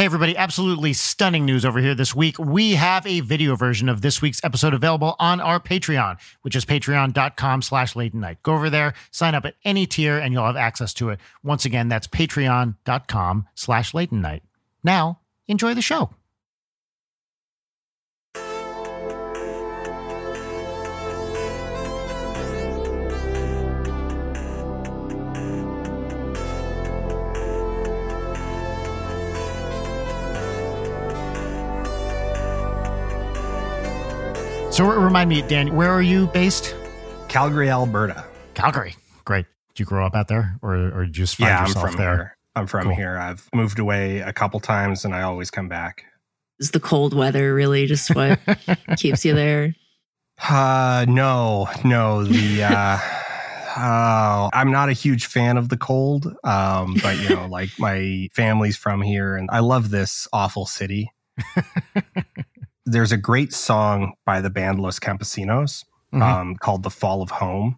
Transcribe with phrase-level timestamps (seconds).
[0.00, 2.38] Hey, everybody, absolutely stunning news over here this week.
[2.38, 6.64] We have a video version of this week's episode available on our Patreon, which is
[6.64, 8.42] patreon.com slash late night.
[8.42, 11.20] Go over there, sign up at any tier, and you'll have access to it.
[11.42, 14.42] Once again, that's patreon.com slash late night.
[14.82, 16.08] Now, enjoy the show.
[34.70, 36.76] So remind me, Dan, where are you based?
[37.28, 38.24] Calgary, Alberta.
[38.54, 38.94] Calgary.
[39.24, 39.46] Great.
[39.68, 41.98] Did you grow up out there or, or you just find yeah, yourself I'm from
[41.98, 42.16] there?
[42.16, 42.36] Here.
[42.54, 42.94] I'm from Cool.
[42.94, 43.18] here.
[43.18, 46.04] I've moved away a couple times and I always come back.
[46.60, 48.38] Is the cold weather really just what
[48.96, 49.74] keeps you there?
[50.48, 52.22] Uh, no, no.
[52.24, 52.98] The, uh,
[53.76, 56.26] oh, I'm not a huge fan of the cold.
[56.44, 61.10] Um, but you know, like my family's from here and I love this awful city.
[62.86, 66.22] There's a great song by the band Los Campesinos Mhm.
[66.22, 67.76] um, called The Fall of Home.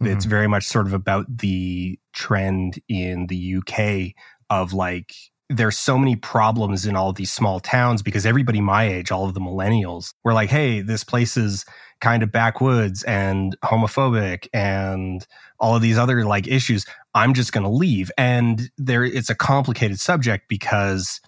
[0.00, 4.14] It's very much sort of about the trend in the UK
[4.50, 5.14] of like,
[5.48, 9.26] there's so many problems in all of these small towns because everybody my age, all
[9.26, 11.64] of the millennials, were like, hey, this place is
[12.02, 15.26] kind of backwoods and homophobic and
[15.58, 16.84] all of these other like issues.
[17.14, 18.10] I'm just going to leave.
[18.18, 21.20] And there, it's a complicated subject because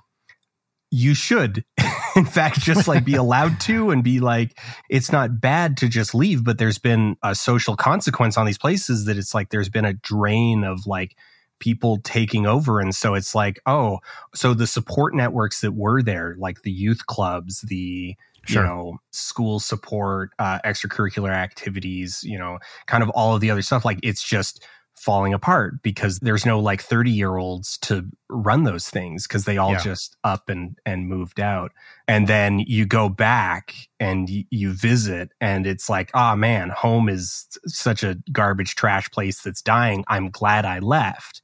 [0.97, 1.65] you should,
[2.17, 4.59] in fact, just like be allowed to and be like,
[4.89, 9.05] it's not bad to just leave, but there's been a social consequence on these places
[9.05, 11.17] that it's like there's been a drain of like
[11.59, 12.81] people taking over.
[12.81, 13.99] And so it's like, oh,
[14.35, 18.17] so the support networks that were there, like the youth clubs, the
[18.49, 18.63] Sure.
[18.63, 23.61] you know school support uh, extracurricular activities you know kind of all of the other
[23.61, 24.65] stuff like it's just
[24.97, 29.59] falling apart because there's no like 30 year olds to run those things because they
[29.59, 29.81] all Yeah.
[29.83, 31.71] just up and and moved out
[32.09, 37.09] and then you go back and y- you visit and it's like oh man home
[37.09, 41.43] is such a garbage trash place that's dying i'm glad i left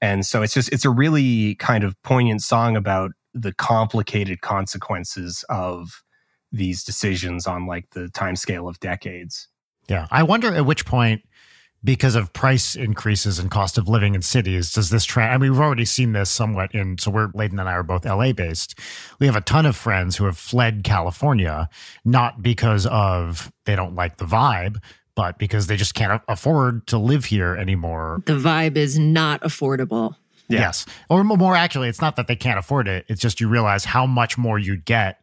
[0.00, 5.44] and so it's just it's a really kind of poignant song about the complicated consequences
[5.48, 6.02] of
[6.52, 9.48] these decisions on like the time scale of decades
[9.88, 10.06] Yeah.
[10.10, 11.22] I wonder at which point,
[11.84, 15.32] because of price increases and cost of living in cities, does this trend?
[15.32, 18.04] I mean, we've already seen this somewhat in, so we're, Leighton and I are both
[18.04, 18.78] LA based.
[19.18, 21.68] We have a ton of friends who have fled California,
[22.04, 24.76] not because of they don't like the vibe,
[25.14, 28.22] but because they just can't afford to live here anymore.
[28.26, 30.14] The vibe is not affordable.
[30.48, 30.60] Yeah.
[30.60, 30.86] Yes.
[31.08, 33.06] Or more accurately, it's not that they can't afford it.
[33.08, 35.20] It's just you realize how much more you'd get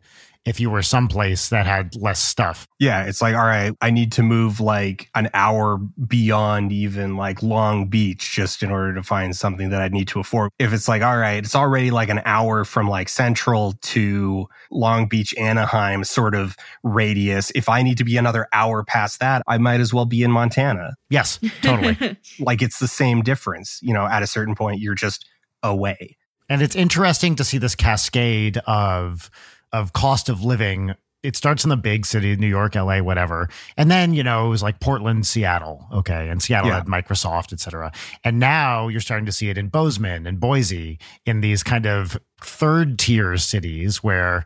[0.50, 2.68] if you were someplace that had less stuff.
[2.80, 7.44] Yeah, it's like, all right, I need to move like an hour beyond even like
[7.44, 10.50] Long Beach just in order to find something that I need to afford.
[10.58, 15.08] If it's like, all right, it's already like an hour from like Central to Long
[15.08, 17.52] Beach, Anaheim sort of radius.
[17.54, 20.32] If I need to be another hour past that, I might as well be in
[20.32, 20.96] Montana.
[21.10, 21.96] Yes, totally.
[22.40, 23.80] Like it's the same difference.
[23.84, 25.28] You know, at a certain point, you're just
[25.62, 26.18] away.
[26.50, 29.30] And it's interesting to see this cascade of
[29.74, 30.94] of cost of living.
[31.22, 33.50] It starts in the big city, New York, LA, whatever.
[33.76, 35.86] And then, you know, it was like Portland, Seattle.
[35.92, 36.30] Okay.
[36.30, 36.76] And Seattle Yeah.
[36.78, 37.92] had Microsoft, et cetera.
[38.24, 42.18] And now you're starting to see it in Bozeman and Boise in these kind of
[42.42, 44.46] third tier cities where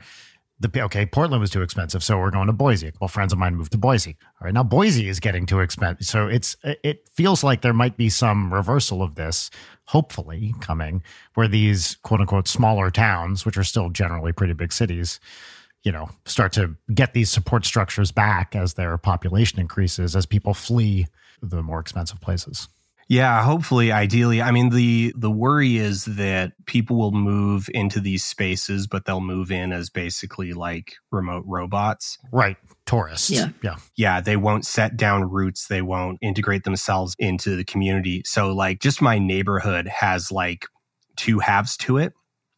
[0.60, 2.88] the okay, Portland was too expensive, so we're going to Boise.
[2.88, 4.16] A couple friends of mine moved to Boise.
[4.40, 7.98] All right, now Boise is getting too expensive, so it's it feels like there might
[7.98, 9.50] be some reversal of this,
[9.86, 11.04] hopefully coming,
[11.36, 15.20] where these quote unquote smaller towns, which are still generally pretty big cities,
[15.84, 20.54] you know, start to get these support structures back as their population increases, as people
[20.54, 21.08] flee
[21.42, 22.70] the more expensive places.
[23.14, 24.42] Yeah, hopefully, ideally.
[24.42, 29.22] I mean, the the worry is that people will move into these spaces, but they'll
[29.22, 32.18] move in as basically like remote robots.
[32.32, 32.58] Right,
[32.88, 33.30] tourists.
[33.30, 33.50] Yeah.
[33.62, 35.68] yeah, Yeah, they won't set down roots.
[35.68, 38.24] They won't integrate themselves into the community.
[38.26, 40.66] So, like, just my neighborhood has like
[41.16, 42.14] two halves to it.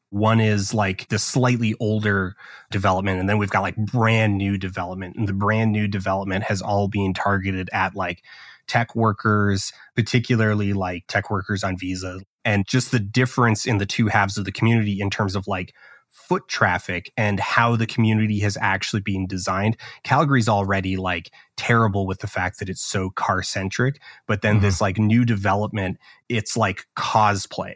[0.10, 2.38] One is like the slightly older
[2.72, 5.18] development, and then we've got like brand new development.
[5.18, 8.24] And the brand new development has all been targeted at like
[8.68, 14.08] tech workers, particularly like tech workers on visa, and just the difference in the two
[14.08, 15.74] halves of the community in terms of like
[16.10, 19.76] foot traffic and how the community has actually been designed.
[20.04, 24.62] Calgary's already like terrible with the fact that it's so car centric, but then Mhm.
[24.62, 25.98] this like new development,
[26.30, 27.76] it's like cosplay.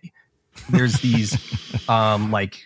[0.70, 1.38] There's these
[1.90, 2.58] um like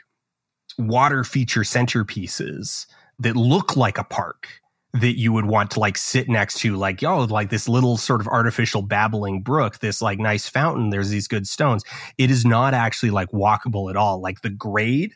[0.77, 2.85] water feature centerpieces
[3.19, 4.47] that look like a park
[4.93, 8.21] that you would want to like sit next to like oh like this little sort
[8.21, 11.83] of artificial babbling brook this like nice fountain there's these good stones
[12.19, 15.13] it is not actually like walkable at all like the grade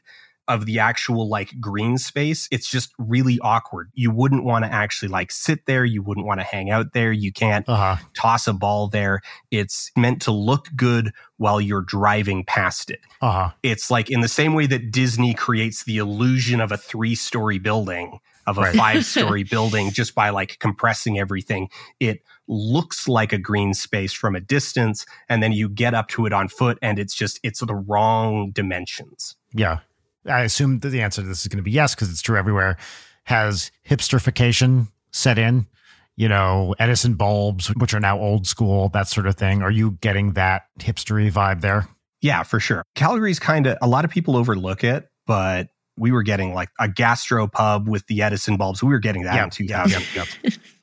[0.49, 3.91] of the actual like green space, it's just really awkward.
[3.95, 5.83] You wouldn't want to actually like sit there.
[5.83, 7.11] You wouldn't want to hang out there.
[7.11, 7.97] You can't Uh-huh.
[8.13, 9.19] toss a ball there.
[9.51, 13.01] It's meant to look good while you're driving past it.
[13.21, 13.49] Uh-huh.
[13.61, 17.59] It's like in the same way that Disney creates the illusion of a three story
[17.59, 18.75] building, of a Right.
[18.75, 21.69] five story building, just by like compressing everything.
[21.99, 25.05] It looks like a green space from a distance.
[25.29, 28.51] And then you get up to it on foot and it's just, it's the wrong
[28.51, 29.35] dimensions.
[29.53, 29.79] Yeah.
[30.25, 32.37] I assume that the answer to this is going to be yes, because it's true
[32.37, 32.77] everywhere.
[33.25, 35.67] Has hipsterification set in?
[36.15, 39.61] You know, Edison bulbs, which are now old school, that sort of thing.
[39.61, 41.87] Are you getting that hipstery vibe there?
[42.21, 42.83] Yeah, for sure.
[42.95, 45.67] Calgary's kind of, a lot of people overlook it, but
[45.97, 48.83] we were getting like a gastro pub with the Edison bulbs.
[48.83, 50.03] We were getting that Yeah, in 2000.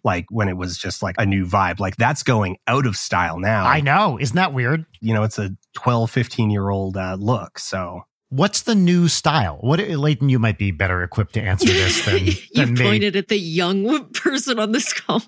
[0.04, 1.78] like when it was just like a new vibe.
[1.80, 3.64] Like that's going out of style now.
[3.66, 4.18] I know.
[4.20, 4.84] Isn't that weird?
[5.00, 7.58] you know, it's a 12, 15 year old uh, look.
[7.58, 9.58] So What's the new style?
[9.60, 12.82] What Leighton, you might be better equipped to answer this than, you than me.
[12.82, 15.22] pointed at the young person on this call.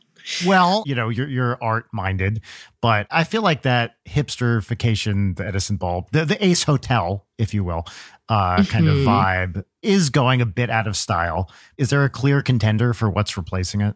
[0.44, 2.40] Well, you know, you're you're art minded,
[2.80, 7.62] but I feel like that hipsterification, the Edison bulb, the the Ace Hotel, if you
[7.64, 7.84] will,
[8.28, 9.04] uh, kind of Mhm.
[9.04, 11.50] vibe is going a bit out of style.
[11.78, 13.94] Is there a clear contender for what's replacing it?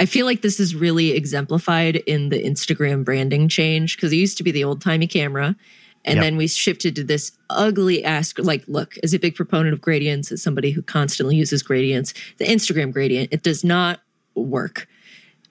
[0.00, 4.36] I feel like this is really exemplified in the Instagram branding change because it used
[4.38, 5.56] to be the old timey camera.
[6.04, 6.22] And Yep.
[6.24, 10.30] then we shifted to this ugly ass, like, look, as a big proponent of gradients,
[10.30, 14.00] as somebody who constantly uses gradients, the Instagram gradient, it does not
[14.36, 14.86] work.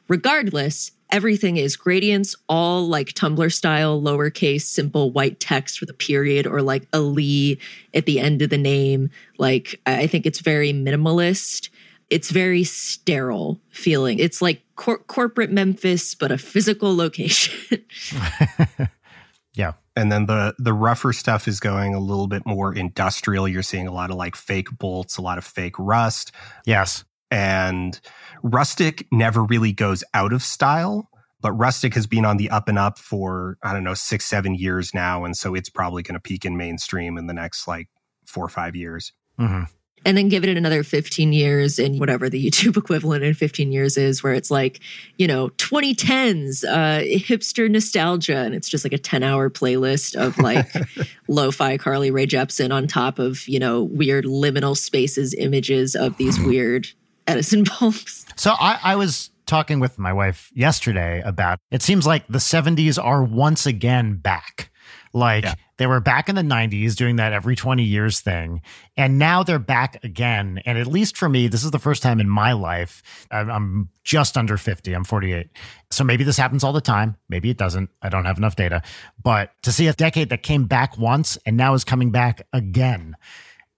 [0.07, 6.48] Regardless, everything is gradients, all like Tumblr style, lowercase, simple white text with a period
[6.48, 7.59] or like a Lee
[7.94, 9.09] at the end of the name.
[9.38, 11.69] Like, I I think it's very minimalist.
[12.09, 14.19] It's very sterile feeling.
[14.19, 17.83] It's like cor- corporate Memphis, but a physical location.
[19.53, 19.74] yeah.
[19.98, 23.48] and then the the rougher stuff is going a little bit more industrial.
[23.48, 26.31] You're seeing a lot of like fake bolts, a lot of fake rust.
[26.65, 27.03] Yes.
[27.30, 28.00] And
[28.44, 31.10] rustic never really goes out of style,
[31.42, 34.56] but rustic has been on the up and up for, I don't know, six, seven
[34.56, 35.25] years now.
[35.25, 37.88] And so it's probably going to peak in mainstream in the next like
[38.25, 39.13] four or five years.
[39.38, 39.63] hmm
[40.06, 43.98] and then give it another 15 years and whatever the YouTube equivalent in 15 years
[43.98, 44.80] is, where it's like,
[45.18, 48.38] you know, 2010s, uh, hipster nostalgia.
[48.38, 50.72] And it's just like a 10 hour playlist of like
[51.28, 56.16] lo fi Carly Rae Jepsen on top of, you know, weird liminal spaces images of
[56.18, 56.88] these weird
[57.27, 58.25] Edison bulbs.
[58.35, 63.01] So I, I was talking with my wife yesterday about it seems like the 70s
[63.03, 64.69] are once again back.
[65.13, 65.53] Like Yeah.
[65.77, 68.62] they were back in the 90s doing that every 20 years thing.
[68.97, 70.62] And now they're back again.
[70.65, 73.01] And at least for me, this is the first time in my life.
[73.31, 74.94] I'm, I'm just under 50.
[74.94, 75.47] I'm 48.
[75.91, 77.15] So maybe this happens all the time.
[77.29, 77.89] Maybe it doesn't.
[78.01, 78.81] I don't have enough data.
[79.24, 83.15] But to see a decade that came back once and now is coming back again.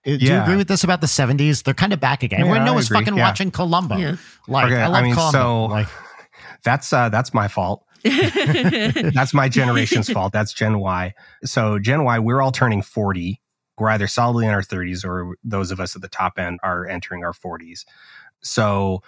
[0.05, 1.63] Uh, Do you agree with this about the 70s?
[1.63, 2.39] They're kind of back again.
[2.39, 3.23] Yeah, Everyone I knows fucking Yeah.
[3.23, 3.97] watching Columbo.
[3.97, 4.15] Yeah.
[4.47, 5.31] Like Okay, I I mean, Columbo.
[5.39, 5.87] so- like
[6.63, 7.85] That's, uh, that's my fault.
[8.03, 10.33] That's my generation's fault.
[10.33, 11.13] That's Gen Y.
[11.43, 13.41] So Gen Y, we're all turning 40.
[13.77, 16.85] We're either solidly in our 30s or those of us at the top end are
[16.87, 17.85] entering our 40s.
[18.41, 19.03] So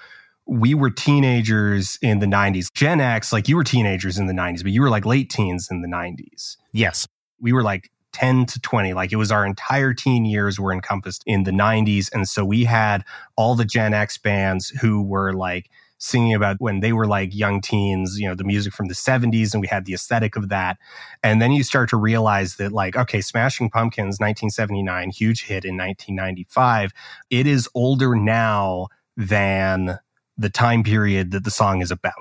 [0.45, 2.71] we were teenagers in the 90s.
[2.73, 5.67] Gen X, like you were teenagers in the 90s, but you were like late teens
[5.71, 6.57] in the 90s.
[6.73, 7.07] yes.
[7.43, 8.94] We were like 10 to 20.
[8.94, 12.10] Like it was our entire teen years were encompassed in the 90s.
[12.13, 13.03] And so we had
[13.36, 15.70] all the Gen X bands who were like
[16.01, 19.53] singing about when they were like young teens, you know, the music from the 70s,
[19.53, 20.77] and we had the aesthetic of that.
[21.22, 25.77] And then you start to realize that, like, okay, Smashing Pumpkins, 1979, huge hit in
[25.77, 26.91] 1995.
[27.30, 30.00] It is older now than
[30.38, 32.13] the time period that the song is about.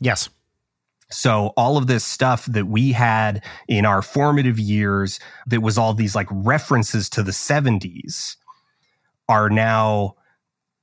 [0.00, 0.28] Yes.
[1.10, 5.94] So all of this stuff that we had in our formative years that was all
[5.94, 8.36] these like references to the 70s
[9.28, 10.14] are now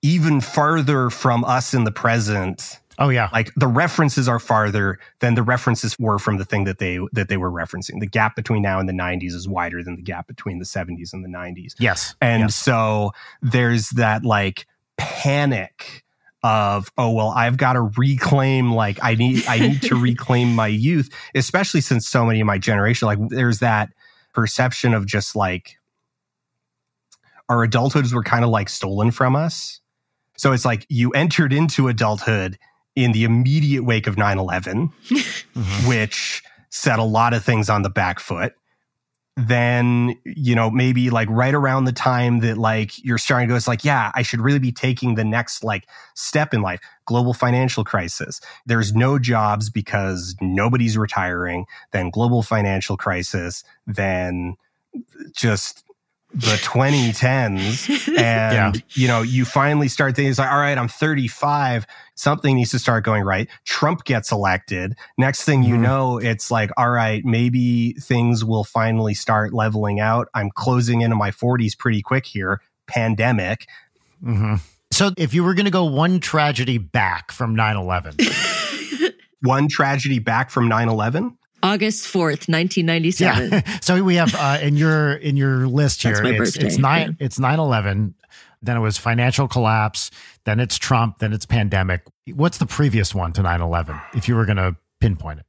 [0.02, 2.80] even farther from us in the present.
[2.98, 3.30] Oh yeah.
[3.34, 7.30] Like the references are farther than the references were from the thing that they that
[7.30, 8.00] they were referencing.
[8.00, 11.14] The gap between now and the 90s is wider than the gap between the 70s
[11.14, 11.74] and the 90s.
[11.80, 12.16] Yes.
[12.22, 12.56] And Yes.
[12.56, 13.12] so
[13.42, 14.66] there's that like
[14.98, 16.04] panic
[16.44, 20.68] of oh well I've got to reclaim like I need I need to reclaim my
[20.68, 23.90] youth especially since so many of my generation like there's that
[24.34, 25.78] perception of just like
[27.50, 29.82] our adulthoods were kind of like stolen from us
[30.38, 32.58] so it's like you entered into adulthood
[32.96, 34.92] in the immediate wake of 9/11
[35.54, 35.88] Mhm.
[35.88, 38.54] which set a lot of things on the back foot.
[39.38, 43.56] Then, you know, maybe like right around the time that like you're starting to go,
[43.56, 46.82] it's like, yeah, I should really be taking the next like step in life.
[47.06, 48.42] Global financial crisis.
[48.66, 51.66] There's no jobs because nobody's retiring.
[51.92, 53.64] Then global financial crisis.
[53.88, 54.58] Then
[55.34, 55.86] just
[56.34, 58.72] the 2010s and Yeah.
[58.92, 61.86] you know you finally start thinking it's like all right i'm 35
[62.16, 63.50] something needs to start going right.
[63.66, 64.94] Trump gets elected.
[65.18, 65.80] Next thing you Mhm.
[65.82, 70.28] know it's like all right maybe things will finally start leveling out.
[70.36, 72.62] I'm closing into my 40s pretty quick here.
[72.88, 73.66] Pandemic.
[74.24, 74.56] Hmm
[74.92, 78.18] So if you were going to go one tragedy back from 9 11,
[79.42, 83.50] one tragedy back from 9-11 August 4th, 1997.
[83.52, 83.62] yeah.
[83.82, 86.78] so we have uh, in your in your list here, That's my it's, birthday, it's
[86.78, 88.16] nine it's 9 11.
[88.64, 90.12] Then it was financial collapse.
[90.46, 91.20] Then it's Trump.
[91.20, 92.04] Then it's pandemic.
[92.34, 95.46] What's the previous one to 9 11 if you were going to pinpoint it?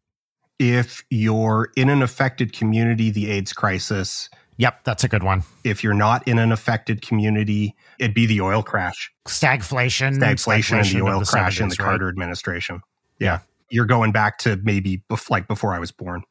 [0.59, 4.29] if you're in an affected community the aids crisis
[4.59, 5.43] Yep, that's a good one.
[5.65, 10.19] if you're not in an affected community it'd be the oil crash Stagflation.
[10.19, 11.85] stagflation and the of oil crash in the 70s, right?
[11.87, 12.81] Carter administration.
[13.19, 13.41] Yeah.
[13.73, 16.23] You're going back to maybe bef- like before I was born.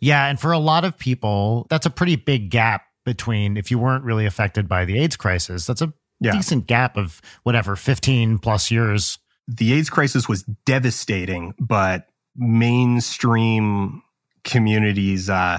[0.00, 3.78] Yeah, and for a lot of people, that's a pretty big gap between if you
[3.78, 5.66] weren't really affected by the AIDS crisis.
[5.66, 6.32] That's a Yeah.
[6.32, 9.18] decent gap of whatever 15 plus years.
[9.48, 14.02] The AIDS crisis was devastating, but mainstream
[14.44, 15.58] communities uh,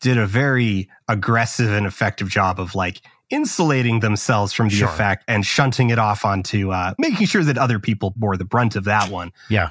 [0.00, 4.88] did a very aggressive and effective job of like insulating themselves from the Sure.
[4.88, 8.74] effect and shunting it off onto uh, making sure that other people bore the brunt
[8.76, 9.32] of that one.
[9.50, 9.70] Yeah.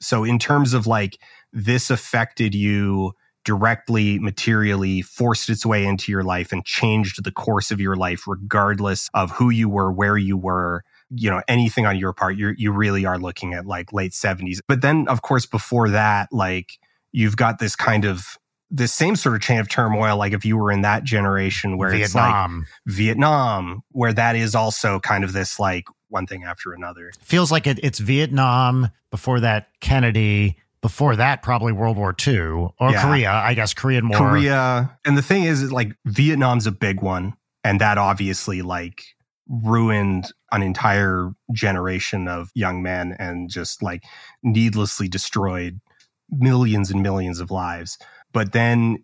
[0.00, 1.18] So, in terms of like
[1.52, 3.12] this affected you
[3.44, 8.26] directly, materially, forced its way into your life and changed the course of your life,
[8.26, 12.54] regardless of who you were, where you were, you know, anything on your part, you
[12.56, 14.58] you really are looking at like late 70s.
[14.68, 16.78] But then, of course, before that, like
[17.12, 18.36] you've got this kind of
[18.70, 20.16] this same sort of chain of turmoil.
[20.16, 24.54] Like if you were in that generation where it's like Vietnam Vietnam, where that is
[24.54, 27.12] also kind of this like one thing after another.
[27.20, 32.72] feels like it, it's Vietnam, before that, Kennedy, before that, probably World War II or
[32.90, 33.02] Yeah.
[33.02, 33.30] Korea.
[33.32, 34.18] I guess Korean War.
[34.18, 34.98] Korea.
[35.04, 37.34] And the thing is, is, like Vietnam's a big one.
[37.64, 39.02] And that obviously like
[39.48, 44.04] ruined an entire generation of young men and just like
[44.42, 45.80] needlessly destroyed
[46.30, 47.98] millions and millions of lives.
[48.32, 49.02] But then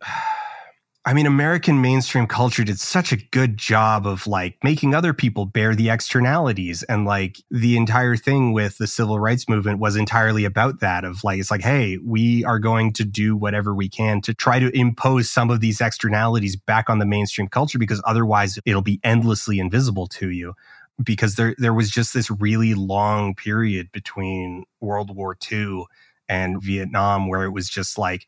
[1.09, 5.47] I mean, American mainstream culture did such a good job of like making other people
[5.47, 6.83] bear the externalities.
[6.83, 11.23] And like the entire thing with the civil rights movement was entirely about that of
[11.23, 14.77] like, it's like, hey, we are going to do whatever we can to try to
[14.77, 19.61] impose some of these externalities back on the mainstream culture because otherwise it'll be endlessly
[19.61, 20.55] invisible to you.
[21.01, 25.85] Because there, there was just this really long period between World War II
[26.29, 28.27] and Vietnam where it was just like,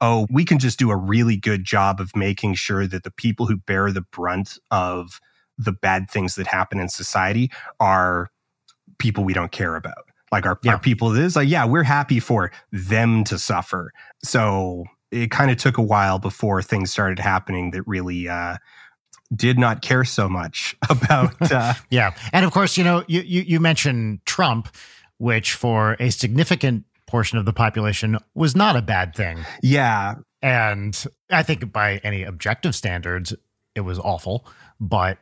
[0.00, 3.46] oh, we can just do a really good job of making sure that the people
[3.46, 5.20] who bear the brunt of
[5.58, 7.50] the bad things that happen in society
[7.80, 8.28] are
[8.98, 10.04] people we don't care about.
[10.32, 10.72] Like our, Yeah.
[10.72, 13.92] our people this, like, yeah, we're happy for them to suffer.
[14.22, 18.56] So it kind of took a while before things started happening that really uh,
[19.34, 22.14] did not care so much about uh, Yeah.
[22.32, 24.68] And of course, you know, you, you, you mentioned Trump,
[25.18, 29.38] which for a significant portion of the population was not a bad thing.
[29.62, 33.34] yeah And I think by any objective standards,
[33.74, 34.46] it was awful.
[34.80, 35.18] But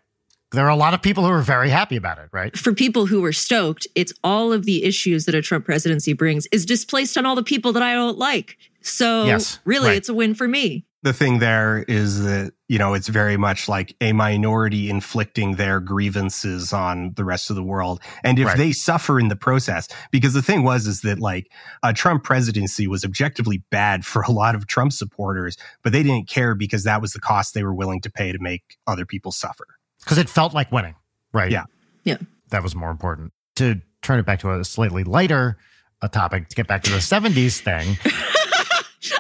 [0.53, 2.57] there are a lot of people who are very happy about it, right?
[2.57, 6.47] For people who were stoked, it's all of the issues that a Trump presidency brings
[6.53, 8.57] is displaced on all the people that I don't like.
[8.81, 9.97] So Yes, really, right.
[9.97, 10.85] it's a win for me.
[11.05, 15.79] The thing there is that you know it's very much like a minority inflicting their
[15.79, 18.57] grievances on the rest of the world and if Right.
[18.57, 21.47] they suffer in the process because the thing was is that like
[21.83, 26.27] a trump presidency was objectively bad for a lot of trump supporters but they didn't
[26.29, 29.31] care because that was the cost they were willing to pay to make other people
[29.31, 29.67] suffer
[30.01, 30.97] Because it felt like winning,
[31.33, 31.51] right?
[31.53, 31.65] Yeah.
[32.05, 32.17] Yeah.
[32.51, 33.33] That was more important.
[33.57, 35.57] To turn it back to a slightly lighter
[36.03, 37.97] a topic, to get back to the 70s thing.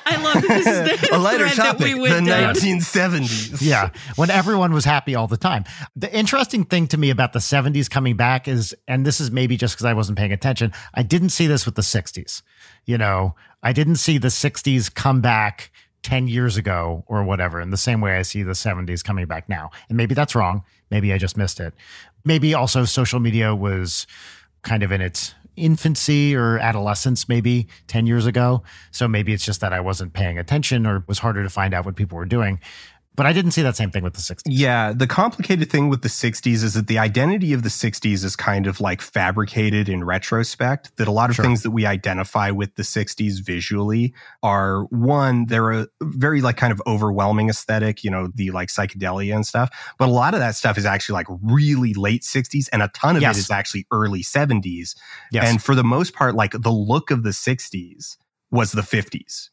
[0.06, 2.54] I love that this is the a lighter thread that topic we uh, the down.
[2.54, 5.64] 1970s yeah, when everyone was happy all the time.
[5.96, 9.56] The interesting thing to me about the 70s coming back is, and this is maybe
[9.56, 12.42] just because I wasn't paying attention, I didn't see this with the 60s.
[12.84, 15.70] You know, I didn't see the 60s come back
[16.02, 19.48] 10 years ago or whatever in the same way I see the 70s coming back
[19.48, 19.70] now.
[19.88, 20.62] And maybe that's wrong.
[20.90, 21.74] Maybe I just missed it.
[22.24, 24.06] Maybe also social media was
[24.62, 28.62] kind of in its infancy or adolescence maybe 10 years ago.
[28.90, 31.74] So maybe it's just that I wasn't paying attention or it was harder to find
[31.74, 32.60] out what people were doing.
[33.16, 34.42] But I didn't see that same thing with the 60s.
[34.46, 38.34] Yeah, the complicated thing with the 60s is that the identity of the 60s is
[38.34, 40.90] kind of like fabricated in retrospect.
[40.96, 41.44] That a lot of Sure.
[41.44, 46.72] things that we identify with the 60s visually are one, they're a very like kind
[46.72, 49.70] of overwhelming aesthetic, you know, the like psychedelia and stuff.
[49.96, 53.14] But a lot of that stuff is actually like really late 60s and a ton
[53.14, 53.36] of Yes.
[53.36, 54.96] it is actually early 70s.
[55.30, 55.48] Yes.
[55.48, 58.16] And for the most part, like the look of the 60s
[58.50, 59.50] was the 50s.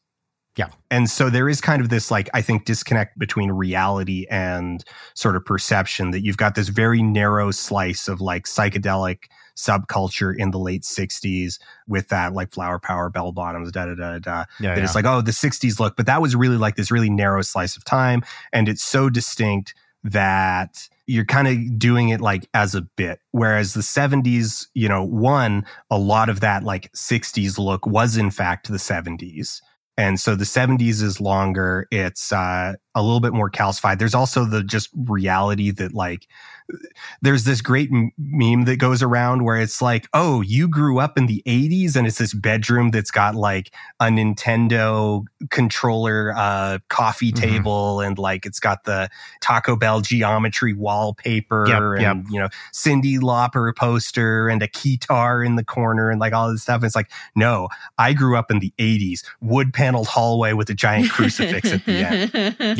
[0.56, 0.68] Yeah.
[0.90, 5.34] And so there is kind of this, like, I think, disconnect between reality and sort
[5.36, 9.24] of perception that you've got this very narrow slice of like psychedelic
[9.56, 14.18] subculture in the late 60s with that like flower power bell bottoms da da da
[14.18, 14.70] da Yeah.
[14.70, 14.84] that yeah.
[14.84, 17.76] it's like oh the 60s look but that was really like this really narrow slice
[17.76, 18.22] of time
[18.54, 23.74] and it's so distinct that you're kind of doing it like as a bit whereas
[23.74, 28.68] the 70s you know one a lot of that like 60s look was in fact
[28.68, 29.60] the 70s
[29.96, 31.86] and so the 70s is longer.
[31.90, 33.98] It's uh, a little bit more calcified.
[33.98, 36.26] There's also the just reality that like
[37.20, 41.16] there's this great m- meme that goes around where it's like, oh, you grew up
[41.18, 47.32] in the 80s and it's this bedroom that's got like a Nintendo controller uh, coffee
[47.32, 47.36] Mhm.
[47.40, 49.08] table and like it's got the
[49.40, 51.80] Taco Bell geometry wallpaper Yep,
[52.16, 56.50] and, you know, Cyndi Lauper poster and a keytar in the corner and like all
[56.50, 56.76] this stuff.
[56.76, 60.74] And It's like, no, I grew up in the 80s, wood paneled hallway with a
[60.74, 62.32] giant crucifix at the end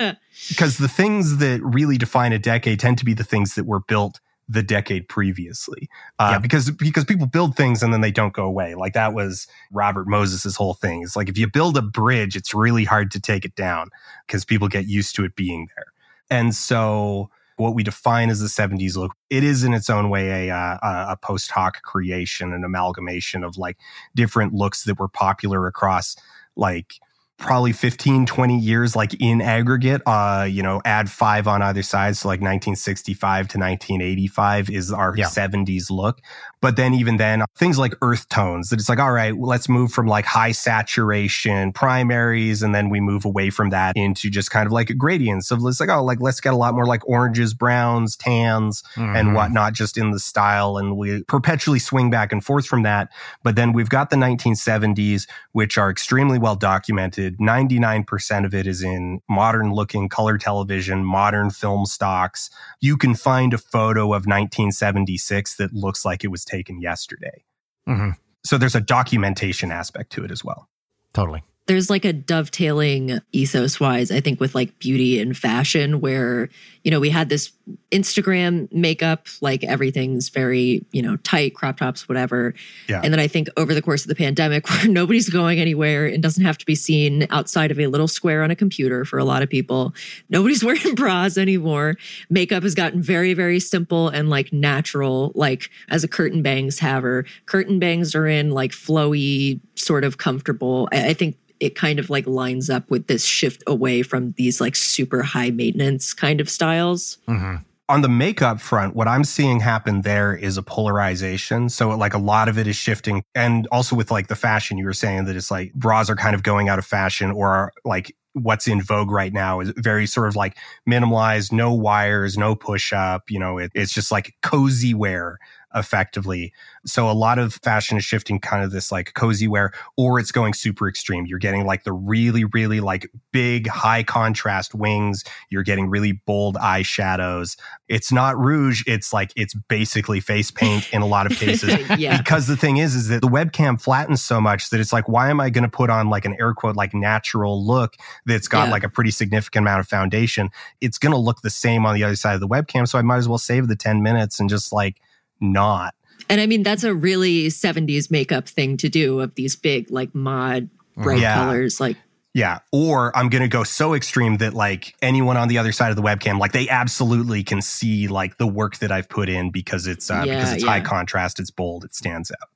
[0.00, 0.16] end.
[0.48, 3.80] Because the things that really define a decade tend to be the things that were
[3.80, 5.88] built the decade previously
[6.20, 6.38] uh, Yeah.
[6.38, 8.74] because because people build things and then they don't go away.
[8.76, 11.02] Like that was robert moses's whole thing.
[11.02, 13.88] It's like if you build a bridge it's really hard to take it down
[14.26, 15.86] because people get used to it being there.
[16.30, 20.48] And so what we define as the 70s look it is in its own way
[20.48, 23.78] a, uh, a a post hoc creation an amalgamation of like
[24.14, 26.14] different looks that were popular across
[26.54, 27.00] like
[27.38, 32.16] probably 15 20 years like in aggregate uh you know add five on either side
[32.16, 35.26] so like 1965 to 1985 is our Yeah.
[35.26, 36.20] 70s look
[36.60, 39.68] but then even then things like earth tones that it's like all right well, let's
[39.68, 44.50] move from like high saturation primaries and then we move away from that into just
[44.50, 47.06] kind of like gradients of it's like oh like let's get a lot more like
[47.08, 49.34] oranges browns tans and Mhm.
[49.34, 53.08] whatnot just in the style and we perpetually swing back and forth from that.
[53.42, 57.38] But then we've got the 1970s which are extremely well documented.
[57.38, 62.50] 99% of it is in modern looking color television modern film stocks.
[62.80, 67.44] You can find a photo of 1976 that looks like it was taken yesterday
[67.88, 68.16] Mhm.
[68.44, 70.68] so there's a documentation aspect to it as well
[71.12, 71.42] Totally.
[71.66, 76.48] there's like a dovetailing ethos wise, I think, with like beauty and fashion, where,
[76.84, 77.50] you know, we had this
[77.90, 82.54] Instagram makeup, like everything's very, you know, tight, crop tops, whatever.
[82.88, 83.00] Yeah.
[83.02, 86.22] And then I think over the course of the pandemic, where nobody's going anywhere and
[86.22, 89.24] doesn't have to be seen outside of a little square on a computer for a
[89.24, 89.94] lot of people,
[90.28, 91.96] nobody's wearing bras anymore.
[92.30, 97.24] Makeup has gotten very, very simple and like natural, like as a curtain bangs haver.
[97.46, 100.88] Curtain bangs are in like flowy, sort of comfortable.
[100.92, 104.60] I, I think it kind of like lines up with this shift away from these
[104.60, 107.18] like super high maintenance kind of styles.
[107.28, 107.55] Mhm.
[107.88, 111.68] On the makeup front, what I'm seeing happen there is a polarization.
[111.68, 113.22] So like a lot of it is shifting.
[113.34, 116.34] And also with like the fashion, you were saying that it's like bras are kind
[116.34, 120.28] of going out of fashion or like what's in vogue right now is very sort
[120.28, 120.56] of like
[120.88, 123.30] minimalized, no wires, no push up.
[123.30, 125.38] You know, it, it's just like cozy wear
[125.76, 126.52] effectively.
[126.86, 130.32] So a lot of fashion is shifting kind of this like cozy wear or it's
[130.32, 131.26] going super extreme.
[131.26, 135.22] You're getting like the really, really like big high contrast wings.
[135.50, 137.56] You're getting really bold eyeshadows.
[137.88, 138.82] It's not rouge.
[138.86, 141.78] It's like, it's basically face paint in a lot of cases.
[141.98, 142.16] yeah.
[142.18, 145.30] Because the thing is, is that the webcam flattens so much that it's like, why
[145.30, 148.66] am I going to put on like an air quote, like natural look that's got
[148.66, 148.72] Yeah.
[148.72, 150.50] like a pretty significant amount of foundation?
[150.80, 152.88] It's going to look the same on the other side of the webcam.
[152.88, 155.00] So I might as well save the 10 minutes and just like
[155.40, 155.94] not.
[156.28, 160.14] And I mean, that's a really 70s makeup thing to do of these big, like
[160.14, 161.34] mod, bright Yeah.
[161.34, 161.78] colors.
[161.80, 161.96] Like,
[162.34, 162.58] Yeah.
[162.72, 165.96] Or I'm going to go so extreme that like anyone on the other side of
[165.96, 169.86] the webcam, like they absolutely can see like the work that I've put in because
[169.86, 172.48] it's, uh, Yeah, because it's high contrast, it's bold, it stands out.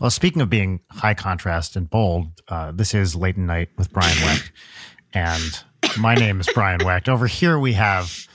[0.00, 4.16] Well, speaking of being high contrast and bold, uh, this is Leighton Night with Brian
[4.22, 4.50] Wecht.
[5.14, 5.62] and
[5.96, 7.08] my name is Brian Wecht.
[7.08, 8.26] Over here we have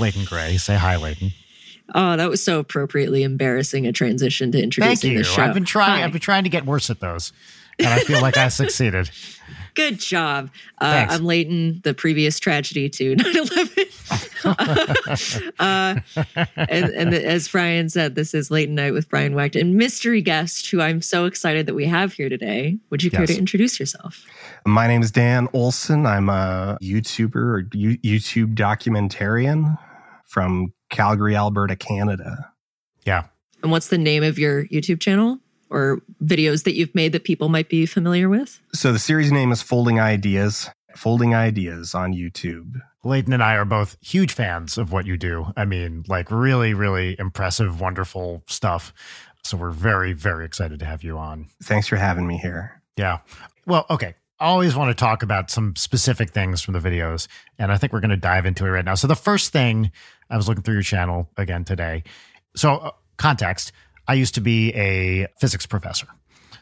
[0.00, 0.56] Leighton Gray.
[0.56, 1.30] Say hi, Leighton.
[1.94, 5.42] Oh, that was so appropriately embarrassing a transition to introducing the show.
[5.42, 6.00] I've been trying.
[6.00, 6.04] Hi.
[6.04, 7.32] I've been trying to get worse at those,
[7.78, 9.10] and I feel like I succeeded.
[9.74, 10.50] Good job.
[10.80, 13.84] Uh, I'm Leighton, the previous tragedy to 9 11.
[15.58, 16.00] uh,
[16.56, 20.70] and, and as Brian said, this is Leighton Night with Brian Wecht and mystery guest
[20.70, 22.78] who I'm so excited that we have here today.
[22.88, 23.30] Would you care Yes.
[23.30, 24.24] to introduce yourself?
[24.64, 26.06] My name is Dan Olson.
[26.06, 29.78] I'm a YouTuber or YouTube documentarian
[30.24, 32.52] from Calgary, Alberta, Canada.
[33.04, 33.24] Yeah.
[33.62, 35.38] And what's the name of your YouTube channel
[35.70, 38.60] or videos that you've made that people might be familiar with?
[38.72, 40.70] So the series name is Folding Ideas.
[40.94, 42.80] Folding Ideas on YouTube.
[43.04, 45.52] Leighton and I are both huge fans of what you do.
[45.56, 48.92] I mean, like really, really impressive, wonderful stuff.
[49.44, 51.48] So we're very, very excited to have you on.
[51.62, 52.82] Thanks for having me here.
[52.96, 53.18] Yeah.
[53.66, 54.14] Well, okay.
[54.38, 58.00] Always want to talk about some specific things from the videos, and I think we're
[58.00, 58.94] going to dive into it right now.
[58.94, 59.90] So the first thing
[60.30, 62.02] I was looking through your channel again today.
[62.54, 63.72] So uh, context:
[64.08, 66.06] I used to be a physics professor.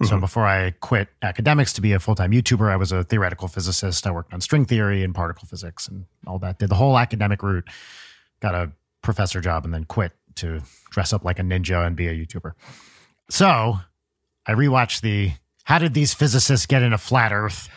[0.02, 0.20] So Mhm.
[0.20, 4.06] before I quit academics to be a full time YouTuber, I was a theoretical physicist.
[4.06, 6.58] I worked on string theory and particle physics and all that.
[6.58, 7.68] Did the whole academic route.
[8.40, 10.60] Got a professor job and then quit to
[10.90, 12.52] dress up like a ninja and be a YouTuber.
[13.30, 13.78] So
[14.46, 15.32] I rewatched the
[15.64, 17.68] How did these physicists get in a flat Earth?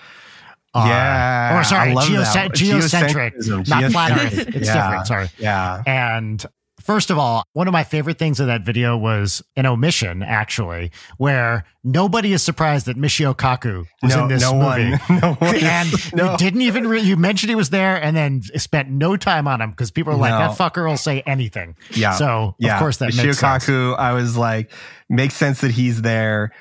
[0.74, 2.54] Uh, Yeah, or sorry, geocent- that.
[2.54, 3.34] geocentric,
[3.68, 4.12] not flat.
[4.12, 4.48] Earth.
[4.56, 4.74] It's Yeah.
[4.74, 5.08] different.
[5.08, 5.30] Sorry.
[5.40, 5.82] Yeah.
[5.88, 6.46] And
[6.84, 10.92] first of all, one of my favorite things of that video was an omission, actually,
[11.18, 14.92] where nobody is surprised that Michio Kaku was no, in this no movie.
[14.92, 15.00] one.
[15.22, 15.56] No one.
[15.56, 16.32] And no.
[16.34, 19.62] you didn't even re- you mentioned he was there and then spent no time on
[19.62, 20.40] him because people are like No.
[20.40, 21.76] that fucker will say anything.
[21.92, 22.12] Yeah.
[22.12, 22.74] So yeah.
[22.76, 23.40] of course that makes sense.
[23.42, 24.72] Michio Kaku, I was like,
[25.10, 26.52] makes sense that he's there.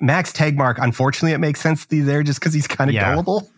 [0.00, 3.10] Max Tegmark, unfortunately, it makes sense to there just because he's kind of Yeah.
[3.14, 3.50] gullible.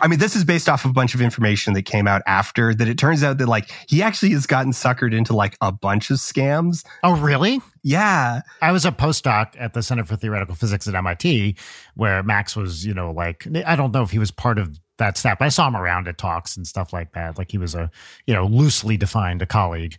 [0.00, 2.74] I mean, this is based off of a bunch of information that came out after
[2.74, 2.88] that.
[2.88, 6.16] It turns out that like he actually has gotten suckered into like a bunch of
[6.16, 6.84] scams.
[7.04, 7.60] Oh really?
[7.84, 11.56] Yeah, I was a postdoc at the Center for Theoretical Physics at MIT,
[11.94, 15.16] where Max was, you know, like I don't know if he was part of that
[15.16, 17.38] staff, but I saw him around at talks and stuff like that.
[17.38, 17.88] Like he was a,
[18.26, 19.96] you know, loosely defined a colleague.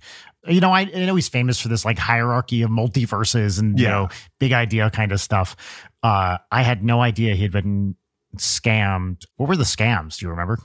[0.48, 3.88] You know, I, I know he's famous for this like hierarchy of multiverses and you
[3.88, 5.56] know, big idea kind of stuff.
[6.02, 7.96] Uh, I had no idea he had been
[8.38, 9.24] scammed.
[9.38, 10.18] What were the scams?
[10.18, 10.60] Do you remember?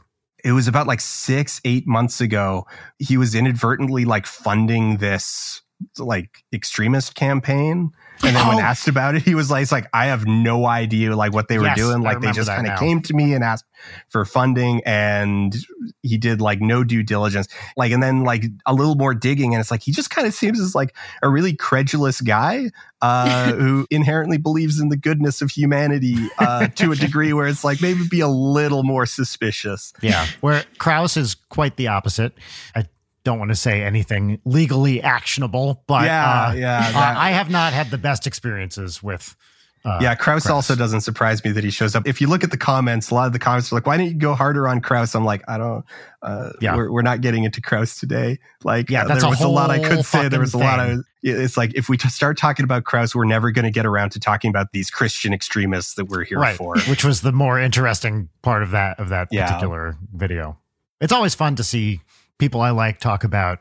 [0.44, 2.66] it was about like six, eight months ago.
[2.98, 5.62] He was inadvertently like funding this
[5.98, 7.90] like extremist campaign.
[8.22, 8.60] And then when Oh.
[8.60, 11.58] asked about it, he was like, he's like, I have no idea like what they
[11.58, 12.02] were Yes, doing.
[12.02, 13.64] Like they just kind of came to me and asked
[14.08, 15.54] for funding and
[16.02, 17.46] he did like no due diligence.
[17.76, 19.54] Like, and then like a little more digging.
[19.54, 23.52] And it's like, he just kind of seems as like a really credulous guy, uh,
[23.54, 27.80] who inherently believes in the goodness of humanity, uh, to a degree where it's like
[27.80, 29.92] maybe be a little more suspicious.
[30.02, 30.26] Yeah.
[30.40, 32.32] Where Krauss is quite the opposite.
[32.74, 32.84] I
[33.24, 36.92] don't want to say anything legally actionable, but yeah, uh, yeah.
[36.92, 39.36] that- I have not had the best experiences with.
[39.84, 40.50] Uh, yeah, Krauss, Krauss.
[40.50, 42.06] also doesn't surprise me that he shows up.
[42.06, 44.12] If you look at the comments, a lot of the comments are like, "Why didn't
[44.12, 45.84] you go harder on Krauss?" I'm like, I don't.
[46.20, 46.74] Uh, Yeah.
[46.76, 48.38] we're, we're not getting into Krauss today.
[48.64, 50.28] Like, Yeah, uh, there a was a lot I could say.
[50.28, 51.04] There was a lot of.
[51.22, 54.20] It's like if we start talking about Krauss, we're never going to get around to
[54.20, 56.76] talking about these Christian extremists that we're here right, for.
[56.88, 59.46] which was the more interesting part of that of that Yeah.
[59.46, 60.58] particular video.
[61.00, 62.00] It's always fun to see
[62.38, 63.60] people I like talk about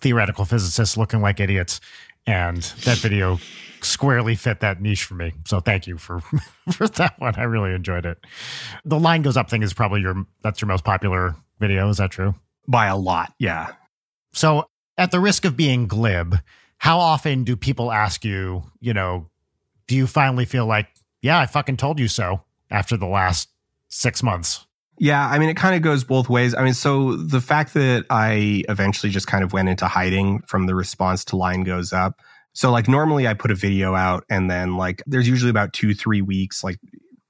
[0.00, 1.80] theoretical physicists looking like idiots,
[2.26, 3.38] and that video
[3.80, 5.32] squarely fit that niche for me.
[5.44, 6.20] So thank you for
[6.72, 7.34] for that one.
[7.36, 8.18] I really enjoyed it.
[8.84, 11.88] The line goes up thing is probably your that's your most popular video.
[11.88, 12.34] Is that true?
[12.68, 13.72] By a lot, yeah.
[14.32, 16.36] So, at the risk of being glib,
[16.78, 19.28] how often do people ask you, you know,
[19.86, 20.88] do you finally feel like,
[21.20, 23.48] yeah, I fucking told you so after the last
[23.88, 24.66] six months?
[24.98, 26.54] Yeah, I mean, it kind of goes both ways.
[26.54, 30.66] I mean, so the fact that I eventually just kind of went into hiding from
[30.66, 32.20] the response to line goes up.
[32.52, 35.94] So, like, normally I put a video out and then, like, there's usually about two,
[35.94, 36.78] three weeks, like,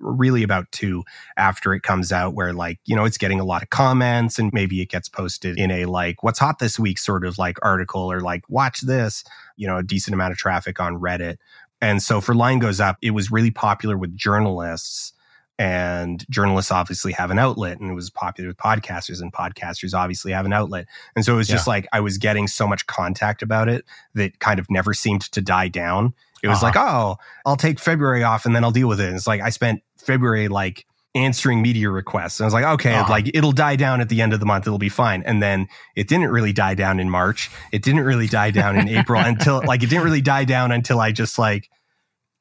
[0.00, 1.04] really about two
[1.36, 4.52] after it comes out where like you know it's getting a lot of comments and
[4.52, 8.10] maybe it gets posted in a like what's hot this week sort of like article
[8.10, 9.22] or like watch this
[9.56, 11.36] you know a decent amount of traffic on reddit
[11.80, 15.12] and so for line goes up it was really popular with journalists
[15.58, 20.32] and journalists obviously have an outlet and it was popular with podcasters and podcasters obviously
[20.32, 20.86] have an outlet.
[21.14, 23.84] And so it was just like i was getting so much contact about it
[24.14, 26.14] that kind of never seemed to die down.
[26.42, 26.66] It was Uh-huh.
[26.66, 29.06] like oh i'll take february off and then i'll deal with it.
[29.08, 32.40] And it's like i spent february like answering media requests.
[32.40, 33.10] And i was like okay Uh-huh.
[33.12, 34.66] like it'll die down at the end of the month.
[34.66, 35.22] It'll be fine.
[35.24, 37.50] And then it didn't really die down in march.
[37.70, 40.98] It didn't really die down in april until like it didn't really die down until
[40.98, 41.68] i just like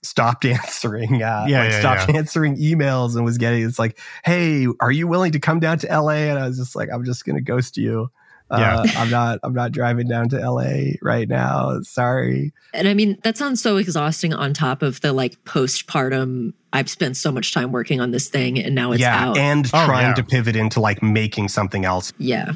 [0.04, 2.18] stopped answering uh Yeah, like yeah, stopped yeah.
[2.18, 6.02] answering emails and was getting it's like hey are you willing to come down to
[6.02, 8.10] la and i was just like i'm just gonna ghost you
[8.50, 10.66] uh, i'm not i'm not driving down to la
[11.02, 15.36] right now sorry And I mean, that sounds so exhausting on top of the like
[15.46, 16.54] postpartum.
[16.74, 19.38] I've spent so much time working on this thing and now it's yeah out.
[19.38, 20.14] and Oh, trying yeah.
[20.16, 22.54] to pivot into like making something else yeah.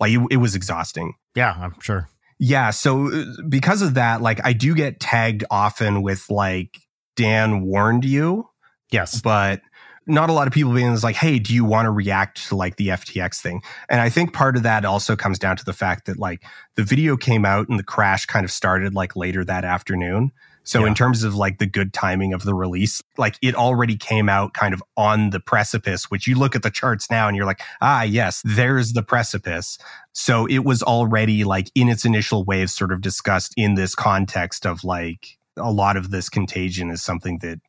[0.00, 2.08] like it, it was exhausting Yeah, I'm sure.
[2.38, 6.78] yeah so uh, because of that like i do get tagged often with like
[7.18, 8.48] dan warned you
[8.90, 9.20] Yes.
[9.20, 9.60] but
[10.06, 12.76] not a lot of people being like, hey, do you want to react to like
[12.76, 13.60] the FTX thing?
[13.90, 16.42] And I think part of that also comes down to the fact that like
[16.76, 20.30] the video came out and the crash kind of started like later that afternoon.
[20.64, 20.86] So Yeah.
[20.88, 24.54] in terms of like the good timing of the release, like it already came out
[24.54, 27.60] kind of on the precipice, which you look at the charts now and you're like,
[27.82, 29.76] ah, yes, there's the precipice.
[30.14, 34.64] So it was already like in its initial waves sort of discussed in this context
[34.66, 37.60] of like a lot of this contagion is something that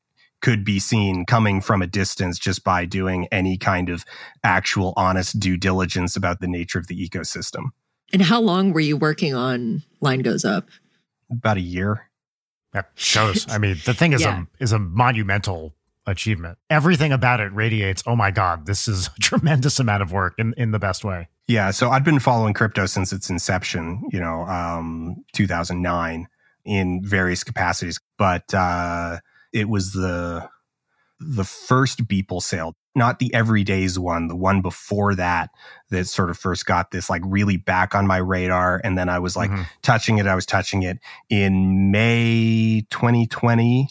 [0.41, 4.05] could be seen coming from a distance just by doing any kind of
[4.43, 7.71] actual honest due diligence about the nature of the ecosystem.
[8.13, 10.69] And how long were you working on Line Goes Up?
[11.29, 12.09] About a year.
[12.71, 13.45] That shows.
[13.49, 14.43] I mean, the thing is Yeah.
[14.59, 15.73] a is a monumental
[16.05, 16.57] achievement.
[16.69, 20.53] Everything about it radiates, oh my God, this is a tremendous amount of work in,
[20.57, 21.27] in the best way.
[21.47, 26.27] Yeah, so I'd been following crypto since its inception, you know, um, 2009
[26.69, 29.17] in various capacities, but uh,
[29.51, 30.47] it was the
[31.19, 35.49] the first Beeple sale, not the everydays one, the one before that,
[35.89, 39.19] that sort of first got this like really back on my radar, and then I
[39.19, 39.65] was like Mhm.
[39.81, 40.27] touching it.
[40.27, 43.89] I was touching it in May 2020.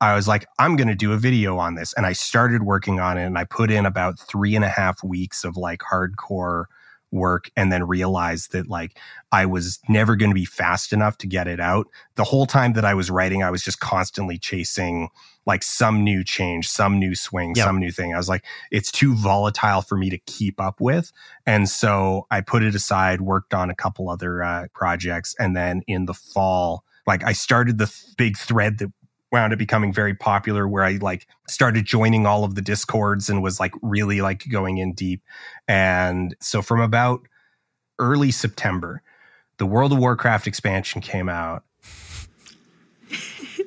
[0.00, 1.92] I was like, I'm going to do a video on this.
[1.92, 5.04] And I started working on it and I put in about three and a half
[5.04, 6.64] weeks of like hardcore
[7.12, 8.96] work and then realized that like
[9.32, 11.86] I was never going to be fast enough to get it out.
[12.16, 15.08] The whole time that I was writing, I was just constantly chasing
[15.46, 17.64] like some new change, some new swing, Yep.
[17.66, 18.14] some new thing.
[18.14, 21.12] I was like, it's too volatile for me to keep up with.
[21.46, 25.34] And so I put it aside, worked on a couple other uh, projects.
[25.38, 28.92] And then in the fall, like I started the th- big thread that
[29.32, 33.42] wound up becoming very popular where I like started joining all of the discords and
[33.42, 35.22] was like really like going in deep.
[35.68, 37.20] And so from about
[37.98, 39.02] early September,
[39.58, 41.64] the World of Warcraft expansion came out.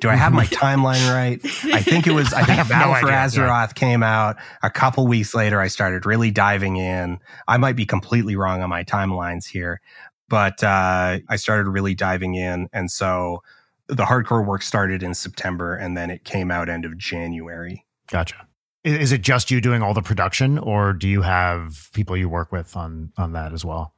[0.00, 1.40] Do I have my timeline right?
[1.72, 2.32] I think it was.
[2.32, 3.26] I think have no for idea, yeah.
[3.26, 5.60] Azeroth came out a couple weeks later.
[5.60, 7.20] I started really diving in.
[7.46, 9.80] I might be completely wrong on my timelines here,
[10.28, 13.42] but uh, I started really diving in, and so
[13.88, 17.84] the hardcore work started in September, and then it came out end of January.
[18.08, 18.46] Gotcha.
[18.82, 22.52] Is it just you doing all the production, or do you have people you work
[22.52, 23.94] with on on that as well?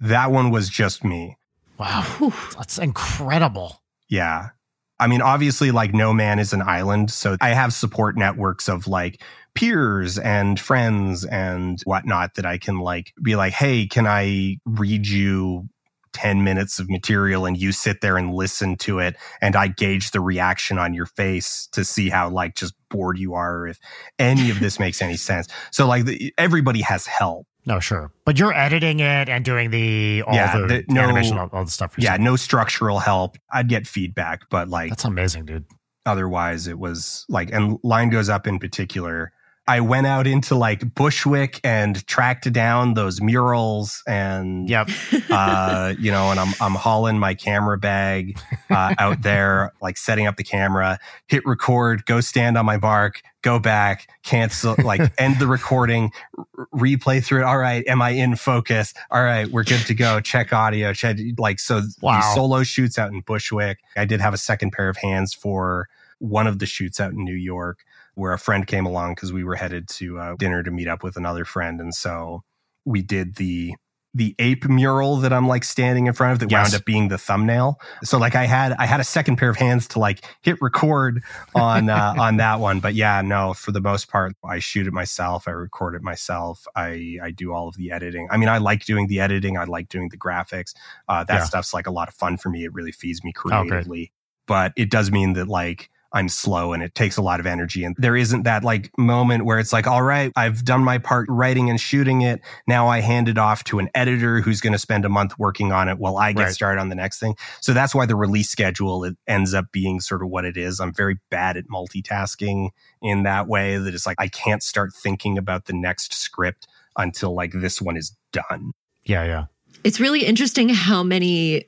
[0.00, 1.38] That one was just me.
[1.78, 2.32] Wow, Whew.
[2.56, 3.80] that's incredible.
[4.08, 4.50] Yeah.
[4.98, 7.10] I mean, obviously, like no man is an island.
[7.10, 9.22] So I have support networks of like
[9.54, 15.06] peers and friends and whatnot that I can like be like, hey, can I read
[15.06, 15.68] you
[16.16, 20.10] 10 minutes of material and you sit there and listen to it and I gauge
[20.12, 23.78] the reaction on your face to see how like just bored you are or if
[24.18, 25.46] any of this makes any sense.
[25.70, 27.46] So like the, everybody has help.
[27.66, 31.36] No, sure, but you're editing it and doing the all Yeah, the, the- no- animation,
[31.36, 31.94] all, all the stuff.
[31.98, 33.36] Yeah, no structural help.
[33.52, 35.64] I'd get feedback, but like that's amazing, dude.
[36.06, 39.32] otherwise it was like and line goes up in particular
[39.68, 44.88] i went out into like bushwick and tracked down those murals and Yep.
[45.30, 48.38] uh you know and i'm i'm hauling my camera bag
[48.70, 50.98] uh, out there like setting up the camera
[51.28, 56.66] hit record go stand on my bark go back cancel like end the recording r-
[56.74, 60.20] replay through it all right am i in focus all right we're good to go
[60.20, 62.32] check audio check like so Wow.
[62.34, 66.46] solo shoots out in bushwick i did have a second pair of hands for one
[66.46, 67.84] of the shoots out in new york
[68.16, 71.02] where a friend came along because we were headed to uh, dinner to meet up
[71.04, 72.42] with another friend and so
[72.84, 73.74] we did the
[74.14, 76.72] the ape mural that I'm like standing in front of that Yes.
[76.72, 77.78] wound up being the thumbnail.
[78.02, 81.22] So like I had I had a second pair of hands to like hit record
[81.54, 82.80] on uh, on that one.
[82.80, 85.46] But yeah, no, for the most part, I shoot it myself.
[85.46, 86.64] I record it myself.
[86.74, 88.26] I I do all of the editing.
[88.30, 89.58] I mean, I like doing the editing.
[89.58, 90.72] I like doing the graphics.
[91.08, 91.44] Uh, that Yeah.
[91.44, 92.64] stuff's like a lot of fun for me.
[92.64, 94.12] It really feeds me Oh, creatively.
[94.46, 97.84] but it does mean that like I'm slow and it takes a lot of energy.
[97.84, 101.26] And there isn't that like moment where it's like, all right, I've done my part
[101.28, 102.40] writing and shooting it.
[102.66, 105.72] Now I hand it off to an editor who's going to spend a month working
[105.72, 106.52] on it while I get Right.
[106.52, 107.34] started on the next thing.
[107.60, 110.80] So that's why the release schedule it ends up being sort of what it is.
[110.80, 112.70] I'm very bad at multitasking
[113.02, 116.66] in that way that it's like I can't start thinking about the next script
[116.96, 118.72] until like this one is done.
[119.04, 119.44] Yeah, yeah.
[119.84, 121.66] It's really interesting how many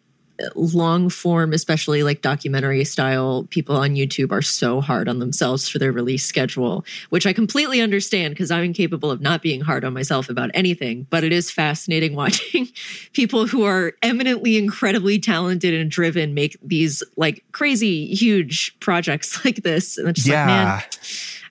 [0.55, 5.79] long form, especially like documentary style people on YouTube are so hard on themselves for
[5.79, 9.93] their release schedule, which I completely understand because I'm incapable of not being hard on
[9.93, 11.07] myself about anything.
[11.11, 12.69] But it is fascinating watching
[13.13, 19.57] people who are eminently incredibly talented and driven make these like crazy huge projects like
[19.57, 19.99] this.
[19.99, 20.83] And it's just like, man,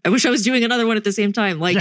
[0.06, 1.60] I wish I was doing another one at the same time.
[1.60, 1.78] Like,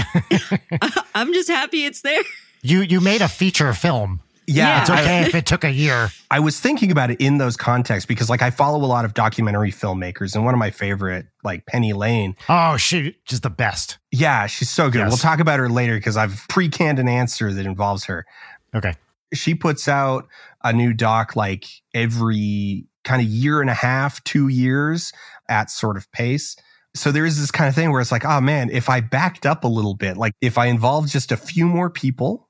[1.15, 2.23] I'm just happy it's there.
[2.63, 4.21] You you made a feature film.
[4.47, 4.81] Yeah.
[4.81, 6.11] It's okay if it took a year.
[6.31, 9.15] I was thinking about it in those contexts because like I follow a lot of
[9.15, 12.37] documentary filmmakers and one of my favorite like Penny Lane.
[12.49, 13.99] Oh, she just the best.
[14.11, 15.01] Yeah, she's so good.
[15.01, 15.09] Yes.
[15.11, 18.27] We'll talk about her later because I've pre-canned an answer that involves her.
[18.75, 18.95] Okay.
[19.35, 20.29] She puts out
[20.63, 25.13] a new doc like every kind of year and a half, 2 years
[25.49, 26.57] at sort of pace.
[26.95, 29.45] So there is this kind of thing where it's like, oh man, if I backed
[29.45, 32.46] up a little bit, like if I involved just a few more people,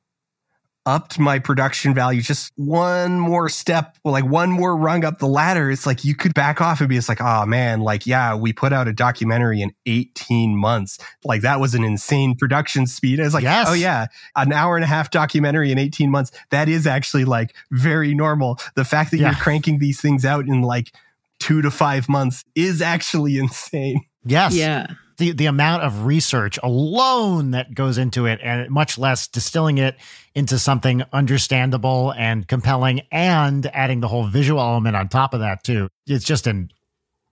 [0.86, 5.70] upped my production value just one more step, like one more rung up the ladder,
[5.70, 8.52] it's like you could back off and be it's like, oh man, like, yeah, we
[8.52, 10.98] put out a documentary in 18 months.
[11.24, 13.18] Like that was an insane production speed.
[13.18, 13.66] It's like, oh, Yes.
[13.68, 16.30] oh yeah, an hour and a half documentary in 18 months.
[16.50, 18.58] That is actually like very normal.
[18.76, 19.30] The fact that Yeah.
[19.32, 20.92] you're cranking these things out in like
[21.40, 24.00] two to five months is actually insane.
[24.24, 24.54] Yes.
[24.54, 24.86] Yeah.
[25.18, 29.96] The the amount of research alone that goes into it, and much less distilling it
[30.34, 35.64] into something understandable and compelling, and adding the whole visual element on top of that
[35.64, 35.88] too.
[36.06, 36.70] It's just an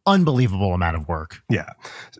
[0.06, 1.40] unbelievable amount of work.
[1.50, 1.70] Yeah.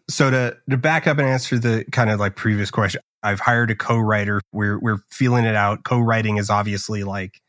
[0.08, 3.70] So to to back up and answer the kind of like previous question, I've hired
[3.70, 4.40] a co-writer.
[4.52, 5.84] We're we're feeling it out.
[5.84, 7.40] Co-writing is obviously like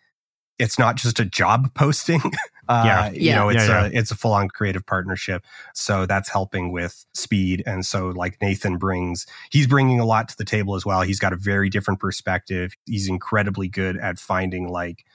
[0.59, 2.21] it's not just a job posting.
[2.67, 3.09] Uh, Yeah.
[3.11, 3.35] You Yeah.
[3.35, 5.43] know, it's Yeah, a it's a full on creative partnership.
[5.73, 7.63] So that's helping with speed.
[7.65, 11.01] And so like Nathan brings, he's bringing a lot to the table as well.
[11.01, 12.73] He's got a very different perspective.
[12.85, 15.05] He's incredibly good at finding like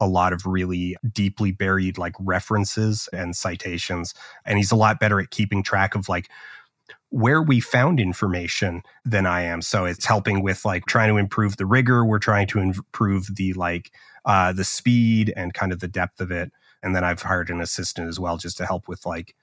[0.00, 4.14] a lot of really deeply buried like references and citations.
[4.44, 6.28] And he's a lot better at keeping track of like
[7.10, 9.62] where we found information than I am.
[9.62, 12.04] So it's helping with like trying to improve the rigor.
[12.04, 13.90] We're trying to improve the like
[14.24, 16.52] uh, the speed and kind of the depth of it.
[16.82, 19.34] And then I've hired an assistant as well just to help with like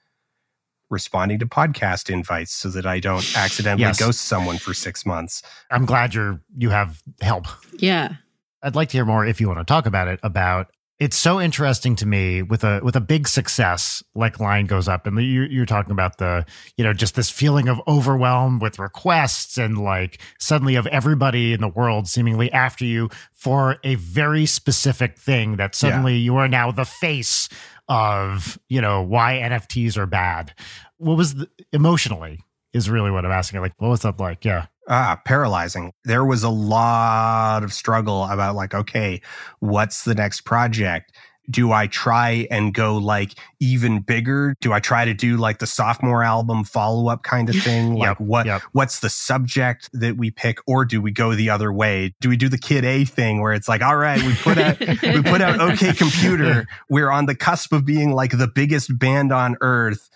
[0.88, 3.98] responding to podcast invites so that I don't accidentally Yes.
[3.98, 5.42] ghost someone for six months.
[5.70, 7.46] I'm glad you're you have help.
[7.78, 8.14] Yeah.
[8.62, 10.20] I'd like to hear more if you want to talk about it.
[10.22, 10.68] About
[10.98, 15.06] it's so interesting to me with a with a big success like line goes up,
[15.06, 19.58] and you're, you're talking about the you know just this feeling of overwhelm with requests
[19.58, 25.18] and like suddenly of everybody in the world seemingly after you for a very specific
[25.18, 27.48] thing that suddenly you are now the face
[27.88, 30.54] of you know why NFTs are bad.
[30.96, 32.40] What was the, emotionally
[32.72, 33.60] is really what I'm asking.
[33.60, 34.44] Like, what was that like?
[34.44, 34.66] Yeah.
[34.88, 35.92] Ah, paralyzing.
[36.04, 39.20] There was a lot of struggle about like, okay,
[39.60, 41.12] what's the next project?
[41.48, 44.54] Do I try and go like even bigger?
[44.60, 47.94] Do I try to do like the sophomore album follow up kind of thing?
[47.94, 48.62] Like Yep, what yep.
[48.72, 52.14] what's the subject that we pick or do we go the other way?
[52.20, 54.80] Do we do the kid A thing where it's like, all right, we put out
[54.80, 56.66] we put out OK Computer.
[56.88, 60.10] We're on the cusp of being like the biggest band on earth.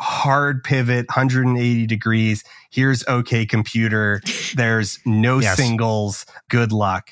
[0.00, 2.42] Hard pivot, 180 degrees.
[2.70, 4.22] Here's OK Computer.
[4.54, 5.56] There's no Yes.
[5.56, 6.24] singles.
[6.48, 7.10] Good luck.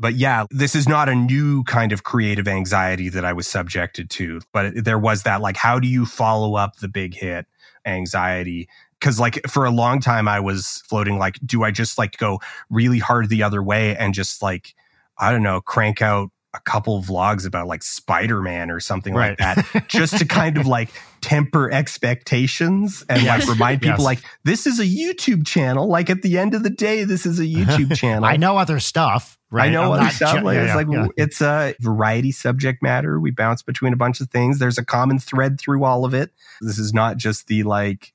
[0.00, 4.08] But yeah, this is not a new kind of creative anxiety that I was subjected
[4.10, 4.40] to.
[4.52, 7.46] But there was that, like, how do you follow up the big hit
[7.84, 8.68] anxiety?
[9.00, 12.40] Because, like, for a long time, I was floating, like, do I just like go
[12.70, 14.74] really hard the other way and just like,
[15.18, 19.38] I don't know, crank out a couple vlogs about like Spider Man or something like
[19.38, 20.90] that, just to kind of like
[21.20, 23.40] temper expectations and Yes.
[23.40, 24.04] like remind people Yes.
[24.04, 25.88] like this is a YouTube channel.
[25.88, 28.24] Like at the end of the day, this is a YouTube channel.
[28.24, 29.68] I know other stuff, right?
[29.68, 30.38] I know I'm other stuff.
[30.38, 31.06] ju- like, yeah, it's like yeah.
[31.16, 33.18] it's a variety subject matter.
[33.20, 34.58] We bounce between a bunch of things.
[34.58, 36.30] There's a common thread through all of it.
[36.60, 38.12] This is not just the like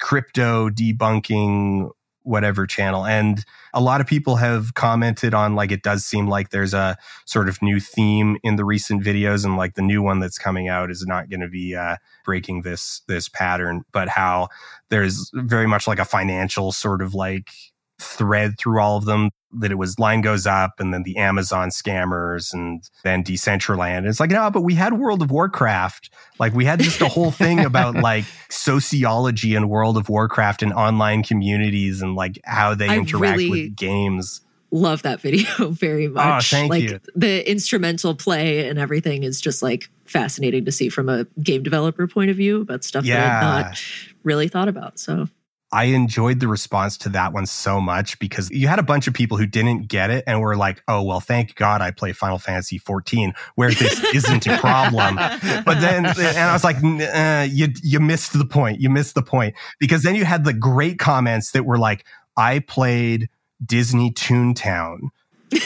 [0.00, 1.90] crypto debunking
[2.24, 3.06] whatever channel.
[3.06, 6.96] And a lot of people have commented on like it does seem like there's a
[7.26, 10.68] sort of new theme in the recent videos and like the new one that's coming
[10.68, 14.48] out is not going to be uh breaking this this pattern, but how
[14.88, 17.50] there's very much like a financial sort of like
[17.98, 19.30] thread through all of them
[19.60, 24.06] that it was line goes up and then the Amazon scammers and then Decentraland.
[24.06, 26.10] It's like, no, but we had World of Warcraft.
[26.38, 30.72] Like we had just a whole thing about like sociology and World of Warcraft and
[30.72, 34.40] online communities and like how they I interact really- with games.
[34.70, 36.52] Love that video very oh, much.
[36.52, 37.00] Oh, thank like you.
[37.14, 42.08] the instrumental play and everything is just like fascinating to see from a game developer
[42.08, 43.84] point of view about stuff that I've not
[44.24, 44.98] really thought about.
[44.98, 45.28] So
[45.74, 49.12] I enjoyed the response to that one so much because you had a bunch of
[49.12, 52.38] people who didn't get it and were like, oh, well, thank God I play Final
[52.38, 55.16] Fantasy 14 where this isn't a problem.
[55.16, 58.80] But then, and I was like, "N- uh, you, you missed the point.
[58.80, 62.06] You missed the point because then you had the great comments that were like,
[62.36, 63.28] I played
[63.64, 65.08] Disney Toontown.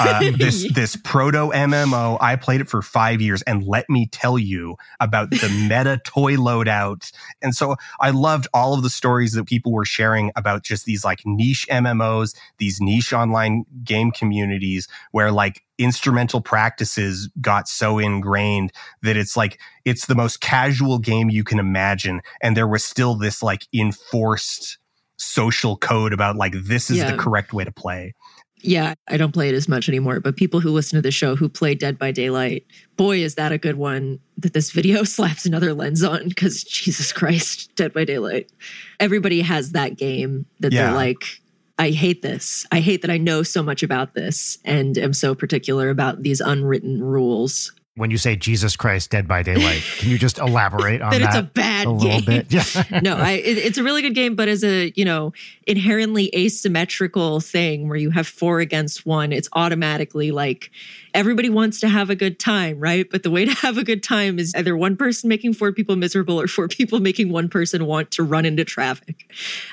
[0.00, 4.38] Uh, this this proto MMO, I played it for five years, and let me tell
[4.38, 7.10] you about the meta toy loadout.
[7.42, 11.04] And so I loved all of the stories that people were sharing about just these
[11.04, 18.72] like niche MMOs, these niche online game communities where like instrumental practices got so ingrained
[19.02, 23.14] that it's like it's the most casual game you can imagine, and there was still
[23.14, 24.78] this like enforced
[25.20, 27.10] social code about like this is Yeah.
[27.10, 28.14] the correct way to play.
[28.60, 31.36] Yeah, I don't play it as much anymore, but people who listen to the show
[31.36, 35.46] who play Dead by Daylight, boy, is that a good one that this video slaps
[35.46, 38.50] another lens on because Jesus Christ, Dead by Daylight.
[39.00, 40.86] Everybody has that game that Yeah.
[40.86, 41.22] they're like,
[41.78, 42.66] I hate this.
[42.72, 46.40] I hate that I know so much about this and am so particular about these
[46.40, 47.72] unwritten rules.
[47.98, 51.18] When you say Jesus Christ Dead by Daylight, can you just elaborate on that?
[51.18, 51.28] that?
[51.28, 52.24] it's a bad a little game.
[52.24, 52.52] bit?
[52.52, 53.00] Yeah.
[53.02, 55.32] no, I, it, it's a really good game, but as a you know
[55.66, 60.70] inherently asymmetrical thing where you have four against one, it's automatically like
[61.14, 63.10] everybody wants to have a good time, right?
[63.10, 65.96] But the way to have a good time is either one person making four people
[65.96, 69.30] miserable or four people making one person want to run into traffic.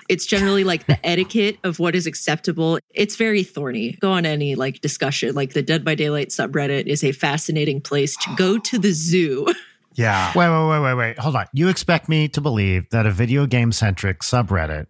[0.10, 2.80] It's generally like the etiquette of what is acceptable.
[2.94, 3.94] It's very thorny.
[3.94, 8.15] Go on any like discussion, like the Dead by Daylight subreddit is a fascinating place
[8.18, 9.48] to go to the zoo.
[9.96, 10.34] Yeah.
[10.36, 11.20] Wait, wait, wait, wait, wait.
[11.20, 11.46] Hold on.
[11.54, 14.88] You expect me to believe that a video game centric subreddit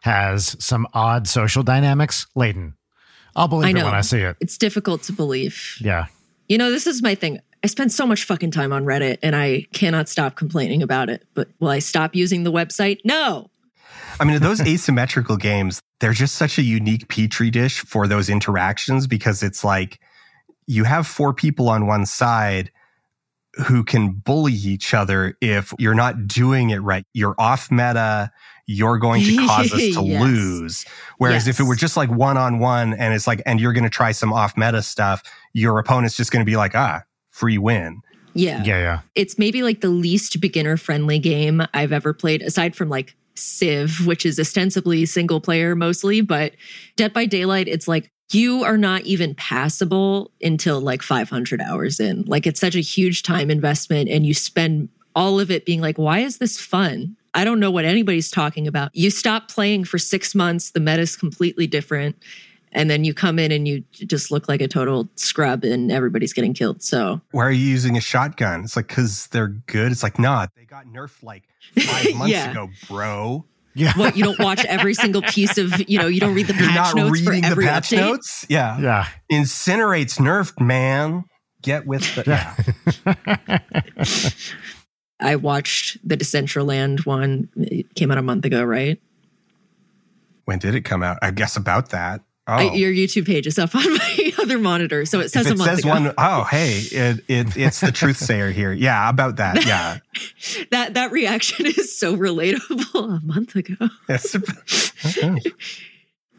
[0.00, 2.26] has some odd social dynamics?
[2.34, 2.74] Leighton,
[3.36, 4.36] I'll believe I it when I see it.
[4.40, 5.76] It's difficult to believe.
[5.80, 6.06] Yeah.
[6.48, 7.40] You know, this is my thing.
[7.62, 11.24] I spend so much fucking time on Reddit and I cannot stop complaining about it.
[11.34, 12.98] But will I stop using the website?
[13.04, 13.50] No.
[14.20, 19.06] I mean, those asymmetrical games, they're just such a unique petri dish for those interactions
[19.06, 20.00] because it's like
[20.68, 22.70] you have four people on one side
[23.66, 27.04] who can bully each other if you're not doing it right.
[27.14, 28.30] You're off meta.
[28.66, 30.22] You're going to cause us to Yes.
[30.22, 30.84] lose.
[31.16, 33.82] Whereas if it were just like one on one and it's like, and you're going
[33.84, 35.22] to try some off meta stuff,
[35.54, 38.02] your opponent's just going to be like, ah, free win.
[38.34, 38.62] Yeah.
[38.62, 39.00] Yeah, yeah.
[39.16, 44.06] It's maybe like the least beginner friendly game I've ever played, aside from like Civ,
[44.06, 46.20] which is ostensibly single player mostly.
[46.20, 46.52] But
[46.96, 52.24] Dead by Daylight, it's like you are not even passable until like 500 hours in.
[52.26, 55.98] Like it's such a huge time investment, and you spend all of it being like,
[55.98, 57.16] why is this fun?
[57.34, 58.90] I don't know what anybody's talking about.
[58.94, 62.16] You stop playing for six months, the meta's completely different.
[62.72, 66.34] And then you come in and you just look like a total scrub and everybody's
[66.34, 66.82] getting killed.
[66.82, 68.62] So Why are you using a shotgun?
[68.62, 69.90] It's like, cause they're good.
[69.90, 71.44] It's like, nah, they got nerfed like
[71.80, 72.50] five months Yeah.
[72.50, 73.44] ago, bro.
[73.78, 73.92] Yeah.
[73.96, 76.68] what you don't watch every single piece of you know you don't read the You're
[76.68, 78.46] patch not notes for reading the every patch update notes?
[78.48, 78.78] Yeah.
[78.80, 79.06] Yeah.
[79.30, 81.24] Incinerate's nerfed, man.
[81.62, 82.24] Get with the.
[83.96, 84.28] Yeah.
[85.20, 89.00] i watched the decentraland one it came out a month ago right
[90.48, 91.18] when did it come out?
[91.20, 92.22] I guess about that.
[92.50, 92.54] Oh.
[92.54, 95.54] I, your youtube page is up on my other monitor so it says if a
[95.54, 98.72] it month says ago one, oh, hey, it, it, it's the truth sayer here.
[98.72, 99.64] Yeah, about that.
[99.66, 99.98] Yeah.
[100.70, 104.34] that that reaction is so relatable a month ago Yes.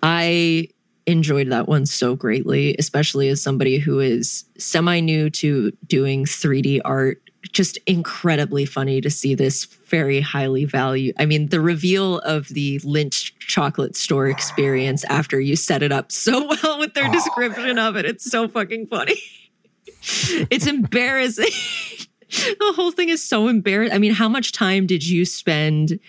[0.01, 0.70] I
[1.05, 6.82] enjoyed that one so greatly, especially as somebody who is semi new to doing 3D
[6.86, 7.22] art.
[7.52, 11.16] Just incredibly funny to see this very highly valued.
[11.18, 16.12] I mean, the reveal of the Lynch chocolate store experience after you set it up
[16.12, 17.12] so well with their Oh.
[17.14, 18.06] description of it.
[18.06, 19.16] It's so fucking funny.
[20.52, 21.46] it's embarrassing.
[22.30, 23.96] the whole thing is so embarrassing.
[23.96, 26.00] I mean, how much time did you spend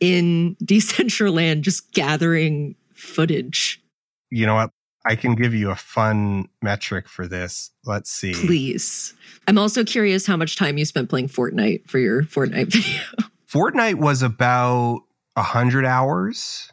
[0.00, 3.82] in Decentraland just gathering footage?
[4.30, 4.70] you know what?
[5.06, 7.70] I can give you a fun metric for this.
[7.84, 8.32] Let's see.
[8.34, 9.14] Please.
[9.46, 13.00] I'm also curious how much time you spent playing Fortnite for your Fortnite video.
[13.48, 15.00] Fortnite was about
[15.36, 16.70] a hundred hours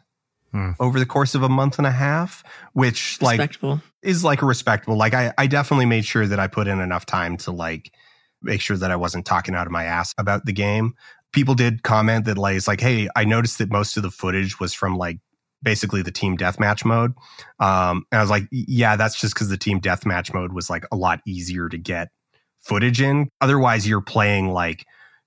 [0.52, 0.70] Hmm.
[0.78, 3.80] over the course of a month and a half, which like Respectable.
[4.04, 4.96] is like a respectable.
[4.96, 7.90] Like I, I definitely made sure that I put in enough time to like
[8.40, 10.94] make sure that I wasn't talking out of my ass about the game.
[11.32, 14.60] People did comment that like it's like, hey, I noticed that most of the footage
[14.60, 15.18] was from like
[15.64, 17.12] basically the team deathmatch mode.
[17.58, 20.84] Um, and I was like, yeah, that's just because the team deathmatch mode was like
[20.92, 22.08] a lot easier to get
[22.60, 23.30] footage in.
[23.40, 24.84] Otherwise, you're playing like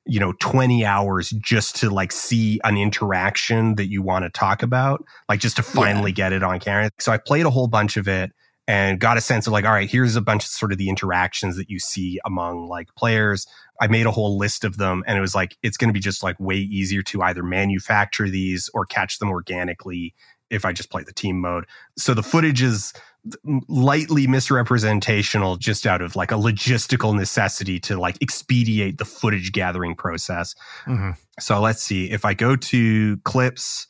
[0.10, 4.64] you know 20 hours just to like see an interaction that you want to talk
[4.64, 7.98] about like just to finally get it on camera so i played a whole bunch
[7.98, 8.32] of it
[8.68, 10.90] and got a sense of like all right here's a bunch of sort of the
[10.90, 13.48] interactions that you see among like players
[13.82, 16.00] i made a whole list of them and it was like it's going to be
[16.00, 20.14] just like way easier to either manufacture these or catch them organically
[20.50, 21.66] if i just play the team mode
[21.98, 22.94] so the footage is
[23.68, 29.96] lightly misrepresentational just out of like a logistical necessity to like expedite the footage gathering
[29.96, 30.56] process.
[30.86, 31.18] Mhm.
[31.40, 32.10] So let's see.
[32.10, 33.88] If I go to clips,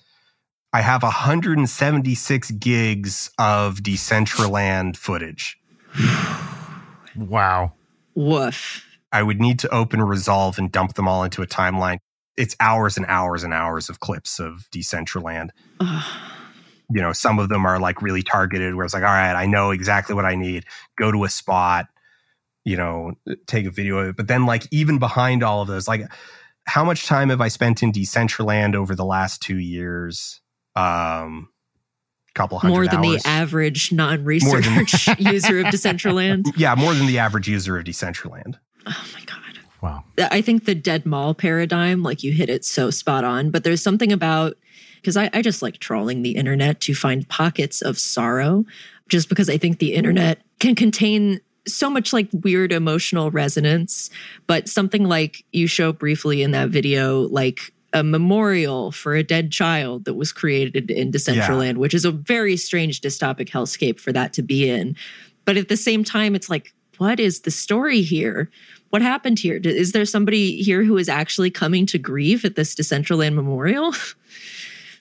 [0.74, 5.58] I have 176 gigs of Decentraland footage.
[7.16, 7.74] Wow.
[8.16, 8.86] Woof.
[9.12, 12.00] I would need to open Resolve and dump them all into a timeline.
[12.36, 15.50] It's hours and hours and hours of clips of Decentraland.
[15.80, 16.04] Ugh.
[16.90, 19.46] you know, some of them are like really targeted where it's like, all right, I
[19.46, 20.66] know exactly what I need.
[20.98, 21.88] Go to a spot,
[22.64, 23.14] you know,
[23.48, 24.16] take a video of it.
[24.18, 26.04] But then like even behind all of those, like
[26.66, 30.42] how much time have I spent in Decentraland over the last two years?
[30.78, 31.50] Um
[32.34, 33.24] couple hundred More than hours.
[33.24, 36.54] the average non-research than- user of Decentraland.
[36.56, 38.60] Yeah, more than the average user of Decentraland.
[38.86, 39.38] Oh my god.
[39.82, 40.04] Wow.
[40.20, 43.52] I think the dead mall paradigm, like you hit it so spot on.
[43.52, 44.56] But there's something about
[44.96, 48.66] because I, I just like trawling the internet to find pockets of sorrow,
[49.08, 54.10] just because I think the internet can contain so much like weird emotional resonance.
[54.48, 59.52] But something like you show briefly in that video, like a memorial for a dead
[59.52, 61.80] child that was created in Decentraland, yeah.
[61.80, 64.96] which is a very strange dystopic hellscape for that to be in.
[65.46, 68.50] But at the same time, it's like, what is the story here?
[68.90, 69.60] What happened here?
[69.64, 73.94] Is there somebody here who is actually coming to grieve at this Decentraland memorial?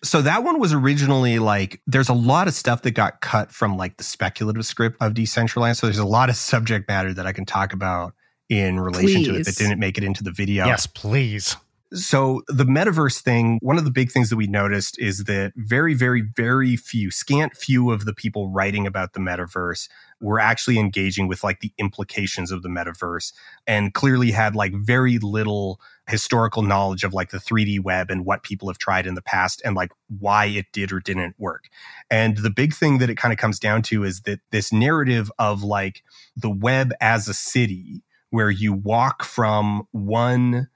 [0.05, 3.77] So that one was originally like there's a lot of stuff that got cut from
[3.77, 5.77] like the speculative script of Decentraland.
[5.77, 8.15] So there's a lot of subject matter that I can talk about
[8.49, 9.27] in relation please.
[9.27, 10.67] to it that didn't make it into the video.
[10.67, 11.57] Yes, please.
[11.95, 15.95] So the metaverse thing, one of the big things that we noticed is that very,
[15.95, 19.89] very, very few, scant few of the people writing about the metaverse
[20.21, 23.33] were actually engaging with like the implications of the metaverse
[23.69, 28.43] and clearly had like very little historical knowledge of like the 3D web and what
[28.43, 31.69] people have tried in the past and like why it did or didn't work.
[32.11, 35.31] And the big thing that it kind of comes down to is that this narrative
[35.39, 36.03] of like
[36.35, 40.69] the web as a city where you walk from one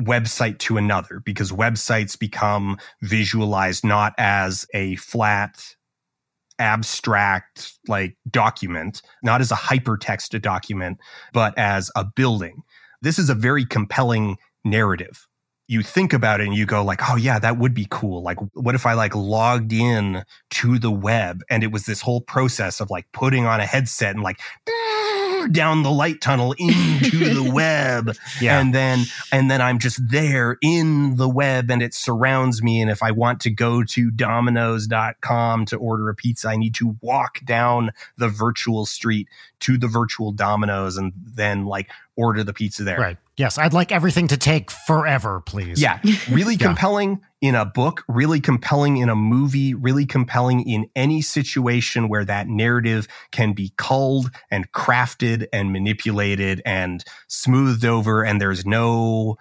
[0.00, 5.74] website to another because websites become visualized not as a flat
[6.58, 10.98] abstract like document, not as a hypertext document,
[11.32, 12.62] but as a building.
[13.02, 15.26] This is a very compelling narrative.
[15.68, 18.38] You think about it and you go like, "Oh yeah, that would be cool." Like
[18.54, 22.80] what if I like logged in to the web and it was this whole process
[22.80, 24.40] of like putting on a headset and like
[25.48, 28.16] down the light tunnel into the web.
[28.40, 28.60] Yeah.
[28.60, 32.80] And then, and then I'm just there in the web and it surrounds me.
[32.80, 36.96] And if I want to go to domino's.com to order a pizza, I need to
[37.00, 39.28] walk down the virtual street
[39.60, 42.98] to the virtual Domino's and then like order the pizza there.
[42.98, 43.16] Right.
[43.40, 43.56] Yes.
[43.56, 45.80] I'd like everything to take forever, please.
[45.80, 45.98] Yeah.
[46.30, 46.66] Really yeah.
[46.66, 52.24] compelling in a book, really compelling in a movie, really compelling in any situation where
[52.26, 59.38] that narrative can be culled and crafted and manipulated and smoothed over and there's no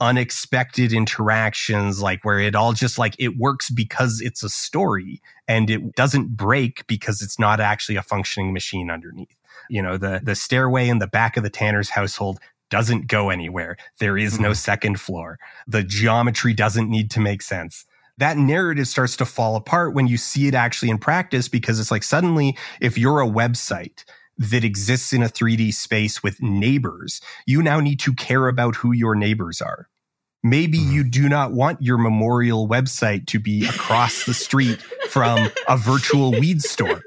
[0.00, 5.70] unexpected interactions like where it all just like it works because it's a story and
[5.70, 9.36] it doesn't break because it's not actually a functioning machine underneath
[9.68, 12.38] you know the the stairway in the back of the tanner's household
[12.70, 14.44] doesn't go anywhere there is mm-hmm.
[14.44, 17.84] no second floor the geometry doesn't need to make sense
[18.18, 21.90] that narrative starts to fall apart when you see it actually in practice because it's
[21.90, 24.04] like suddenly if you're a website
[24.40, 28.90] that exists in a 3D space with neighbors, you now need to care about who
[28.90, 29.88] your neighbors are.
[30.42, 30.92] Maybe mm-hmm.
[30.92, 36.30] you do not want your memorial website to be across the street from a virtual
[36.30, 37.02] weed store.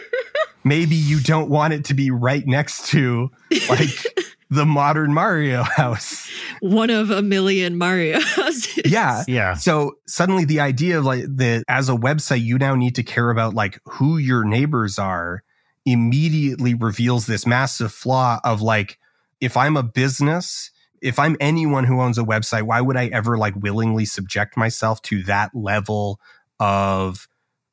[0.64, 3.30] Maybe you don't want it to be right next to
[3.70, 4.04] like
[4.50, 6.30] the modern Mario house.
[6.60, 8.82] One of a million Mario houses.
[8.84, 9.24] Yeah.
[9.26, 9.54] Yeah.
[9.54, 13.30] So suddenly the idea of like that as a website, you now need to care
[13.30, 15.42] about like who your neighbors are
[15.84, 18.98] immediately reveals this massive flaw of like,
[19.40, 20.70] if I'm a business,
[21.00, 25.00] if I'm anyone who owns a website, why would I ever like willingly subject myself
[25.02, 26.20] to that level
[26.58, 27.28] of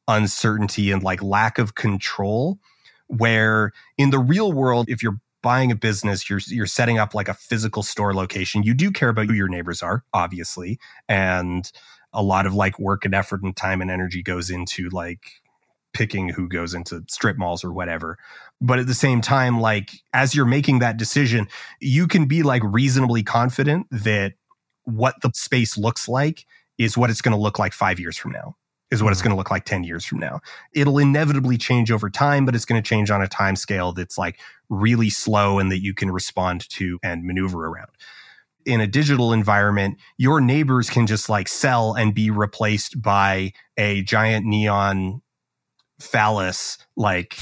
[0.07, 2.59] uncertainty and like lack of control?
[3.07, 7.27] Where in the real world, if you're buying a business, you're you're setting up like
[7.27, 8.63] a physical store location.
[8.63, 11.71] You do care about who your neighbors are, obviously, and
[12.13, 15.43] a lot of like work and effort and time and energy goes into like
[15.93, 18.17] picking who goes into strip malls or whatever.
[18.59, 21.47] But at the same time, like as you're making that decision,
[21.79, 24.33] you can be like reasonably confident that
[24.85, 26.45] what the space looks like
[26.77, 28.55] is what it's going to look like five years from now,
[28.93, 30.39] is what it's going to look like 10 years from now.
[30.73, 34.17] It'll inevitably change over time, but it's going to change on a time scale that's
[34.17, 34.39] like
[34.69, 37.89] really slow and that you can respond to and maneuver around
[38.65, 44.01] in a digital environment, your neighbors can just like sell and be replaced by a
[44.03, 45.21] giant neon
[45.99, 47.37] phallus like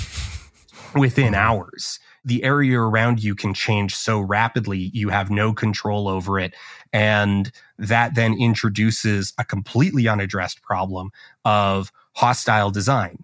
[0.96, 1.36] within mm-hmm.
[1.36, 2.00] hours.
[2.24, 6.54] The area around you can change so rapidly, you have no control over it.
[6.94, 11.12] And that then introduces a completely unaddressed problem
[11.46, 13.24] of hostile design.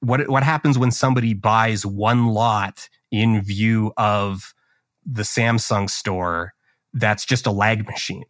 [0.00, 4.54] What, what happens when somebody buys one lot in view of
[5.04, 6.54] the Samsung store
[6.92, 8.24] that's just a lag machine?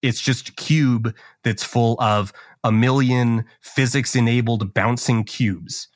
[0.00, 2.32] It's just a cube that's full of
[2.62, 5.88] a million physics enabled bouncing cubes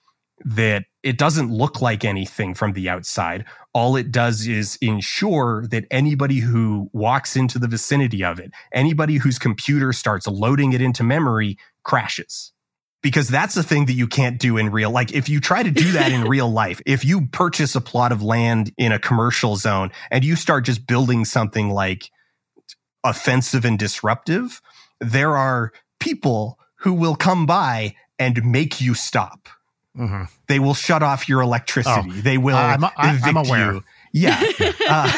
[0.45, 3.45] that it doesn't look like anything from the outside.
[3.73, 9.17] All it does is ensure that anybody who walks into the vicinity of it, anybody
[9.17, 12.53] whose computer starts loading it into memory, crashes.
[13.01, 15.71] Because that's the thing that you can't do in real like if you try to
[15.71, 19.55] do that in real life, if you purchase a plot of land in a commercial
[19.55, 22.11] zone and you start just building something like
[23.05, 24.61] offensive and disruptive,
[25.01, 29.49] there are people who will come by and make you stop.
[29.99, 32.21] Hmm They will shut off your electricity.
[32.21, 33.73] They will I'm- I- evict aware.
[33.75, 33.85] you.
[34.13, 34.43] Yeah.
[34.89, 35.13] Uh,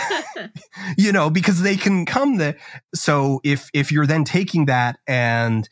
[0.97, 2.57] you know, because they can come there.
[2.95, 5.69] So if if you're then taking that and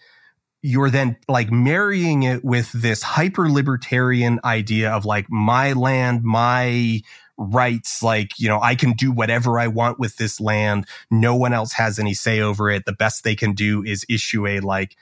[0.63, 7.01] you're then like marrying it with this hyper libertarian idea of like my land, my
[7.39, 10.87] rights, like, you know, I can do whatever I want with this land.
[11.11, 12.85] No one else has any say over it.
[12.85, 14.97] The best they can do is issue a like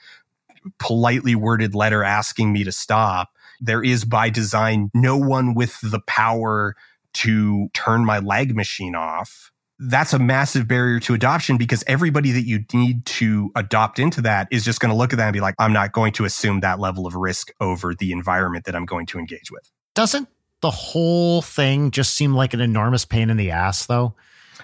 [0.79, 3.29] politely worded letter asking me to stop.
[3.59, 6.75] There is by design no one with the power
[7.15, 9.51] to turn my lag machine off.
[9.79, 14.47] That's a massive barrier to adoption because everybody that you need to adopt into that
[14.49, 16.61] is just going to look at that and be like, I'm not going to assume
[16.61, 19.69] that level of risk over the environment that I'm going to engage with.
[19.93, 20.27] Doesn't
[20.61, 24.15] the whole thing just seem like an enormous pain in the ass, though?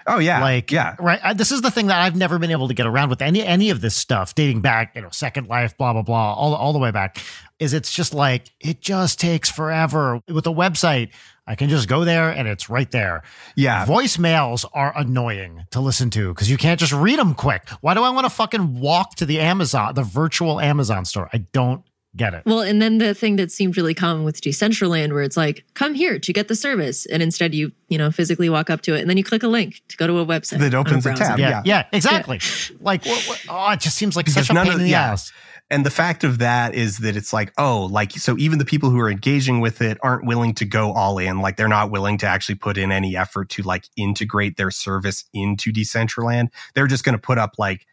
[0.05, 0.41] Oh, yeah.
[0.41, 0.95] like yeah.
[0.99, 3.21] right I, this is the thing that i've never been able to get around with
[3.21, 6.53] any any of this stuff dating back you know second life blah blah blah all,
[6.55, 7.17] all the way back
[7.59, 11.09] is it's just like it just takes forever with a website
[11.47, 13.23] i can just go there and it's right there
[13.55, 13.85] Yeah.
[13.85, 18.03] voicemails are annoying to listen to because you can't just read them quick why do
[18.03, 21.83] i want to fucking walk to the amazon the virtual amazon store i don't
[22.15, 25.37] get it Well, and then the thing that seemed really common with Decentraland, where it's
[25.37, 27.05] like, come here to get the service.
[27.07, 29.47] And instead you, you know, physically walk up to it and then you click a
[29.47, 30.59] link to go to a website.
[30.59, 31.23] That opens a browser.
[31.23, 31.39] tab.
[31.39, 31.61] yeah yeah.
[31.65, 32.39] yeah, exactly
[32.79, 34.85] like what, what, oh it just seems like Because such a none pain of- in
[34.85, 35.11] the yeah.
[35.11, 35.31] ass
[35.71, 38.89] And the fact of that is that it's like, oh, like, so even the people
[38.91, 41.39] who are engaging with it aren't willing to go all in.
[41.39, 45.23] Like, they're not willing to actually put in any effort to like integrate their service
[45.33, 46.49] into Decentraland.
[46.75, 47.87] They're just going to put up like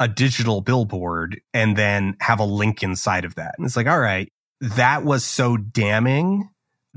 [0.00, 3.54] a digital billboard and then have a link inside of that.
[3.56, 6.48] And it's like, all right, that was so damning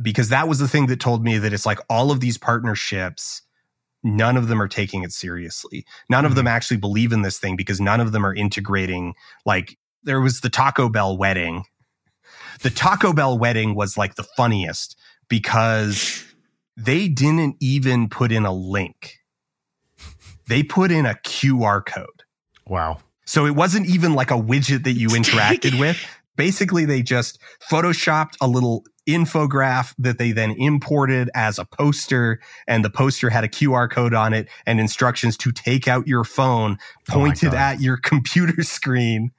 [0.02, 3.44] because that was the thing that told me that it's like all of these partnerships
[4.04, 5.86] none of them are taking it seriously.
[6.10, 6.56] None of them mm-hmm.
[6.56, 9.16] actually believe in this thing because none of them are integrating.
[9.46, 11.64] Like there was the Taco Bell wedding.
[12.62, 14.98] The Taco Bell wedding was like the funniest
[15.30, 16.24] because
[16.76, 19.20] they didn't even put in a link.
[20.48, 22.23] They put in a QR code.
[22.68, 25.98] Wow So it wasn't even like a widget that you interacted with.
[26.36, 27.40] Basically, they just
[27.70, 33.44] photoshopped a little infograph that they then imported as a poster, and the poster had
[33.44, 36.78] a QR code on it and instructions to take out your phone
[37.12, 37.56] Oh pointed God.
[37.76, 39.32] at your computer screen,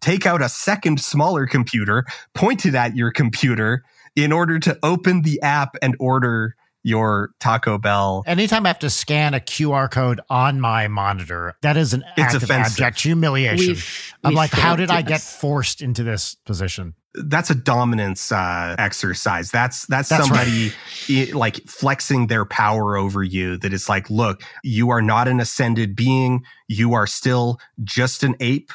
[0.00, 2.04] take out a second smaller computer
[2.34, 6.54] pointed at your computer in order to open the app and order
[6.84, 8.22] your Taco Bell.
[8.26, 12.34] Anytime I have to scan a QR code on my monitor, that is an It's
[12.34, 13.68] act of abject humiliation.
[13.74, 16.94] We've, I'm we've like, how failed, did I get forced into this position?
[17.16, 19.52] that's a dominance uh, exercise.
[19.52, 20.72] That's that's, That's somebody
[21.08, 23.56] i- like flexing their power over you.
[23.56, 26.44] That it's like, look, you are not an ascended being.
[26.66, 28.72] You are still just an ape.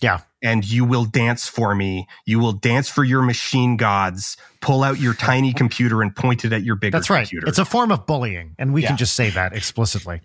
[0.00, 0.20] Yeah.
[0.42, 2.06] And you will dance for me.
[2.24, 4.36] You will dance for your machine gods.
[4.60, 7.22] Pull out your tiny computer and point it at your bigger That's right.
[7.28, 7.46] computer.
[7.48, 8.88] It's a form of bullying, and we Yeah.
[8.88, 10.20] can just say that explicitly.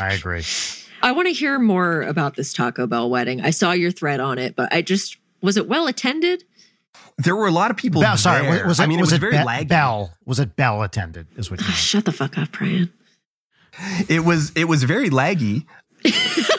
[0.00, 0.42] I agree.
[1.02, 3.40] I want to hear more about this Taco Bell wedding.
[3.42, 6.44] I saw your thread on it, but I just was it well attended?
[7.18, 8.00] there were a lot of people.
[8.00, 8.66] Bell, sorry, there.
[8.66, 8.84] was it?
[8.84, 9.68] I mean, was it was it very Be- laggy.
[9.68, 10.12] Bell?
[10.24, 11.26] Was it Bell attended?
[11.36, 11.76] Is what you ah, mean.
[11.76, 12.90] Shut the fuck up, Brian.
[14.08, 15.66] it was it was very laggy.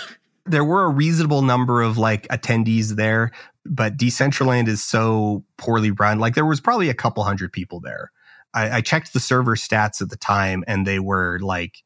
[0.45, 3.31] there were a reasonable number of like attendees there,
[3.65, 6.19] but Decentraland is so poorly run.
[6.19, 8.11] Like there was probably a couple hundred people there.
[8.53, 11.77] I, I checked the server stats at the time, and they were like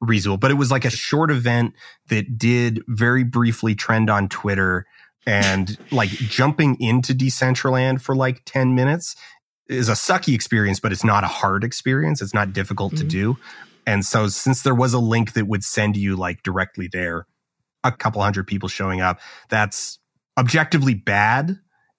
[0.00, 1.74] reasonable, but it was like a short event
[2.08, 4.86] that did very briefly trend on Twitter.
[5.26, 9.14] And like jumping into Decentraland for like 10 minutes
[9.68, 12.22] is a sucky experience, but it's not a hard experience.
[12.22, 13.08] It's not difficult to Mhm.
[13.10, 13.38] do.
[13.86, 17.26] And so since there was a link that would send you like directly there,
[17.84, 19.98] a couple hundred people showing up, that's
[20.38, 21.58] objectively bad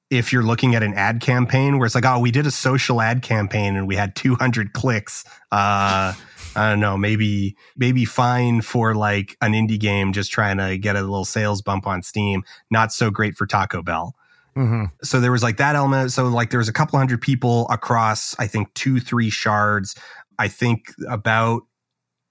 [0.09, 3.01] if you're looking at an ad campaign where it's like, oh, we did a social
[3.01, 5.23] ad campaign and we had 200 clicks.
[5.51, 6.13] Uh,
[6.53, 10.97] I don't know, maybe maybe fine for like an indie game just trying to get
[10.97, 12.43] a little sales bump on Steam.
[12.69, 14.15] Not so great for Taco Bell.
[14.53, 16.11] Hmm so there was like that element.
[16.11, 19.95] So like there was a couple hundred people across i think two three shards.
[20.37, 21.63] I think about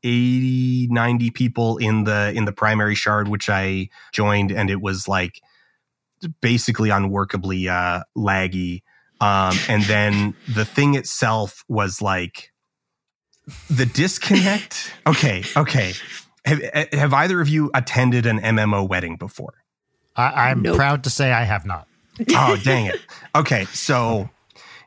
[0.02, 5.06] 80 90 people in the in the primary shard which i joined and it was
[5.08, 5.40] like
[6.40, 8.82] basically unworkably uh laggy
[9.20, 12.52] um and then the thing itself was like
[13.70, 15.92] the disconnect okay okay
[16.44, 16.60] have,
[16.92, 19.54] have either of you attended an mmo wedding before
[20.16, 20.76] I, I'm Nope.
[20.76, 21.86] proud to say I have not.
[22.34, 23.00] oh dang it
[23.34, 24.28] okay so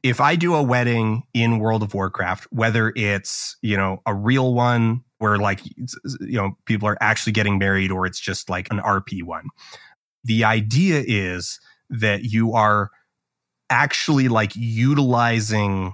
[0.04, 4.54] if i do a wedding in world of warcraft whether it's you know a real
[4.54, 8.80] one where like you know people are actually getting married or it's just like an
[8.80, 9.48] rp one
[10.24, 12.92] the idea is that you are
[13.70, 15.94] actually like utilizing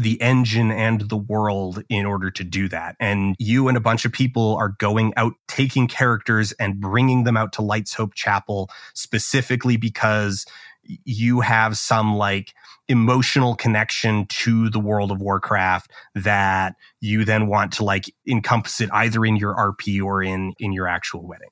[0.00, 2.96] the engine and the world in order to do that.
[3.00, 7.36] And you and a bunch of people are going out, taking characters and bringing them
[7.36, 10.44] out to Lights Hope Chapel specifically because
[10.82, 12.54] you have some like
[12.88, 18.90] emotional connection to the world of Warcraft that you then want to like encompass it
[18.92, 21.50] either in your RP or in in your actual wedding.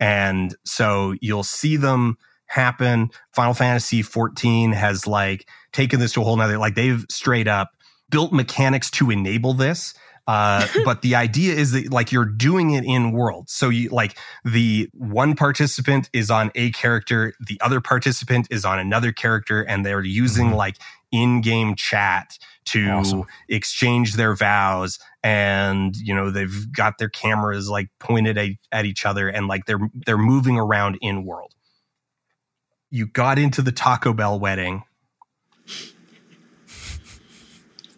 [0.00, 2.16] And so you'll see them
[2.46, 3.10] happen.
[3.32, 7.70] Final Fantasy 14 has like taken this to a whole nother, like they've straight up
[8.10, 9.94] built mechanics to enable this.
[10.26, 13.48] Uh, but the idea is that like you're doing it in world.
[13.48, 18.78] So you like the one participant is on a character, the other participant is on
[18.78, 20.56] another character, and they're using mm-hmm.
[20.56, 20.76] like
[21.10, 23.24] in-game chat to awesome.
[23.50, 29.04] exchange their vows and you know they've got their cameras like pointed at, at each
[29.04, 31.52] other and like they're they're moving around in world
[32.92, 34.84] you got into the Taco Bell wedding.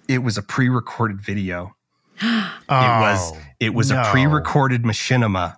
[0.06, 1.74] It was a pre-recorded video.
[2.22, 4.00] Oh, it was it was no.
[4.00, 5.56] a pre-recorded machinima.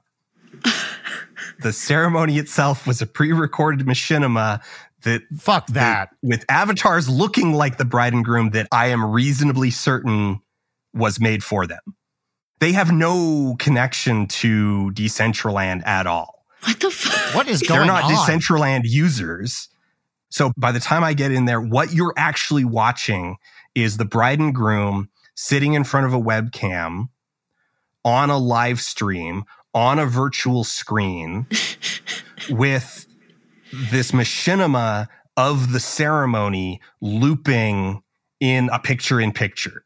[1.60, 4.60] the ceremony itself was a pre-recorded machinima
[5.02, 9.04] that fuck that, that with avatars looking like the bride and groom that I am
[9.04, 10.40] reasonably certain
[10.92, 11.80] was made for them.
[12.58, 16.44] They have no connection to Decentraland at all.
[16.64, 17.34] What the fuck?
[17.34, 17.86] What is going on?
[17.86, 18.12] They're not on?
[18.12, 19.68] Decentraland users.
[20.30, 23.36] So by the time I get in there, what you're actually watching
[23.74, 27.08] is the bride and groom sitting in front of a webcam
[28.04, 31.46] on a live stream on a virtual screen
[32.50, 33.06] with
[33.90, 35.06] this machinima
[35.36, 38.02] of the ceremony looping
[38.40, 39.84] in a picture in picture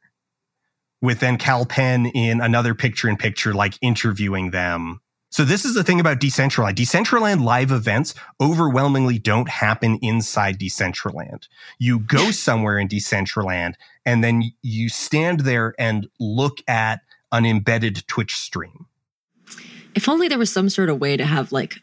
[1.02, 5.00] with then Kal Penn in another picture in picture, like interviewing them
[5.30, 6.74] so this is the thing about Decentraland.
[6.74, 11.46] Decentraland live events overwhelmingly don't happen inside Decentraland.
[11.78, 13.74] You go somewhere in Decentraland
[14.04, 17.00] and then you stand there and look at
[17.30, 18.86] an embedded Twitch stream.
[19.94, 21.76] If only there was some sort of way to have like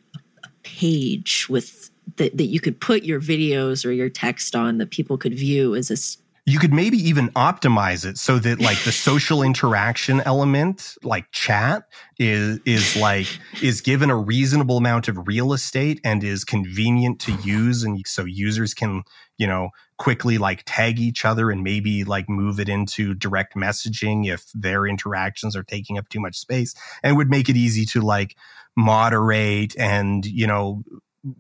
[0.44, 4.92] a page with that, that you could put your videos or your text on that
[4.92, 5.96] people could view as a
[6.48, 11.84] you could maybe even optimize it so that like the social interaction element like chat
[12.18, 13.28] is is like
[13.62, 18.24] is given a reasonable amount of real estate and is convenient to use and so
[18.24, 19.04] users can
[19.38, 24.26] you know quickly like tag each other and maybe like move it into direct messaging
[24.26, 26.74] if their interactions are taking up too much space
[27.04, 28.38] and would make it easy to like
[28.78, 30.82] moderate and you know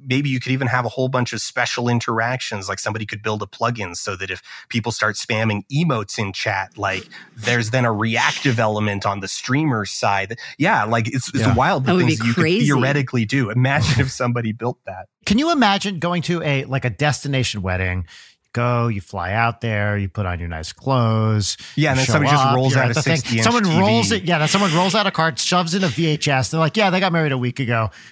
[0.05, 3.41] maybe you could even have a whole bunch of special interactions like somebody could build
[3.41, 7.91] a plugin so that if people start spamming emotes in chat like there's then a
[7.91, 11.55] reactive element on the streamer side yeah like it's, it's yeah.
[11.55, 15.99] wild the things you could theoretically do imagine if somebody built that can you imagine
[15.99, 18.05] going to a like a destination wedding
[18.53, 21.57] go, you fly out there, you put on your nice clothes.
[21.75, 23.79] Yeah, and then somebody up, just rolls out a 60 Someone TV.
[23.79, 24.23] rolls it.
[24.23, 26.49] Yeah, then someone rolls out a card, shoves in a VHS.
[26.49, 27.91] They're like, yeah, they got married a week ago.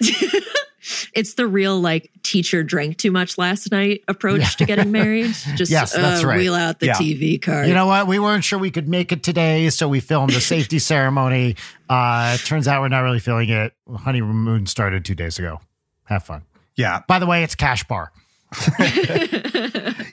[1.14, 4.48] it's the real like teacher drank too much last night approach yeah.
[4.48, 5.26] to getting married.
[5.54, 6.38] Just yes, that's uh, right.
[6.38, 6.94] wheel out the yeah.
[6.94, 7.68] TV card.
[7.68, 8.06] You know what?
[8.06, 11.56] We weren't sure we could make it today, so we filmed the safety ceremony.
[11.88, 13.72] Uh, turns out we're not really feeling it.
[13.92, 15.60] Honeymoon started two days ago.
[16.04, 16.42] Have fun.
[16.76, 17.02] Yeah.
[17.08, 18.12] By the way, it's Cash Bar.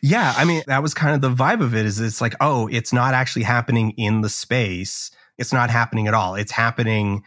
[0.02, 1.86] yeah, I mean that was kind of the vibe of it.
[1.86, 5.12] Is it's like, oh, it's not actually happening in the space.
[5.38, 6.36] It's not happening at all.
[6.36, 7.24] It's happening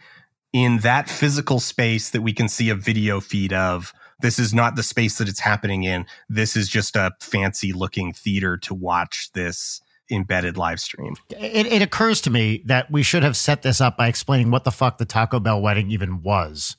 [0.53, 3.93] in that physical space that we can see a video feed of.
[4.19, 6.05] This is not the space that it's happening in.
[6.27, 11.15] This is just a fancy looking theater to watch this embedded live stream.
[11.29, 14.63] It, it, occurs to me that we should have set this up by explaining what
[14.63, 16.75] the fuck the Taco Bell wedding even was.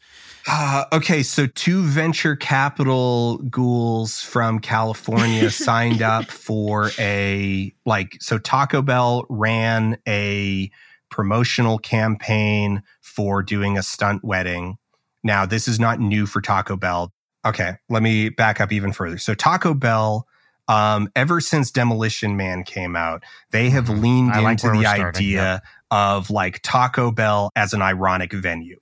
[0.47, 8.39] Uh, okay, so two venture capital ghouls from California signed up for a like so
[8.39, 10.71] Taco Bell ran a
[11.11, 14.79] promotional campaign for doing a stunt wedding.
[15.23, 17.13] Now, this is not new for Taco Bell.
[17.45, 19.19] Okay, let me back up even further.
[19.19, 20.27] So, Taco Bell,
[20.69, 24.01] um, ever since Demolition Man came out, they have mm-hmm.
[24.01, 28.79] leaned like into the idea of like Taco Bell as an ironic venue.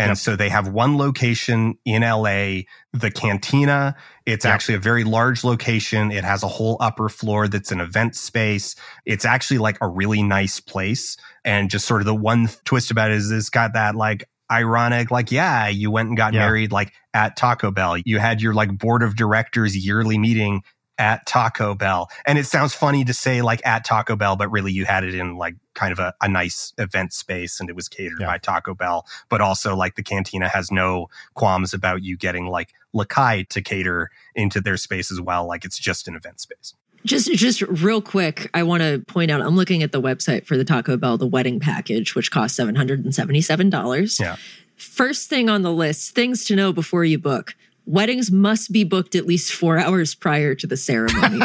[0.00, 0.16] And yep.
[0.16, 2.62] so they have one location in LA,
[2.94, 3.94] the Cantina.
[4.24, 4.54] It's yep.
[4.54, 6.10] actually a very large location.
[6.10, 8.76] It has a whole upper floor that's an event space.
[9.04, 11.18] It's actually like a really nice place.
[11.44, 15.10] And just sort of the one twist about it is it's got that like ironic,
[15.10, 16.46] like, yeah, you went and got yeah.
[16.46, 17.98] married like at Taco Bell.
[17.98, 20.62] You had your like board of directors yearly meeting
[21.00, 22.08] at Taco Bell.
[22.26, 25.14] And it sounds funny to say like at Taco Bell, but really you had it
[25.14, 28.26] in like kind of a, a nice event space and it was catered Yeah.
[28.26, 29.06] by Taco Bell.
[29.28, 34.10] But also like the cantina has no qualms about you getting like Lakai to cater
[34.34, 35.46] into their space as well.
[35.48, 36.74] Like it's just an event space.
[37.06, 40.58] Just just real quick, I want to point out I'm looking at the website for
[40.58, 44.20] the Taco Bell, the wedding package, which costs $777.
[44.20, 44.36] Yeah.
[44.76, 47.54] First thing on the list, things to know before you book.
[47.86, 51.40] Weddings must be booked at least four hours prior to the ceremony.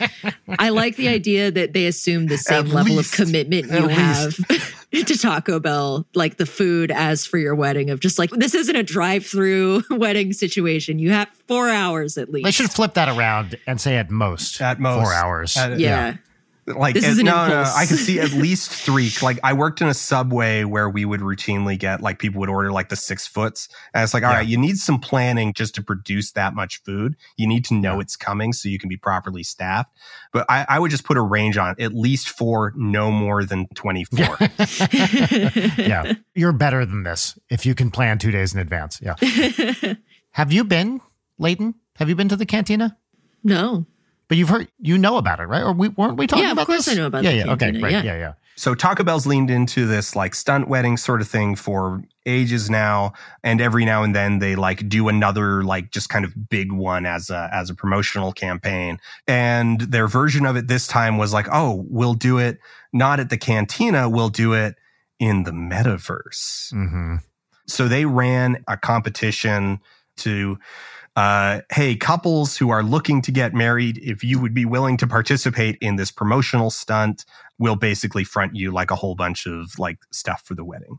[0.58, 3.18] I like the idea that they assume the same At level least.
[3.18, 4.34] of commitment you At have
[4.92, 8.74] to Taco Bell, like the food as for your wedding, of just like, this isn't
[8.76, 10.98] a drive through wedding situation.
[10.98, 12.44] You have four hours at least.
[12.44, 15.02] They should flip that around and say at most At most.
[15.02, 15.56] four hours.
[15.56, 16.16] At- yeah.
[16.66, 17.64] Like This it- is an no, no.
[17.76, 19.10] I could see at least three.
[19.22, 22.72] Like I worked in a subway where we would routinely get like people would order
[22.72, 24.36] like the six foots, and it's like, all Yeah.
[24.38, 27.16] right, you need some planning just to produce that much food.
[27.36, 29.90] You need to know it's coming so you can be properly staffed.
[30.32, 33.44] But I, I would just put a range on it, at least four, no more
[33.44, 34.36] than twenty four.
[35.78, 36.14] yeah.
[36.34, 39.00] You're better than this if you can plan two days in advance.
[39.02, 39.14] Yeah.
[40.32, 41.00] Have you been,
[41.38, 41.74] Leighton?
[41.96, 42.96] Have you been to the cantina?
[43.42, 43.86] no.
[44.28, 45.62] But you've heard, you know about it, right?
[45.62, 46.88] Or we weren't we talking Yeah, of about course?
[46.88, 47.52] I know about yeah, the yeah.
[47.52, 47.92] Okay, right.
[47.92, 48.02] yeah.
[48.02, 48.32] Yeah, yeah.
[48.56, 53.12] So Taco Bell's leaned into this like stunt wedding sort of thing for ages now,
[53.42, 57.04] and every now and then they like do another like just kind of big one
[57.04, 58.98] as a as a promotional campaign.
[59.26, 62.58] And their version of it this time was like, oh, we'll do it
[62.92, 64.76] not at the cantina, we'll do it
[65.18, 66.70] in the metaverse.
[66.70, 67.16] hmm
[67.66, 69.80] So they ran a competition
[70.18, 70.58] to
[71.16, 75.06] uh, hey, couples who are looking to get married, if you would be willing to
[75.06, 77.24] participate in this promotional stunt,
[77.58, 80.98] we'll basically front you like a whole bunch of like stuff for the wedding.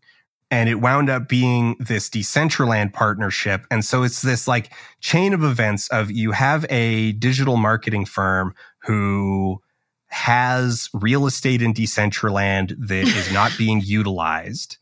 [0.52, 3.66] And it wound up being this Decentraland partnership.
[3.70, 8.54] And so it's this like chain of events of you have a digital marketing firm
[8.84, 9.60] who
[10.08, 14.78] has real estate in Decentraland that is not being utilized.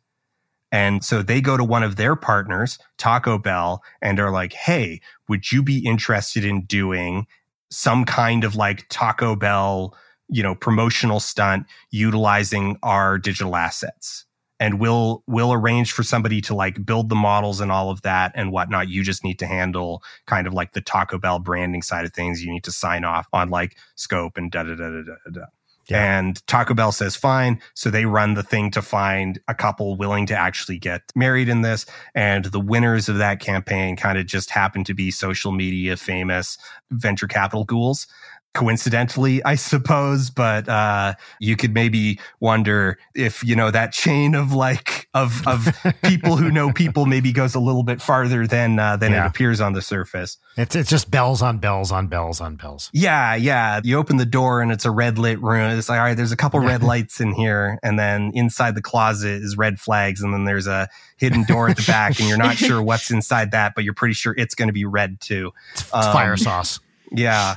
[0.74, 5.02] And so they go to one of their partners, Taco Bell, and are like, Hey,
[5.30, 7.28] would you be interested in doing
[7.70, 9.96] some kind of like Taco Bell,
[10.30, 14.26] you know, promotional stunt utilizing our digital assets?
[14.60, 18.32] And we'll we'll arrange for somebody to like build the models and all of that
[18.34, 18.90] and whatnot.
[18.90, 22.44] You just need to handle kind of like the Taco Bell branding side of things.
[22.44, 25.46] You need to sign off on like scope and da da da da da da.
[25.90, 26.18] Yeah.
[26.18, 27.60] And Taco Bell says fine.
[27.74, 31.62] So they run the thing to find a couple willing to actually get married in
[31.62, 31.86] this.
[32.16, 36.58] And the winners of that campaign kind of just happen to be social media famous
[36.92, 38.08] venture capital ghouls.
[38.54, 44.54] Coincidentally, I suppose, but uh, you could maybe wonder if you know that chain of
[44.54, 45.68] like of of
[46.04, 49.26] people who know people maybe goes a little bit farther than uh, than Yeah.
[49.26, 50.38] it appears on the surface.
[50.56, 52.90] It's it's just bells on bells on bells on bells.
[52.94, 53.82] Yeah, yeah.
[53.84, 55.72] You open the door and it's a red lit room.
[55.78, 57.80] It's like, all right, there's a couple red lights in here.
[57.84, 60.22] And then inside the closet is red flags.
[60.22, 60.88] And then there's a
[61.18, 62.20] hidden door at the back.
[62.20, 64.86] And you're not sure what's inside that, but you're pretty sure it's going to be
[64.86, 65.52] red too.
[65.74, 66.80] It's, Um, fire sauce.
[67.12, 67.56] Yeah.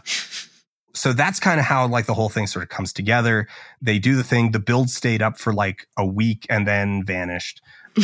[0.97, 3.47] So that's kind of how like the whole thing sort of comes together.
[3.83, 4.53] They do the thing.
[4.53, 7.61] The build stayed up for like a week and then vanished.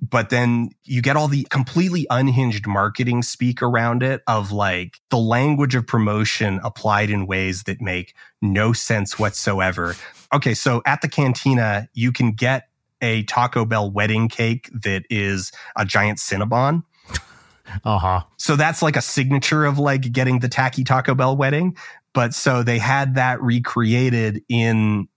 [0.00, 5.18] but then you get all the completely unhinged marketing speak around it of like the
[5.18, 9.94] language of promotion applied in ways that make no sense whatsoever.
[10.32, 12.68] Okay, so at the cantina, you can get
[13.00, 16.82] a Taco Bell wedding cake that is a giant Cinnabon.
[17.82, 18.20] Uh huh.
[18.36, 21.74] So that's like a signature of like getting the tacky Taco Bell wedding.
[22.14, 25.08] But so they had that recreated in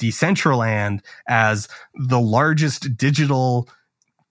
[0.00, 3.68] Decentraland as the largest digital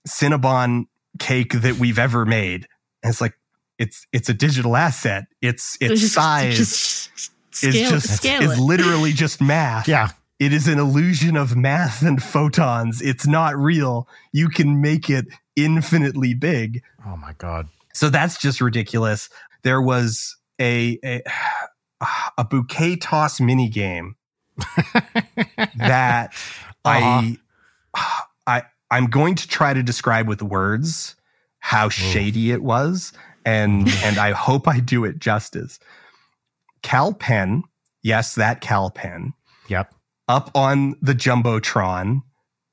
[0.08, 0.86] Cinnabon
[1.18, 2.66] cake that we've ever made.
[3.02, 3.34] And it's like
[3.78, 5.24] it's it's a digital asset.
[5.40, 7.30] Its its Just- size just
[7.62, 9.86] is just scale is literally just math.
[9.88, 10.08] Yeah.
[10.38, 13.02] It is an illusion of math and photons.
[13.02, 14.08] It's not real.
[14.32, 16.82] You can make it infinitely big.
[17.06, 17.68] Oh my god.
[17.92, 19.28] So that's just ridiculous.
[19.62, 21.22] There was a a,
[22.38, 24.16] a bouquet toss mini game
[25.76, 26.32] that
[26.84, 27.36] uh-huh.
[27.94, 31.14] I I I'm going to try to describe with words
[31.58, 31.92] how mm.
[31.92, 33.12] shady it was
[33.44, 34.04] and mm.
[34.04, 35.78] and I hope I do it justice.
[36.82, 37.64] Kal Penn,
[38.02, 39.34] yes, that Kal Penn,
[39.68, 39.94] Yep.
[40.28, 42.22] up on the jumbotron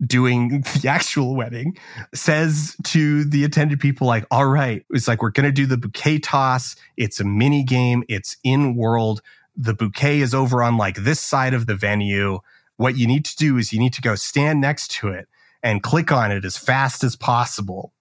[0.06, 1.78] doing the actual wedding
[2.14, 4.86] says to the attended people like all right.
[4.92, 6.76] It's like we're going to do the bouquet toss.
[6.96, 8.04] It's a mini game.
[8.08, 9.22] It's in world.
[9.56, 12.40] The bouquet is over on like this side of the venue.
[12.76, 15.28] What you need to do is you need to go stand next to it
[15.64, 17.94] and click on it as fast as possible.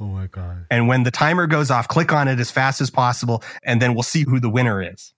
[0.00, 0.66] Oh my god.
[0.70, 3.94] and when the timer goes off click on it as fast as possible and then
[3.94, 5.12] we'll see who the winner is.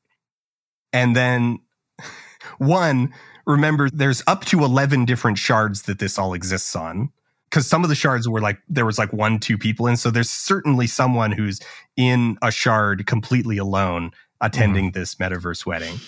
[0.90, 1.58] And then
[2.58, 3.12] one,
[3.47, 7.11] remember there's up to 11 different shards that this all exists on.
[7.49, 9.97] Because some of the shards were like, there was like one, two people in.
[9.97, 11.59] So there's certainly someone who's
[11.97, 14.99] in a shard completely alone attending mm-hmm.
[14.99, 15.99] this metaverse wedding.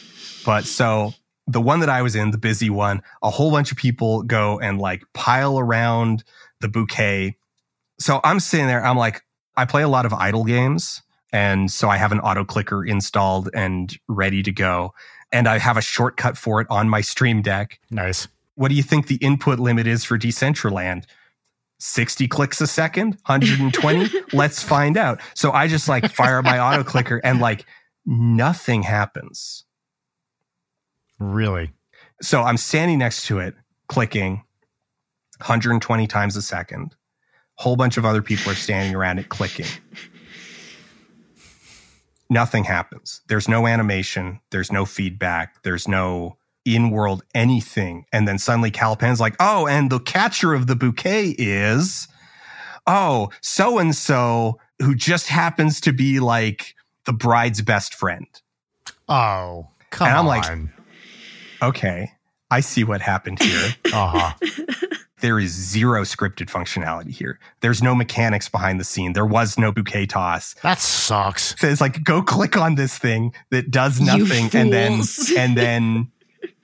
[0.45, 1.15] But so
[1.47, 4.61] the one that I was in, the busy one, a whole bunch of people go
[4.61, 6.23] and like pile around
[6.61, 7.37] the bouquet.
[7.99, 9.23] So I'm sitting there, I'm like,
[9.57, 11.03] I play a lot of idle games.
[11.33, 14.95] And so I have an auto clicker installed and ready to go.
[15.33, 17.81] And I have a shortcut for it on my Stream Deck.
[17.91, 18.29] Nice.
[18.55, 21.05] What do you think the input limit is for Decentraland?
[21.79, 24.09] 60 clicks a second, 120?
[24.33, 25.21] Let's find out.
[25.35, 27.65] So I just like fire my auto clicker and like
[28.07, 29.65] nothing happens.
[31.19, 31.73] Really?
[32.21, 33.55] So I'm standing next to it,
[33.89, 34.45] clicking
[35.39, 36.95] 120 times a second.
[37.57, 39.67] Whole bunch of other people are standing around it clicking.
[42.33, 43.21] Nothing happens.
[43.29, 44.41] There's no animation.
[44.51, 45.63] There's no feedback.
[45.65, 48.07] There's no in world anything.
[48.13, 52.09] And then suddenly Kal Penn's like, oh, and the catcher of the bouquet is,
[52.87, 56.75] oh, so and so, who just happens to be like
[57.05, 58.27] the bride's best friend.
[59.09, 60.27] Oh, come And I'm on.
[60.27, 60.69] like-
[61.63, 62.13] Okay,
[62.53, 63.71] I see what happened here.
[63.93, 64.35] uh-huh.
[65.21, 67.39] there is zero scripted functionality here.
[67.61, 69.15] There's no mechanics behind the scene.
[69.15, 70.55] There was no bouquet toss.
[70.63, 71.59] That sucks.
[71.59, 75.01] So it's like go click on this thing that does nothing, and then
[75.39, 76.13] and then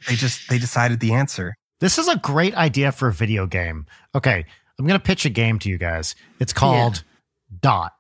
[0.07, 1.55] they just they decided the answer.
[1.81, 3.87] This is a great idea for a video game.
[4.15, 4.45] Okay,
[4.79, 6.15] I'm going to pitch a game to you guys.
[6.39, 7.03] It's called
[7.61, 7.95] Dot.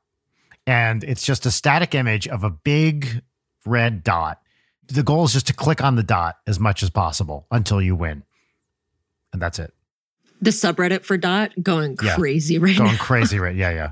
[0.66, 3.22] And it's just a static image of a big
[3.64, 4.42] red dot.
[4.88, 7.94] The goal is just to click on the dot as much as possible until you
[7.94, 8.22] win.
[9.32, 9.72] And that's it.
[10.40, 12.14] The subreddit for Dot going Yeah.
[12.14, 12.98] crazy right Going now.
[12.98, 13.56] crazy, right?
[13.56, 13.90] Yeah, yeah.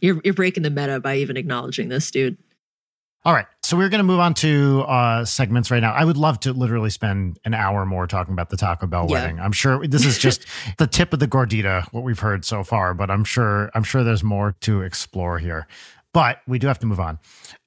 [0.00, 2.36] You're you're breaking the meta by even acknowledging this, dude.
[3.24, 3.46] All right.
[3.62, 5.92] So we're going to move on to uh, segments right now.
[5.94, 9.22] I would love to literally spend an hour more talking about the Taco Bell Yeah.
[9.22, 9.40] wedding.
[9.40, 10.44] I'm sure this is just
[10.78, 14.04] the tip of the gordita, what we've heard so far, but I'm sure I'm sure
[14.04, 15.66] there's more to explore here.
[16.12, 17.18] But we do have to move on.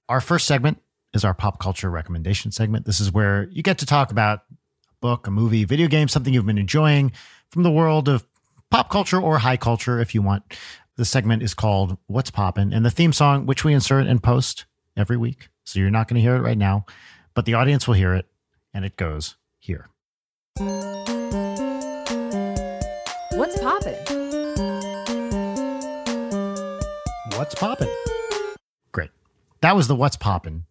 [0.10, 0.80] Our first segment
[1.14, 2.86] is our pop culture recommendation segment.
[2.86, 6.34] This is where you get to talk about a book, a movie, video game, something
[6.34, 7.12] you've been enjoying
[7.50, 8.26] from the world of
[8.70, 10.44] pop culture or high culture if you want.
[10.96, 14.66] The segment is called What's Poppin', and the theme song, which we insert and post
[14.96, 15.50] every week.
[15.64, 16.86] So you're not going to hear it right now,
[17.36, 18.26] but the audience will hear it,
[18.74, 19.90] and it goes here.
[23.36, 24.18] What's poppin'?
[27.38, 27.88] What's Poppin'?
[28.92, 29.12] Great.
[29.62, 30.66] That was the What's Poppin'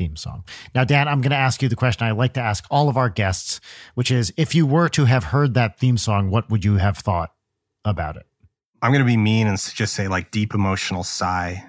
[0.00, 0.44] theme song.
[0.74, 2.96] Now, Dan, I'm going to ask you the question I like to ask all of
[2.96, 3.60] our guests,
[3.94, 6.96] which is if you were to have heard that theme song, what would you have
[6.96, 7.34] thought
[7.84, 8.26] about it?
[8.82, 11.62] I'm gonna be mean and just say like deep emotional sigh,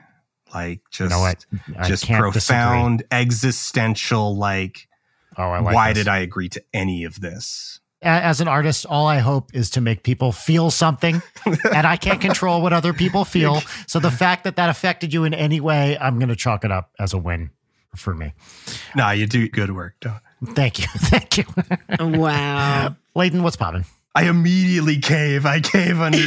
[0.54, 1.46] like You just know what?
[1.78, 4.88] I just profound existential like.
[5.38, 6.06] Oh, I like why this.
[6.06, 7.82] did I agree to any of this?
[8.02, 12.22] As an artist, all I hope is to make people feel something, and I can't
[12.22, 13.62] control what other people feel.
[13.88, 16.72] So the fact that that affected you in any way, I'm going to chalk it
[16.72, 17.52] up as a win
[17.96, 18.34] for me.
[18.96, 19.96] Nah, you do good work.
[20.02, 20.20] Don't.
[20.56, 20.88] Thank you.
[20.98, 21.44] Thank you.
[22.18, 22.96] Wow.
[23.16, 23.86] Leighton, what's popping?
[24.16, 25.46] I immediately cave.
[25.46, 26.18] I cave under.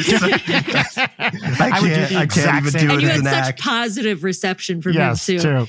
[1.19, 2.11] I I would do can't.
[2.11, 3.61] the I exact can't even same do and it you as had an such act.
[3.61, 5.43] positive reception from yes, him too.
[5.43, 5.67] too.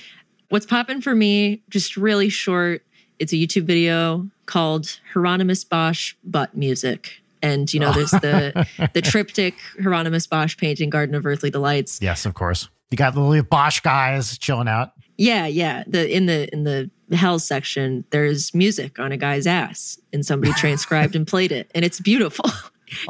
[0.49, 2.83] What's popping for me, just really short,
[3.19, 7.11] it's a YouTube video called Hieronymus Bosch Butt Music.
[7.41, 12.01] And you know, there's the the triptych Hieronymus Bosch painting Garden of Earthly Delights.
[12.01, 12.69] Yes, of course.
[12.91, 14.91] You got the little Bosch guys chilling out.
[15.17, 15.83] Yeah, yeah.
[15.87, 20.51] The in the in the hell section, there's music on a guy's ass, and somebody
[20.57, 22.49] transcribed and played it, and it's beautiful.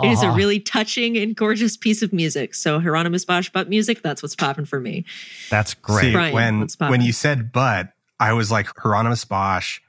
[0.02, 0.38] It is a Uh-huh.
[0.38, 2.56] really touching and gorgeous piece of music.
[2.56, 5.04] So Hieronymus Bosch butt music, that's what's popping for me.
[5.50, 6.02] That's great.
[6.06, 9.82] See, Brian, when when you said but, I was like Hieronymus Bosch,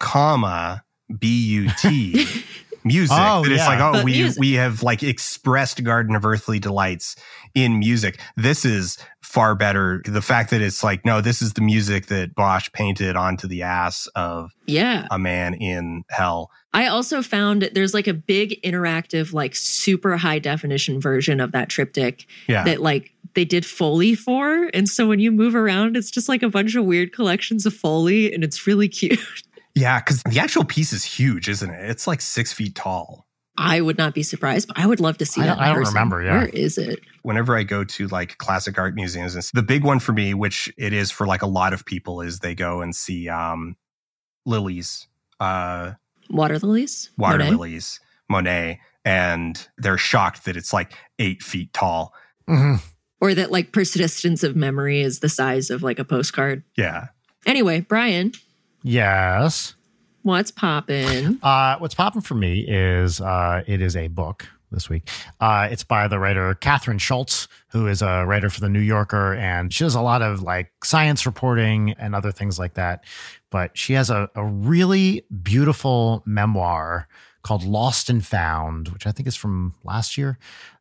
[0.00, 0.82] comma
[1.16, 2.26] B U T
[2.84, 3.16] music.
[3.18, 4.40] Oh, That it's like oh But we music.
[4.40, 7.14] we have like expressed Garden of Earthly Delights
[7.54, 8.20] in music.
[8.36, 10.02] This is far better.
[10.04, 13.62] The fact that it's like no, this is the music that Bosch painted onto the
[13.62, 15.06] ass of Yeah.
[15.10, 16.50] a man in hell.
[16.72, 21.68] I also found there's like a big interactive, like super high definition version of that
[21.68, 22.64] triptych Yeah.
[22.64, 24.70] that like they did Foley for.
[24.74, 27.74] And so when you move around, it's just like a bunch of weird collections of
[27.74, 29.18] Foley and it's really cute.
[29.74, 31.90] yeah, because the actual piece is huge, isn't it?
[31.90, 33.26] It's like six feet tall.
[33.60, 35.54] I would not be surprised, but I would love to see I that.
[35.56, 35.94] don't- I don't person.
[35.94, 36.38] remember, yeah.
[36.38, 37.00] Where is it?
[37.22, 40.72] whenever I go to like classic art museums, it's the big one for me, which
[40.78, 43.76] it is for like a lot of people, is they go and see um,
[44.46, 45.06] lilies,
[45.38, 45.92] uh,
[46.30, 47.10] Water lilies?
[47.18, 47.50] water Monet?
[47.50, 48.00] lilies,
[48.30, 52.14] Monet, and they're shocked that it's like eight feet tall.
[52.48, 52.80] Mhm.
[53.20, 56.62] Or that like persistence of memory is the size of like a postcard.
[56.76, 57.08] Yeah.
[57.44, 58.32] Anyway, Brian,
[58.82, 59.74] Yes.
[60.22, 61.38] What's popping?
[61.42, 65.08] Uh, what's popping for me is uh, it is a book this week.
[65.40, 69.34] Uh, it's by the writer Kathryn Schulz, who is a writer for the New Yorker,
[69.34, 73.04] and she does a lot of like science reporting and other things like that.
[73.50, 77.08] But she has a, a really beautiful memoir
[77.42, 80.38] called Lost and Found, which I think is from last year.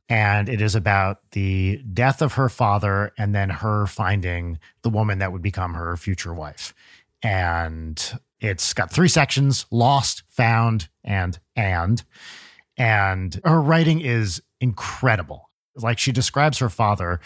[0.10, 5.20] And it is about the death of her father and then her finding the woman
[5.20, 6.74] that would become her future wife.
[7.22, 12.04] And it's got three sections lost, found, and and.
[12.78, 15.50] And her writing is incredible.
[15.76, 17.20] Like she describes her father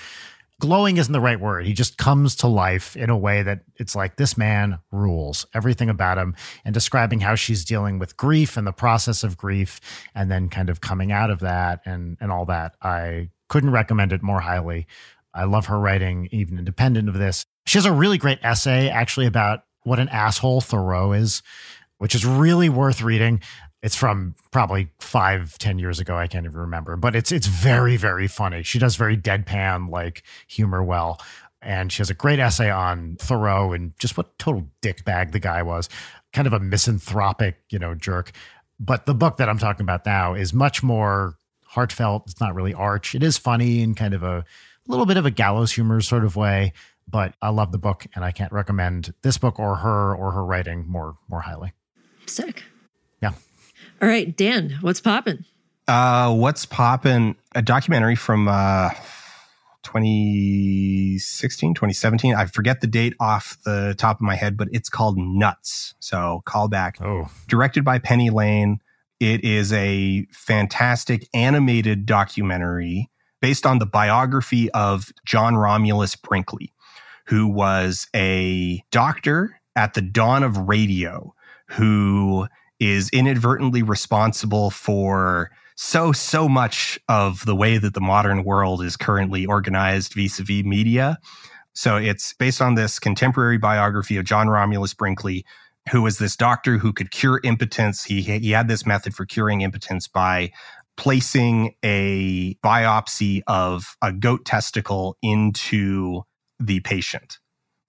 [0.64, 1.66] glowing isn't the right word.
[1.66, 5.90] He just comes to life in a way that it's like this man rules everything
[5.90, 9.82] about him and describing how she's dealing with grief and the process of grief
[10.16, 12.76] and then kind of coming out of that and and all that.
[12.82, 14.88] I couldn't recommend it more highly.
[15.34, 17.46] I love her writing even independent of this.
[17.66, 21.42] She has a really great essay actually about what an asshole Thoreau is,
[21.98, 23.42] which is really worth reading.
[23.82, 26.16] It's from probably five, ten years ago.
[26.16, 28.64] I can't even remember, but it's it's very, very funny.
[28.64, 31.22] She does very deadpan like humor well.
[31.62, 35.64] And she has a great essay on Thoreau and just what total dickbag the guy
[35.64, 35.88] was.
[36.34, 38.32] Kind of a misanthropic, you know, jerk.
[38.80, 42.24] But the book that I'm talking about now is much more heartfelt.
[42.28, 43.16] It's not really arch.
[43.16, 44.44] It is funny in kind of a
[44.88, 46.74] little bit of a gallows humor sort of way.
[47.08, 50.46] But I love the book and I can't recommend this book or her or her
[50.46, 51.74] writing more more highly.
[52.26, 52.64] Sick.
[53.22, 53.34] Yeah.
[54.02, 55.46] All right, Dan, what's poppin'?
[55.88, 57.36] Uh, what's poppin'?
[57.56, 58.90] A documentary from uh,
[59.84, 62.34] 2016, 2017.
[62.36, 65.94] I forget the date off the top of my head, but it's called Nuts.
[66.00, 67.02] So callback.
[67.02, 68.80] Oh, Directed by Penny Lane.
[69.20, 73.10] It is a fantastic animated documentary
[73.42, 76.74] based on the biography of John Romulus Brinkley,
[77.26, 81.34] who was a doctor at the dawn of radio
[81.70, 82.48] who
[82.80, 88.96] is inadvertently responsible for so so much of the way that the modern world is
[88.96, 91.18] currently organized vis-a-vis media.
[91.74, 95.46] So it's based on this contemporary biography of john romulus brinkley
[95.92, 98.04] who was this doctor who could cure impotence.
[98.04, 100.52] He, he had this method for curing impotence by
[100.96, 106.24] placing a biopsy of a goat testicle into
[106.66, 107.40] the patient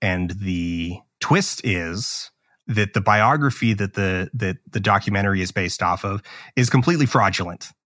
[0.02, 2.30] and the twist is
[2.66, 6.22] that the biography that the that the documentary is based off of
[6.56, 7.68] is completely fraudulent.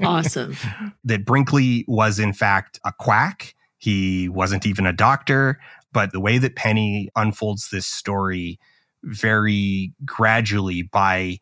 [0.00, 0.56] Awesome.
[1.04, 3.54] That Brinkley was in fact a quack.
[3.76, 5.60] He wasn't even a doctor,
[5.92, 8.58] but the way that Penny unfolds this story
[9.02, 11.38] very gradually by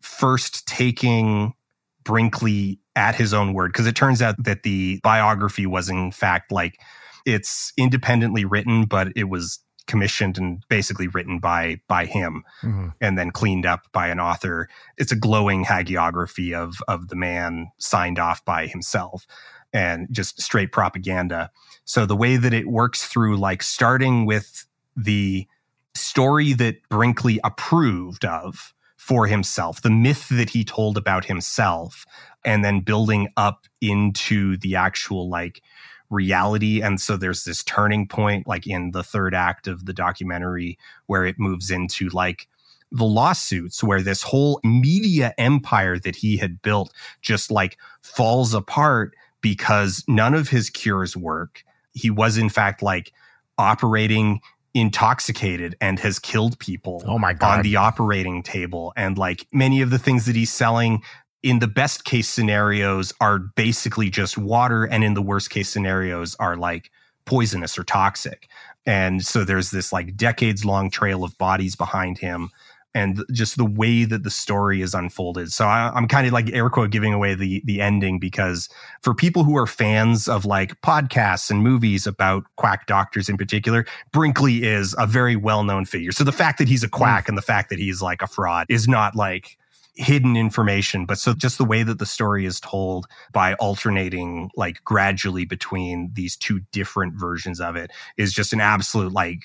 [0.00, 1.54] first taking
[2.02, 6.50] Brinkley at his own word because it turns out that the biography was in fact
[6.50, 6.80] like
[7.26, 12.92] it's independently written but it was commissioned and basically written by by him Mhm.
[13.00, 17.68] and then cleaned up by an author it's a glowing hagiography of of the man
[17.78, 19.26] signed off by himself
[19.72, 21.50] and just straight propaganda
[21.84, 24.66] so the way that it works through like starting with
[24.96, 25.46] the
[25.94, 32.04] story that Brinkley approved of for himself the myth that he told about himself
[32.44, 35.62] and then building up into the actual like
[36.10, 36.80] reality.
[36.82, 41.24] And so there's this turning point like in the third act of the documentary where
[41.24, 42.48] it moves into like
[42.92, 49.14] the lawsuits where this whole media empire that he had built just like falls apart
[49.40, 51.64] because none of his cures work.
[51.92, 53.12] He was in fact like
[53.58, 54.40] operating
[54.74, 57.56] intoxicated and has killed people Oh my god.
[57.58, 58.92] on the operating table.
[58.96, 61.02] And like many of the things that he's selling
[61.46, 66.34] in the best case scenarios are basically just water and in the worst case scenarios
[66.40, 66.90] are like
[67.24, 68.48] poisonous or toxic.
[68.84, 72.50] And so there's this like decades long trail of bodies behind him
[72.94, 75.52] and just the way that the story is unfolded.
[75.52, 78.68] So I, i'm kind of like air quote giving away the the ending because
[79.02, 83.86] for people who are fans of like podcasts and movies about quack doctors in particular
[84.10, 86.10] brinkley is a very well-known figure.
[86.10, 87.28] So the fact that he's a quack mm.
[87.28, 89.56] and the fact that he's like a fraud is not like
[89.96, 94.84] hidden information but so just the way that the story is told by alternating like
[94.84, 99.44] gradually between these two different versions of it is just an absolute like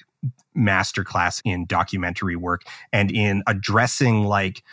[0.57, 4.63] masterclass in documentary work and in addressing like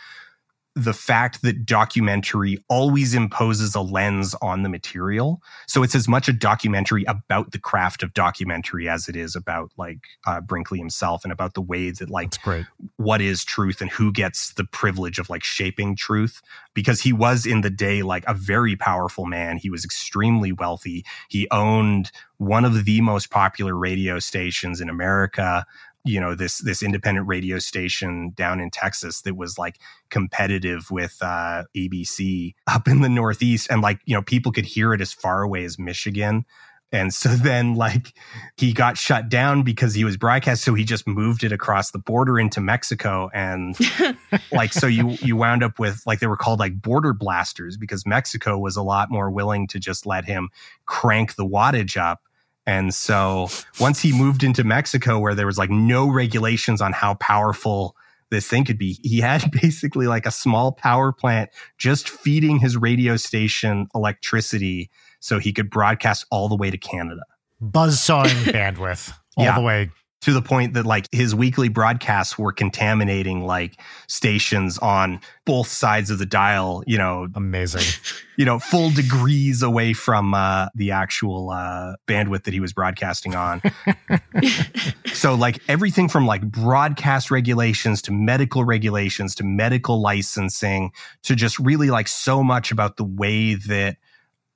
[0.83, 5.41] the fact that documentary always imposes a lens on the material.
[5.67, 9.71] So it's as much a documentary about the craft of documentary as it is about
[9.77, 12.31] like uh, Brinkley himself and about the way that like
[12.97, 16.41] what is truth and who gets the privilege of like shaping truth.
[16.73, 19.57] Because he was in the day like a very powerful man.
[19.57, 21.03] He was extremely wealthy.
[21.29, 25.65] He owned one of the most popular radio stations in america
[26.05, 31.17] you know this this independent radio station down in Texas that was like competitive with
[31.21, 35.13] uh, ABC up in the Northeast, and like you know people could hear it as
[35.13, 36.45] far away as Michigan.
[36.91, 38.13] And so then, like,
[38.57, 40.63] he got shut down because he was broadcast.
[40.63, 43.29] So he just moved it across the border into Mexico.
[43.33, 43.77] And
[44.51, 48.05] like, so you, you wound up with, like, they were called like border blasters because
[48.05, 50.49] Mexico was a lot more willing to just let him
[50.85, 52.21] crank the wattage up.
[52.69, 57.15] And so once he moved into Mexico, where there was like no regulations on how
[57.15, 57.95] powerful
[58.29, 62.77] this thing could be, he had basically like a small power plant just feeding his
[62.77, 67.21] radio station electricity so he could broadcast all the way to Canada.
[67.59, 69.55] Buzz Buzzsawing bandwidth all Yeah.
[69.55, 69.89] the way.
[70.23, 76.11] To the point that like his weekly broadcasts were contaminating like stations on both sides
[76.11, 77.83] of the dial, you know, Amazing.
[78.37, 83.35] you know, full degrees away from uh, the actual uh, bandwidth that he was broadcasting
[83.35, 83.61] on.
[85.13, 90.91] so, like everything from like broadcast regulations to medical regulations to medical licensing
[91.23, 93.97] to just really like so much about the way that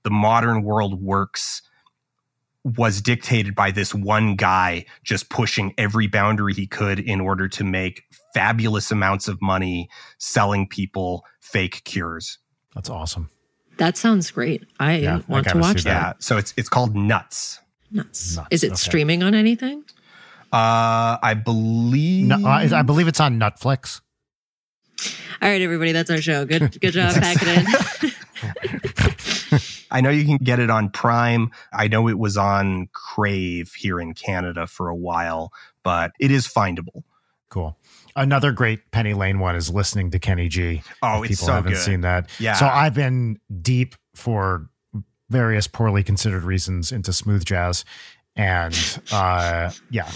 [0.03, 1.61] the modern world works
[2.63, 7.63] was dictated by this one guy just pushing every boundary he could in order to
[7.63, 8.03] make
[8.33, 12.37] fabulous amounts of money selling people fake cures.
[12.73, 13.29] That's awesome.
[13.77, 14.63] That sounds great.
[14.79, 16.01] I Yeah, want to gotta watch see that.
[16.01, 17.59] Yeah, so it's it's called Nuts.
[17.91, 18.37] Nuts.
[18.37, 18.75] Nuts, Is it okay.
[18.75, 19.83] streaming on anything?
[20.51, 22.27] Uh, I believe.
[22.27, 23.99] No, I, I believe it's on Netflix.
[25.41, 26.45] All right, everybody, that's our show.
[26.45, 28.11] Good, good job packing in.
[29.93, 31.51] I know you can get it on Prime.
[31.71, 35.53] I know it was on Crave here in Canada for a while,
[35.83, 37.03] but it is findable.
[37.49, 37.77] Cool.
[38.15, 40.81] Another great Penny Lane one is listening to Kenny G.
[41.01, 41.81] Oh, it's people so haven't good.
[41.81, 42.29] seen that.
[42.39, 42.55] Yeah.
[42.55, 44.67] So I've been deep for
[45.29, 47.85] various poorly considered reasons into smooth jazz,
[48.35, 50.11] and uh, yeah,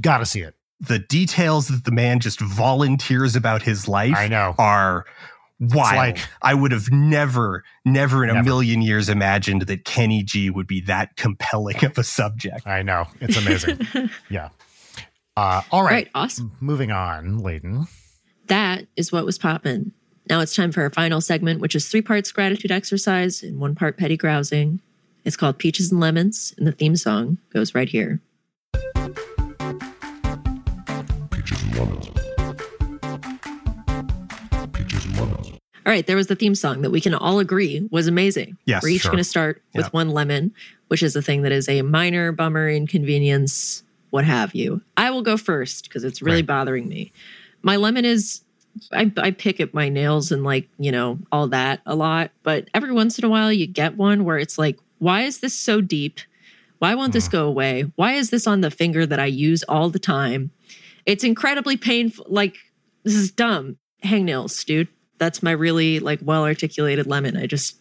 [0.00, 0.54] gotta see it.
[0.80, 4.54] the details that the man just volunteers about his life I know.
[4.58, 5.06] are
[5.60, 5.96] wild.
[5.96, 10.66] like- I would have never, never in a million years imagined that Kenny G would
[10.66, 12.66] be that compelling of a subject.
[12.66, 13.06] I know.
[13.20, 13.86] It's amazing.
[14.30, 14.50] yeah.
[15.36, 15.90] Uh, all All right.
[15.92, 16.52] right, awesome.
[16.60, 17.86] Moving on, Leighton.
[18.46, 19.92] That is what was poppin'.
[20.30, 23.74] Now it's time for our final segment, which is three parts gratitude exercise and one
[23.74, 24.80] part petty grousing.
[25.24, 28.20] It's called Peaches and Lemons, and the theme song goes right here.
[31.30, 32.25] Peaches and lemons.
[35.86, 38.58] All right, there was the theme song that we can all agree was amazing.
[38.64, 39.12] Yes, We're each sure.
[39.12, 39.92] going to start with Yep.
[39.92, 40.52] one lemon,
[40.88, 44.82] which is a thing that is a minor bummer, inconvenience, what have you.
[44.96, 46.46] I will go first because it's really Right.
[46.46, 47.12] bothering me.
[47.62, 48.40] My lemon is
[48.92, 52.30] I, I pick at my nails and like, you know, all that a lot.
[52.42, 55.54] But every once in a while, you get one where it's like, why is this
[55.54, 56.20] so deep?
[56.78, 57.32] Why won't this mm.
[57.32, 57.90] go away?
[57.96, 60.50] Why is this on the finger that I use all the time?
[61.06, 62.26] It's incredibly painful.
[62.28, 62.56] Like,
[63.02, 63.78] this is dumb.
[64.04, 64.88] Hangnails, dude.
[65.18, 67.36] That's my really like well articulated lemon.
[67.36, 67.76] I just.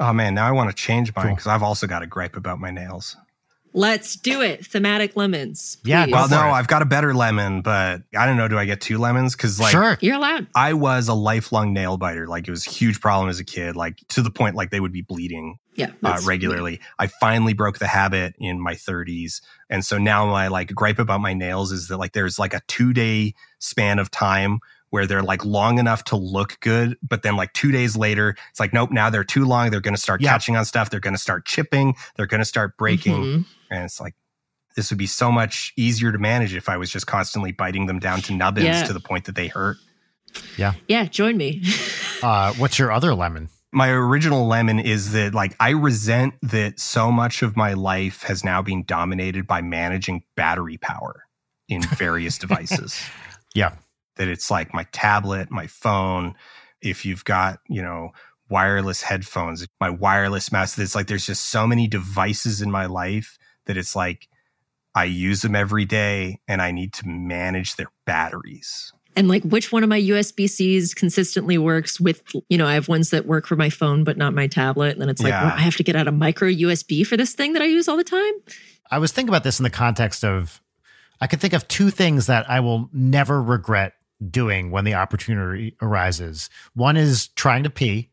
[0.00, 1.34] Oh man, now I want to change mine Cool.
[1.36, 3.16] because I've also got a gripe about my nails.
[3.74, 4.66] Let's do it.
[4.66, 5.78] Thematic lemons.
[5.84, 6.12] Yeah, please.
[6.12, 6.36] go Well, no.
[6.50, 8.48] I've got a better lemon, but I don't know.
[8.48, 9.34] Do I get two lemons?
[9.34, 9.96] Because like sure.
[10.00, 10.46] You're allowed.
[10.54, 12.26] I was a lifelong nail biter.
[12.26, 13.74] Like it was a huge problem as a kid.
[13.76, 15.86] Like to the point like they would be bleeding Yeah.
[15.86, 16.80] uh, that's- regularly.
[16.98, 19.40] I finally broke the habit in my 30s,
[19.70, 22.60] and so now my like gripe about my nails is that like there's like a
[22.68, 24.60] two day span of time
[24.92, 28.60] where they're like long enough to look good, but then like two days later, it's
[28.60, 29.70] like nope, now they're too long.
[29.70, 30.30] They're going to start Yeah.
[30.32, 30.90] catching on stuff.
[30.90, 31.94] They're going to start chipping.
[32.16, 33.44] They're going to start breaking, Mhm.
[33.70, 34.14] and it's like.
[34.74, 37.98] This would be so much easier to manage if I was just constantly biting them
[37.98, 38.84] down to nubbins Yeah.
[38.84, 39.76] to the point that they hurt.
[40.56, 40.72] Yeah.
[40.88, 41.62] Yeah, join me.
[42.22, 43.48] Uh, what's your other lemon?
[43.72, 48.44] my original lemon is that like I resent that so much of my life has
[48.44, 51.24] now been dominated by managing battery power
[51.68, 52.98] in various devices.
[53.54, 53.74] Yeah.
[54.16, 56.34] That it's like my tablet, my phone,
[56.80, 58.10] if you've got, you know,
[58.48, 63.38] wireless headphones, my wireless mouse, it's like there's just so many devices in my life
[63.66, 64.28] that it's like
[64.94, 68.92] I use them every day and I need to manage their batteries.
[69.16, 72.88] and like which one of my USB Cs consistently works with, you know, I have
[72.88, 74.92] ones that work for my phone, but not my tablet.
[74.92, 75.44] And then it's like, Yeah.
[75.46, 77.88] well, I have to get out a micro USB for this thing that I use
[77.88, 78.32] all the time.
[78.90, 80.60] I was thinking about this in the context of
[81.20, 83.92] I could think of two things that I will never regret
[84.30, 86.48] doing when the opportunity arises.
[86.74, 88.10] One is trying to pee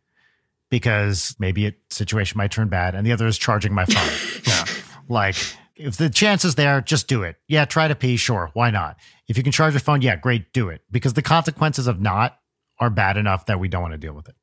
[0.70, 4.44] because maybe a situation might turn bad, and the other is charging my phone.
[4.48, 4.66] Yeah.
[5.08, 5.36] like
[5.76, 7.38] if the chance is there, just do it.
[7.48, 8.98] Yeah, try to pee, sure, why not?
[9.28, 10.82] If you can charge your phone, yeah, great, do it.
[10.92, 12.38] Because the consequences of not
[12.80, 14.36] are bad enough that we don't want to deal with it.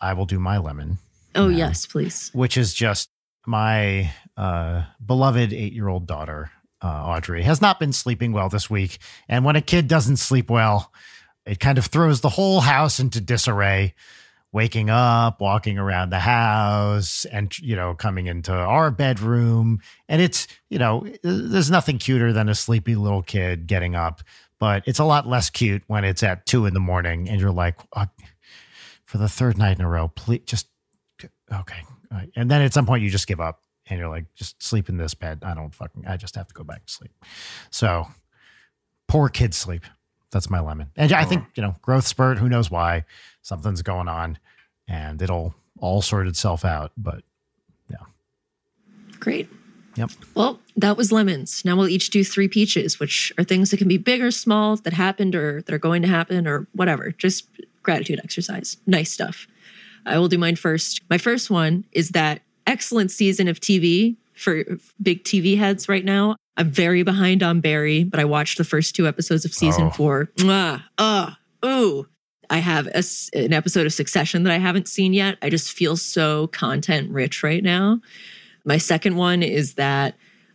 [0.00, 0.98] I will do my lemon
[1.34, 1.68] Oh, Yeah.
[1.68, 2.30] yes, please.
[2.34, 3.08] which is just
[3.46, 6.50] my uh, beloved eight year old daughter
[6.84, 8.98] uh, Audrey, has not been sleeping well this week.
[9.26, 10.92] And when a kid doesn't sleep well,
[11.46, 13.94] it kind of throws the whole house into disarray.
[14.52, 20.46] Waking up, walking around the house, and you know, coming into our bedroom, and it's
[20.70, 24.22] you know, there's nothing cuter than a sleepy little kid getting up,
[24.60, 27.50] but it's a lot less cute when it's at two in the morning and you're
[27.50, 28.06] like, uh,
[29.06, 30.68] for the third night in a row, please just
[31.52, 31.82] okay.
[32.36, 34.96] And then at some point you just give up and you're like, just sleep in
[34.96, 35.42] this bed.
[35.42, 37.12] I don't fucking, I just have to go back to sleep.
[37.70, 38.06] So
[39.08, 39.84] poor kids sleep.
[40.30, 40.90] That's my lemon.
[40.96, 43.04] And I think, you know, growth spurt, who knows why,
[43.42, 44.38] something's going on
[44.88, 46.92] and it'll all sort itself out.
[46.96, 47.22] But
[47.88, 48.06] yeah.
[49.20, 49.48] Great.
[49.96, 50.10] Yep.
[50.34, 51.64] Well, that was lemons.
[51.64, 54.76] Now we'll each do three peaches, which are things that can be big or small
[54.76, 57.12] that happened or that are going to happen or whatever.
[57.12, 57.46] Just
[57.84, 58.76] gratitude exercise.
[58.86, 59.46] Nice stuff.
[60.04, 61.00] I will do mine first.
[61.08, 64.64] My first one is that excellent season of TV for
[65.02, 66.36] big TV heads right now.
[66.56, 69.90] I'm very behind on Barry, but I watched the first two episodes of season Oh.
[69.90, 70.30] four.
[70.36, 71.30] Mwah, uh,
[71.64, 72.06] ooh.
[72.50, 75.38] I have a an episode of Succession that I haven't seen yet.
[75.40, 78.00] I just feel so content rich right now.
[78.64, 80.14] My second one is that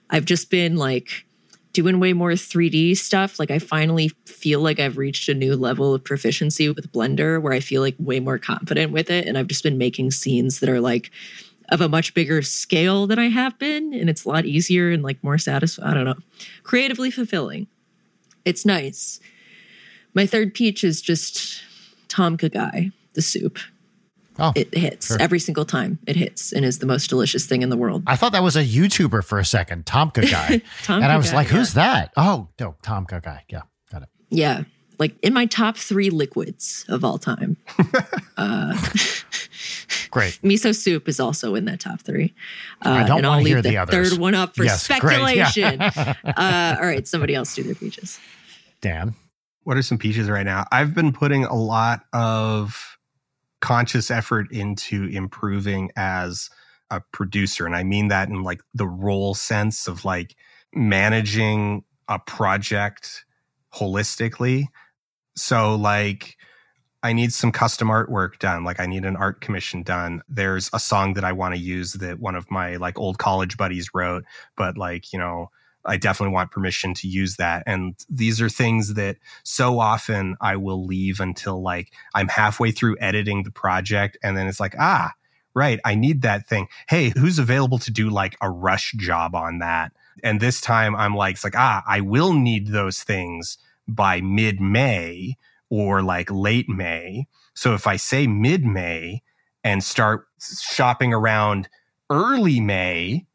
[0.10, 1.26] I've just been like
[1.74, 3.40] doing way more 3D stuff.
[3.40, 7.54] Like I finally feel like I've reached a new level of proficiency with Blender where
[7.54, 9.28] I feel like way more confident with it.
[9.28, 11.12] And I've just been making scenes that are like
[11.72, 13.94] of a much bigger scale than I have been.
[13.94, 15.90] And it's a lot easier and like more satisfying.
[15.90, 16.16] I don't know.
[16.64, 17.68] Creatively fulfilling.
[18.46, 19.20] It's nice.
[20.14, 21.62] My third peach is just
[22.08, 23.60] Tom Kha Gai, the soup.
[24.40, 25.18] oh, It hits Sure.
[25.22, 26.00] every single time.
[26.08, 28.04] It hits and is the most delicious thing in the world.
[28.08, 30.62] I thought that was a YouTuber for a second, Tomka guy.
[30.84, 31.58] Tom and I was Kagai, like, yeah.
[31.58, 32.12] who's that?
[32.18, 33.44] Oh, no, Tomka guy.
[33.50, 34.10] Yeah, got it.
[34.30, 34.64] Yeah,
[35.00, 37.58] like in my top three liquids of all time.
[38.38, 38.78] uh,
[40.12, 40.40] Great.
[40.44, 42.34] miso soup is also in that top three.
[42.86, 44.10] Uh, I don't and I'll wanna leave hear the the others.
[44.12, 45.48] third one up for Yes, great, yeah.
[45.50, 45.82] speculation.
[45.82, 48.20] uh, all right, somebody else do their peaches.
[48.82, 49.16] Dan.
[49.64, 50.66] What are some peaches right now?
[50.72, 52.98] I've been putting a lot of
[53.62, 56.50] conscious effort into improving as
[56.90, 57.68] a producer.
[57.68, 60.36] And I mean that in like the role sense of like
[60.74, 63.26] managing a project
[63.76, 64.66] holistically.
[65.40, 66.38] So, like,
[67.02, 68.64] I need some custom artwork done.
[68.64, 70.22] Like, I need an art commission done.
[70.28, 73.58] There's a song that I want to use that one of my like old college
[73.58, 74.26] buddies wrote,
[74.58, 75.50] but like, you know,
[75.86, 77.64] I definitely want permission to use that.
[77.66, 82.98] And these are things that so often I will leave until like I'm halfway through
[83.00, 84.18] editing the project.
[84.22, 85.14] And then it's like, ah,
[85.54, 86.68] right, I need that thing.
[86.90, 89.94] Hey, who's available to do like a rush job on that?
[90.22, 93.58] And this time I'm like, it's like, ah, I will need those things
[93.96, 95.38] by mid May
[95.70, 97.28] or like late May.
[97.54, 99.22] So if I say mid May
[99.64, 101.70] and start shopping around
[102.10, 103.26] early May,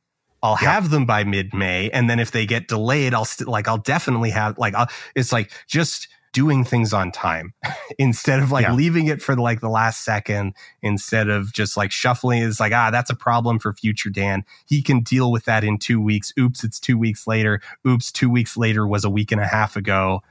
[0.42, 0.72] I'll Yeah.
[0.72, 1.90] have them by mid May.
[1.90, 5.32] And then if they get delayed, I'll still like, I'll definitely have like, I'll, it's
[5.32, 7.54] like just doing things on time
[7.98, 8.74] instead of like Yeah.
[8.74, 10.52] leaving it for like the last second
[10.82, 12.42] instead of just like shuffling.
[12.42, 14.44] It's like, ah, that's a problem for future Dan.
[14.66, 16.32] He can deal with that in two weeks.
[16.38, 17.62] Oops, it's two weeks later.
[17.88, 20.22] Oops, two weeks later was a week and a half ago.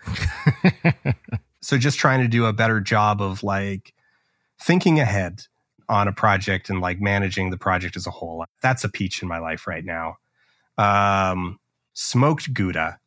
[1.61, 3.93] so just trying to do a better job of like
[4.59, 5.43] thinking ahead
[5.89, 8.45] on a project and like managing the project as a whole.
[8.61, 10.17] That's a peach in my life right now.
[10.77, 11.59] Um,
[11.93, 12.99] smoked Gouda,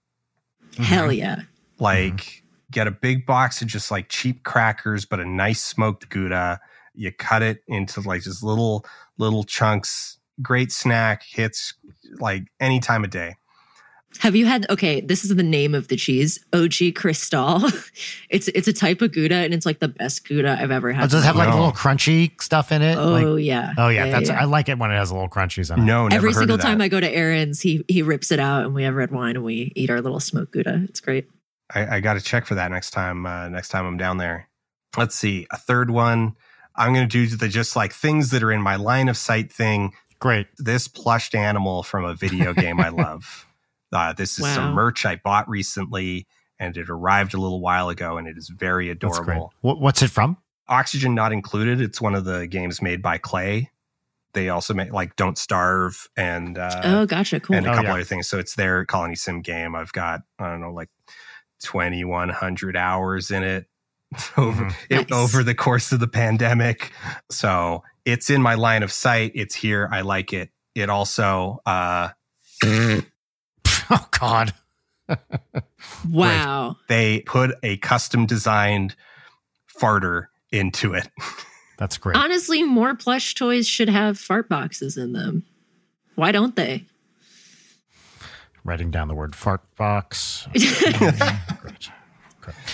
[0.79, 1.43] Hell yeah.
[1.79, 2.43] like
[2.77, 6.61] get a big box of just like cheap crackers, but a nice smoked Gouda.
[6.95, 8.85] You cut it into like just little,
[9.17, 10.19] little chunks.
[10.43, 11.73] Great snack hits
[12.19, 13.37] like any time of day.
[14.21, 17.63] Have you had okay, this is the name of the cheese, OG Cristal.
[18.31, 20.95] it's it's a type of Gouda and it's like the best Gouda I've ever Oh,
[20.95, 21.11] had.
[21.11, 21.57] does it have like a No.
[21.57, 22.97] little crunchy stuff in it?
[22.97, 23.73] Oh like, yeah.
[23.79, 25.85] oh yeah, that's I like it when it has a little crunchies in it.
[25.85, 26.67] No, never Every heard single of that.
[26.67, 29.37] time I go to Aaron's, he he rips it out and we have red wine
[29.37, 30.85] and we eat our little smoked Gouda.
[30.89, 31.29] It's great.
[31.75, 33.27] I, I got to check for that next time.
[33.27, 34.49] Uh, next time I'm down there.
[34.97, 36.37] Let's see a third one.
[36.75, 39.53] I'm going to do the just like things that are in my line of sight
[39.53, 39.93] thing.
[40.19, 40.47] Great.
[40.59, 43.47] This plushed animal from a video game I love.
[43.93, 44.55] Uh, this is Wow.
[44.57, 46.27] some merch I bought recently,
[46.59, 49.53] and it arrived a little while ago, and it is very adorable.
[49.61, 50.39] What, what's it from?
[50.69, 51.81] Oxygen not included.
[51.81, 53.69] It's one of the games made by Klei.
[54.35, 57.39] They also make like Don't Starve and uh, oh, gotcha.
[57.39, 57.57] Cool.
[57.57, 57.93] and a Oh, couple yeah.
[57.95, 58.27] other things.
[58.27, 59.77] So it's their colony sim game.
[59.77, 60.91] I've got I don't know like
[61.63, 63.67] twenty one hundred hours in it
[64.37, 64.75] over Mhm.
[64.91, 65.19] it, Nice.
[65.19, 66.93] over the course of the pandemic.
[67.31, 69.33] So it's in my line of sight.
[69.35, 69.89] It's here.
[69.91, 70.51] I like it.
[70.75, 72.11] It also uh,
[72.65, 74.53] oh God.
[76.09, 76.77] wow.
[76.89, 78.95] they put a custom designed
[79.81, 81.09] farter into it.
[81.79, 82.17] That's great.
[82.17, 85.45] Honestly, more plush toys should have fart boxes in them.
[86.15, 86.87] Why don't they?
[88.67, 90.49] Writing down the word fart box.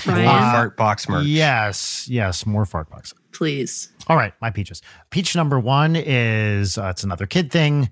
[0.07, 0.25] Great.
[0.27, 1.27] More Uh, fart box merch.
[1.27, 3.15] Yes, yes, more fart box.
[3.33, 3.91] please.
[4.09, 4.83] All right, my peaches.
[5.11, 7.89] Peach number one is uh, it's another kid thing.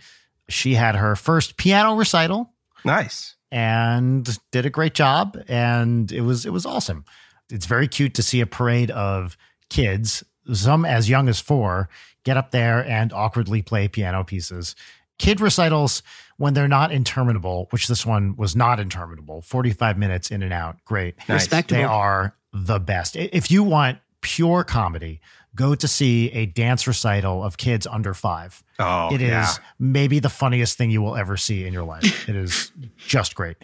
[0.48, 2.52] She had her first piano recital
[2.84, 3.36] Nice.
[3.52, 7.04] and did a great job, and it was it was awesome.
[7.50, 9.36] It's very cute to see a parade of
[9.70, 11.88] kids, some as young as four,
[12.24, 14.74] get up there and awkwardly play piano pieces.
[15.18, 16.02] Kid recitals
[16.40, 20.52] when they're not interminable, which this one was not interminable, forty five minutes in and
[20.54, 21.16] out, great.
[21.28, 21.42] Nice.
[21.42, 21.78] Respectable.
[21.80, 23.14] They are the best.
[23.16, 25.20] If you want pure comedy,
[25.54, 28.62] go to see a dance recital of kids under five.
[28.78, 29.52] Oh, It is yeah.
[29.78, 32.28] maybe the funniest thing you will ever see in your life.
[32.28, 33.56] it is just great.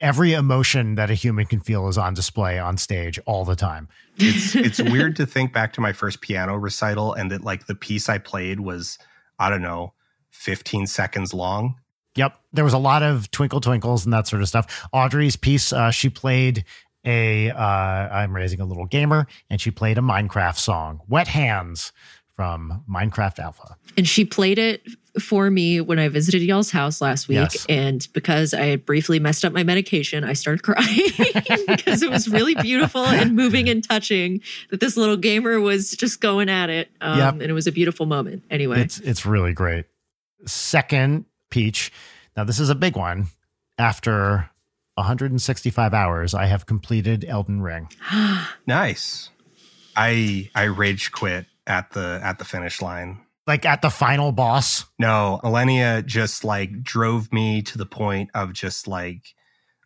[0.00, 3.88] Every emotion that a human can feel is on display on stage all the time.
[4.18, 7.74] it's it's weird to think back to my first piano recital and that like the
[7.74, 8.98] piece I played was
[9.38, 9.94] I don't know
[10.30, 11.76] 15 seconds long.
[12.18, 12.36] Yep.
[12.52, 14.88] There was a lot of twinkle twinkles and that sort of stuff.
[14.92, 16.64] Audrey's piece, uh, she played
[17.06, 21.92] a, uh, I'm raising a little gamer, and she played a Minecraft song, Wet Hands
[22.34, 23.76] from Minecraft Alpha.
[23.96, 24.82] And she played it
[25.20, 27.36] for me when I visited y'all's house last week.
[27.36, 27.66] Yes.
[27.68, 30.86] And because I had briefly messed up my medication, I started crying
[31.66, 34.40] because it was really beautiful and moving and touching
[34.70, 36.90] that this little gamer was just going at it.
[37.00, 37.32] Um, Yep.
[37.34, 38.44] And it was a beautiful moment.
[38.50, 39.86] Anyway, It's it's really great.
[40.46, 41.92] Second, Peach.
[42.36, 43.26] Now this is a big one.
[43.78, 44.50] After
[44.94, 47.88] 165 hours, I have completed Elden Ring.
[48.66, 49.30] Nice.
[49.96, 53.20] I I rage quit at the at the finish line.
[53.46, 54.84] Like at the final boss.
[54.98, 59.34] No, Malenia just like drove me to the point of just like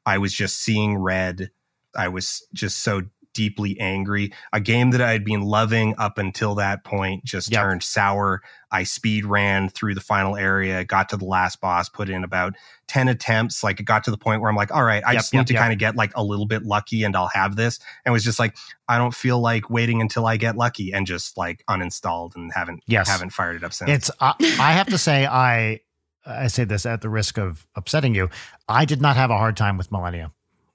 [0.05, 1.51] I was just seeing red.
[1.97, 3.03] I was just so
[3.35, 4.33] deeply angry.
[4.53, 7.61] A game that I had been loving up until that point just Yep.
[7.63, 8.43] turned sour.
[8.71, 12.55] I speed ran through the final area, got to the last boss, put in about
[12.89, 13.63] 10 attempts.
[13.63, 15.39] Like it got to the point where I'm like, all right, I Yep, just need
[15.41, 17.79] yep, to kind of get like a little bit lucky and I'll have this.
[18.05, 18.57] And was just like,
[18.89, 22.83] I don't feel like waiting until I get lucky and just like uninstalled and haven't
[22.87, 23.09] Yes.
[23.09, 23.91] haven't fired it up since.
[23.91, 25.81] It's I, I have to say I
[26.25, 28.31] I say this at the risk of upsetting you.
[28.69, 30.31] I did not have a hard time with Malenia.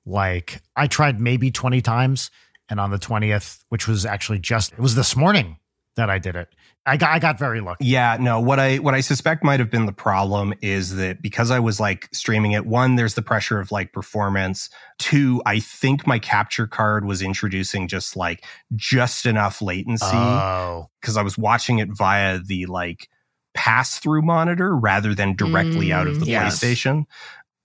[0.05, 2.31] Like I tried maybe 20 times
[2.69, 5.57] and on the 20th, which was actually just it was this morning
[5.95, 6.49] that I did it.
[6.85, 7.85] I got I got very lucky.
[7.85, 11.51] Yeah, no, what I what I suspect might have been the problem is that because
[11.51, 14.69] I was like streaming it, one, there's the pressure of like performance.
[14.99, 18.45] Two, I think my capture card was introducing just like
[18.75, 20.89] just enough latency Oh.
[21.01, 23.09] because I was watching it via the like
[23.53, 26.59] pass through monitor rather than directly out of the Mm, yes.
[26.59, 27.03] PlayStation.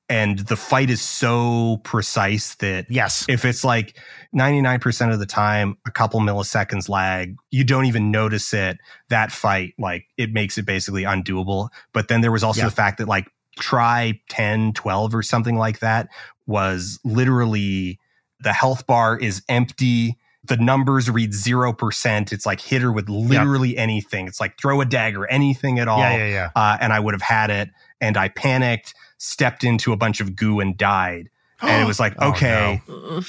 [0.08, 3.24] And the fight is so precise that Yes.
[3.28, 3.96] if it's like
[4.34, 9.74] 99% of the time a couple milliseconds lag you don't even notice it that fight
[9.78, 12.66] like it makes it basically undoable but then there was also Yeah.
[12.66, 16.08] the fact that like try 10 12 or something like that
[16.46, 17.98] was literally
[18.40, 23.76] the health bar is empty the numbers read 0% it's like hit her with literally
[23.78, 26.50] anything it's like throw a dagger anything at all Yeah, yeah, yeah.
[26.56, 27.70] uh, and i would have had it
[28.00, 31.30] and i panicked stepped into a bunch of goo and died
[31.60, 33.22] and it was like Oh, okay no.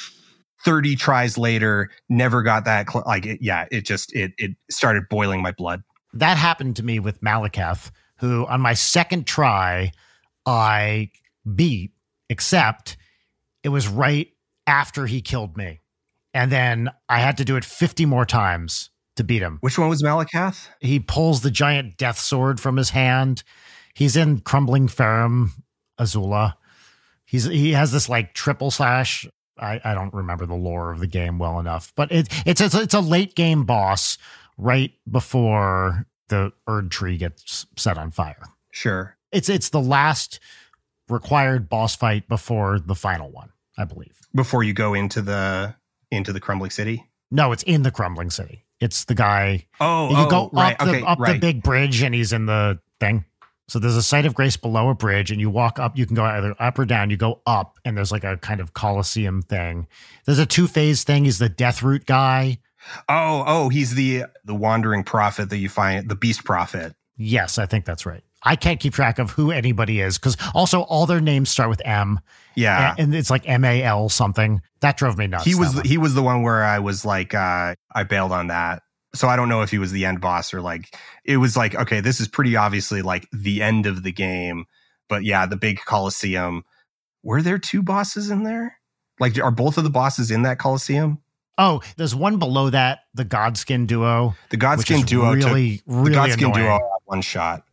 [0.66, 5.04] 30 tries later never got that cl- like it, yeah it just it it started
[5.10, 5.84] boiling my blood
[6.14, 9.92] that happened to me with Maliketh, who on my second try
[10.46, 11.10] I
[11.56, 11.92] beat,
[12.30, 12.98] except
[13.64, 14.28] it was right
[14.68, 15.82] after he killed me.
[16.34, 19.58] And then I had to do it 50 more times to beat him.
[19.62, 23.42] which one was maliketh He pulls the giant death sword from his hand.
[23.96, 25.50] He's in Crumbling Farum,
[26.00, 26.56] Azula.
[27.26, 29.28] He's he has this like triple slash.
[29.56, 32.74] I, I don't remember the lore of the game well enough, but it, it's it's
[32.74, 34.18] it's a late game boss
[34.58, 38.44] right before the Erd tree gets set on fire.
[38.72, 40.40] sure It's it's the last
[41.08, 44.18] required boss fight before the final one, I believe.
[44.34, 45.76] before you go into the
[46.12, 48.66] into the crumbling city No, it's in the Crumbling City.
[48.80, 52.02] It's the guy oh you go oh, right up, the, okay up the big bridge
[52.02, 53.26] and he's in the thing.
[53.70, 55.98] So there's a site of grace below a bridge, and you walk up.
[55.98, 57.10] You can go either up or down.
[57.10, 59.88] You go up, and there's like a kind of coliseum thing.
[60.26, 61.26] There's a two phase thing.
[61.26, 62.60] He's the death root guy.
[63.08, 67.66] oh oh he's the the wandering prophet that you find the beast prophet Yes, I
[67.66, 68.24] think that's right.
[68.42, 71.82] I can't keep track of who anybody is because also all their names start with
[71.86, 72.20] M,
[72.56, 74.62] yeah and it's like M A L something.
[74.82, 75.46] That drove me nuts.
[75.46, 75.88] he was that the, one.
[75.88, 78.83] he was the one where i was like uh i bailed on that
[79.16, 81.76] so i don't know if he was the end boss or like it was like
[81.76, 84.66] okay this is pretty obviously like the end of the game
[85.10, 86.64] but yeah the big coliseum
[87.24, 88.78] were there two bosses in there
[89.20, 91.20] like are both of the bosses in that coliseum
[91.60, 96.16] oh, there's one below that, the Godskin duo, the godskin duo took, really, the really
[96.16, 96.54] godskin annoying.
[96.54, 97.64] duo one shot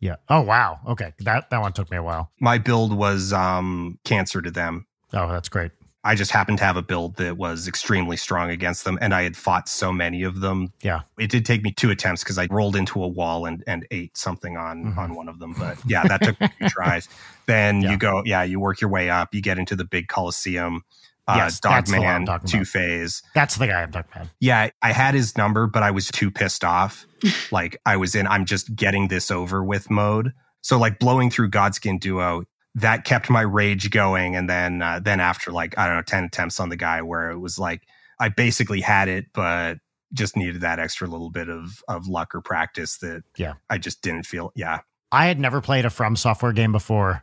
[0.00, 0.16] Yeah.
[0.28, 0.80] Oh wow.
[0.86, 1.12] Okay.
[1.20, 2.30] That that one took me a while.
[2.40, 4.86] My build was um, cancer to them.
[5.12, 5.72] Oh, that's great.
[6.04, 9.22] I just happened to have a build that was extremely strong against them, and I
[9.22, 10.72] had fought so many of them.
[10.82, 11.00] Yeah.
[11.18, 14.16] It did take me two attempts because I rolled into a wall and, and ate
[14.16, 14.98] something on Mhm.
[14.98, 15.54] on one of them.
[15.58, 17.08] But yeah, that took two tries.
[17.46, 17.90] Then Yeah.
[17.92, 19.34] you go, yeah, you work your way up.
[19.34, 20.82] You get into the big Coliseum.
[21.26, 22.50] Uh, Yes, that's the one I'm Dogman.
[22.50, 23.22] Two Phase.
[23.34, 24.28] That's the guy I'm talking about.
[24.40, 27.06] Yeah, I had his number, but I was too pissed off.
[27.50, 30.32] like I was in, I'm just getting this over with mode.
[30.60, 32.44] So like blowing through Godskin Duo,
[32.76, 34.34] that kept my rage going.
[34.36, 37.30] And then, uh, then after like I don't know, ten attempts on the guy, where
[37.30, 37.82] it was like
[38.18, 39.78] I basically had it, but
[40.12, 43.54] just needed that extra little bit of of luck or practice that Yeah.
[43.68, 44.52] I just didn't feel.
[44.54, 44.80] Yeah,
[45.10, 47.22] I had never played a From Software game before.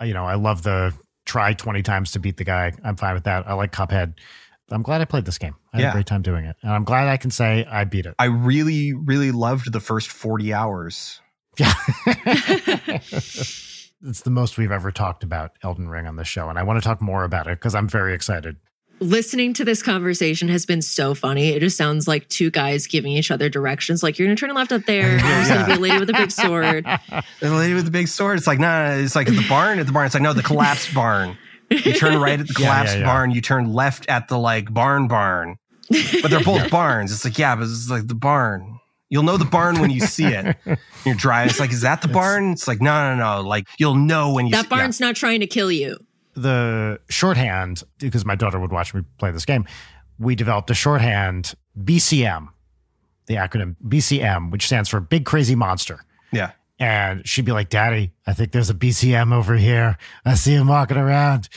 [0.00, 0.92] Uh, You know, I love the
[1.26, 2.72] try 20 times to beat the guy.
[2.84, 3.46] I'm fine with that.
[3.48, 4.14] I like Cuphead.
[4.70, 5.54] I'm glad I played this game.
[5.72, 6.56] I had a great time doing it.
[6.62, 8.14] And I'm glad I can say I beat it.
[8.18, 11.20] I really really loved the first forty hours.
[11.58, 11.72] Yeah.
[14.04, 16.48] it's the most we've ever talked about Elden Ring on the show.
[16.48, 18.56] And I want to talk more about it because I'm very excited.
[19.00, 21.48] Listening to this conversation has been so funny.
[21.48, 24.02] It just sounds like two guys giving each other directions.
[24.04, 25.18] Like you're gonna turn left up there.
[25.20, 26.86] There's gonna be a lady with a big sword.
[27.40, 28.38] The lady with the big sword.
[28.38, 29.78] It's like, no, no, no, it's like at the barn.
[29.78, 30.06] At the barn.
[30.06, 31.36] It's like, no, the collapsed barn.
[31.70, 33.06] You turn right at the Yeah, collapsed yeah, yeah.
[33.06, 33.30] barn.
[33.32, 35.56] You turn left at the like barn barn.
[36.22, 36.68] But they're both Yeah.
[36.68, 37.12] barns.
[37.12, 38.73] It's like, yeah, but it's like the barn.
[39.10, 40.56] You'll know the barn when you see it.
[41.04, 41.50] You're driving.
[41.50, 42.52] It's like, is that the barn?
[42.52, 43.46] It's like, no, no, no.
[43.46, 45.98] Like you'll know when you That see, barn's not trying to kill you.
[46.34, 49.66] the shorthand, because my daughter would watch me play this game,
[50.18, 52.48] we developed a shorthand BCM,
[53.26, 56.00] the acronym BCM, which stands for Big Crazy Monster.
[56.32, 56.52] Yeah.
[56.80, 59.96] And she'd be like, Daddy, I think there's a BCM over here.
[60.24, 61.48] I see him walking around.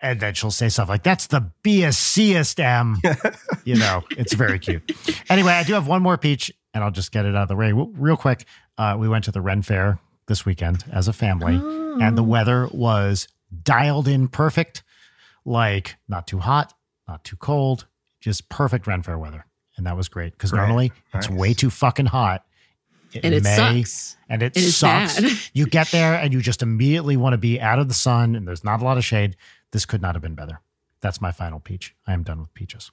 [0.00, 2.96] And then she'll say stuff like, That's the BSCest M.
[3.64, 4.90] you know, it's very cute.
[5.28, 7.56] Anyway, I do have one more peach, and I'll just get it out of the
[7.56, 8.44] way real quick.
[8.78, 11.56] Uh, we went to the Ren Fair this weekend as a family,
[12.02, 13.28] and the weather was
[13.62, 14.82] dialed in perfect
[15.44, 16.72] like not too hot,
[17.08, 17.86] not too cold,
[18.20, 19.44] just perfect Ren Fair weather.
[19.76, 20.60] And that was great because Right.
[20.66, 22.44] normally it's way too fucking hot.
[23.14, 24.16] in And it May, sucks.
[24.28, 25.50] And it, It is sucks.
[25.54, 28.46] you get there and you just immediately want to be out of the sun and
[28.48, 29.36] there's not a lot of shade.
[29.72, 30.60] This could not have been better.
[31.00, 31.94] That's my final peach.
[32.06, 32.90] I am done with peaches.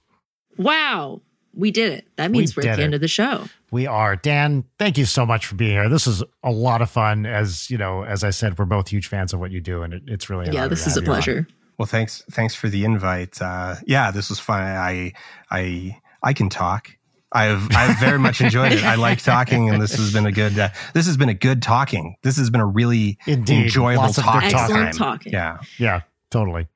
[0.57, 1.21] Wow.
[1.53, 2.07] We did it.
[2.15, 2.85] That means We we are at the it.
[2.85, 3.45] end of the show.
[3.71, 4.15] We are.
[4.15, 5.89] Dan, thank you so much for being here.
[5.89, 7.25] This is a lot of fun.
[7.25, 9.93] As you know, as I said, we're both huge fans of what you do, and
[9.93, 11.15] it, it's really an yeah, honor this to is a have you on.
[11.15, 11.47] pleasure.
[11.77, 12.23] Well, thanks.
[12.31, 13.41] Thanks for the invite.
[13.41, 14.61] Uh, yeah, this was fun.
[14.61, 15.13] I,
[15.49, 16.91] I, I can talk.
[17.31, 18.83] I've, I've very much enjoyed it.
[18.83, 20.57] I like talking, and this has been a good.
[20.59, 22.15] Uh, this has been a good talking.
[22.23, 23.63] This has been a really Indeed.
[23.65, 24.75] enjoyable Lots talk talking.
[24.75, 24.91] time.
[24.93, 25.31] Talking.
[25.31, 25.59] Yeah.
[25.77, 26.01] Yeah,
[26.31, 26.67] totally.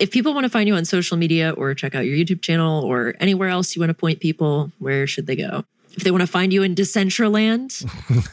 [0.00, 2.82] If people want to find you on social media or check out your YouTube channel
[2.84, 5.64] or anywhere else you want to point people, where should they go?
[5.92, 7.82] If they want to find you in Decentraland,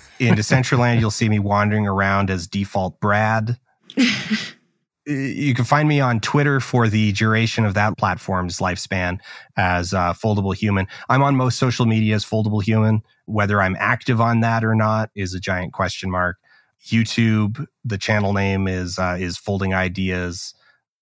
[0.19, 3.59] in Decentraland, you'll see me wandering around as default Brad.
[5.05, 9.19] you can find me on Twitter for the duration of that platform's lifespan
[9.57, 10.87] as uh, Foldable Human.
[11.09, 13.01] I'm on most social media as Foldable Human.
[13.25, 16.37] Whether I'm active on that or not is a giant question mark.
[16.85, 20.53] YouTube, the channel name is uh, is Folding Ideas.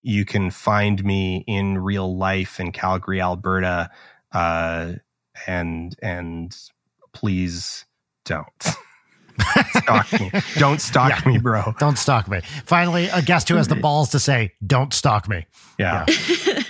[0.06, 3.90] You can find me in real life in Calgary, Alberta,
[4.30, 4.92] uh,
[5.48, 6.56] and and
[7.12, 7.84] please
[8.24, 8.46] don't
[9.74, 10.30] stalk me.
[10.58, 11.32] Don't stalk Yeah.
[11.32, 11.74] me, bro.
[11.80, 12.40] Don't stalk me.
[12.64, 15.44] Finally, a guest who has the balls to say, "Don't stalk me."
[15.76, 16.06] Yeah.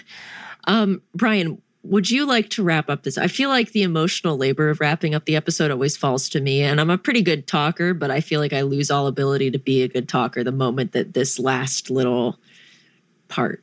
[0.67, 3.19] um, Brian, would you like to wrap up this?
[3.19, 6.63] I feel like the emotional labor of wrapping up the episode always falls to me,
[6.63, 9.59] and I'm a pretty good talker, but I feel like I lose all ability to
[9.59, 12.39] be a good talker the moment that this last little
[13.29, 13.63] part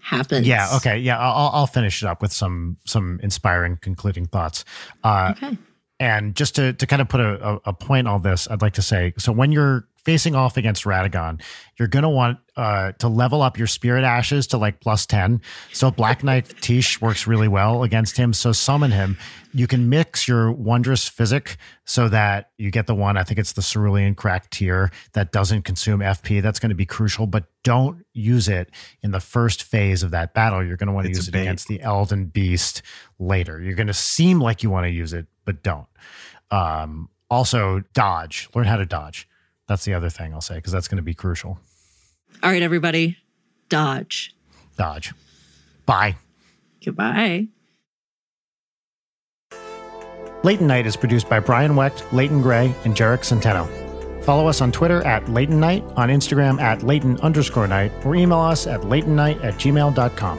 [0.00, 0.46] happens.
[0.46, 0.76] Yeah.
[0.76, 0.98] Okay.
[0.98, 1.18] Yeah.
[1.18, 4.64] I'll, I'll finish it up with some some inspiring concluding thoughts.
[5.04, 5.56] Uh, Okay.
[6.02, 8.82] And just to, to kind of put a, a, point on this, I'd like to
[8.82, 11.40] say so when you're facing off against Radagon,
[11.78, 15.40] you're going to want uh, to level up your spirit ashes to like plus 10.
[15.72, 18.32] So Black Knight Tish works really well against him.
[18.32, 19.16] So summon him.
[19.54, 23.52] You can mix your wondrous physic so that you get the one, I think it's
[23.52, 26.42] the cerulean crack tier that doesn't consume FP.
[26.42, 28.70] That's going to be crucial, but don't use it
[29.02, 30.64] in the first phase of that battle.
[30.64, 31.42] You're going to want to use it bait.
[31.42, 32.82] against the Elden Beast
[33.18, 33.60] later.
[33.60, 35.86] You're going to seem like you want to use it, but don't.
[36.50, 38.48] Um, also, dodge.
[38.54, 39.28] Learn how to dodge.
[39.68, 41.58] That's the other thing I'll say because that's going to be crucial.
[42.42, 43.16] All right, everybody,
[43.68, 44.34] dodge.
[44.76, 45.12] Dodge.
[45.86, 46.16] Bye.
[46.84, 47.48] Goodbye.
[50.42, 53.68] Leighton Night is produced by Brian Wecht, Leighton Gray, and Jarek Centeno.
[54.24, 58.40] Follow us on Twitter at Leighton Night, on Instagram at Leighton underscore night, or email
[58.40, 60.38] us at leightonnight at gmail.com.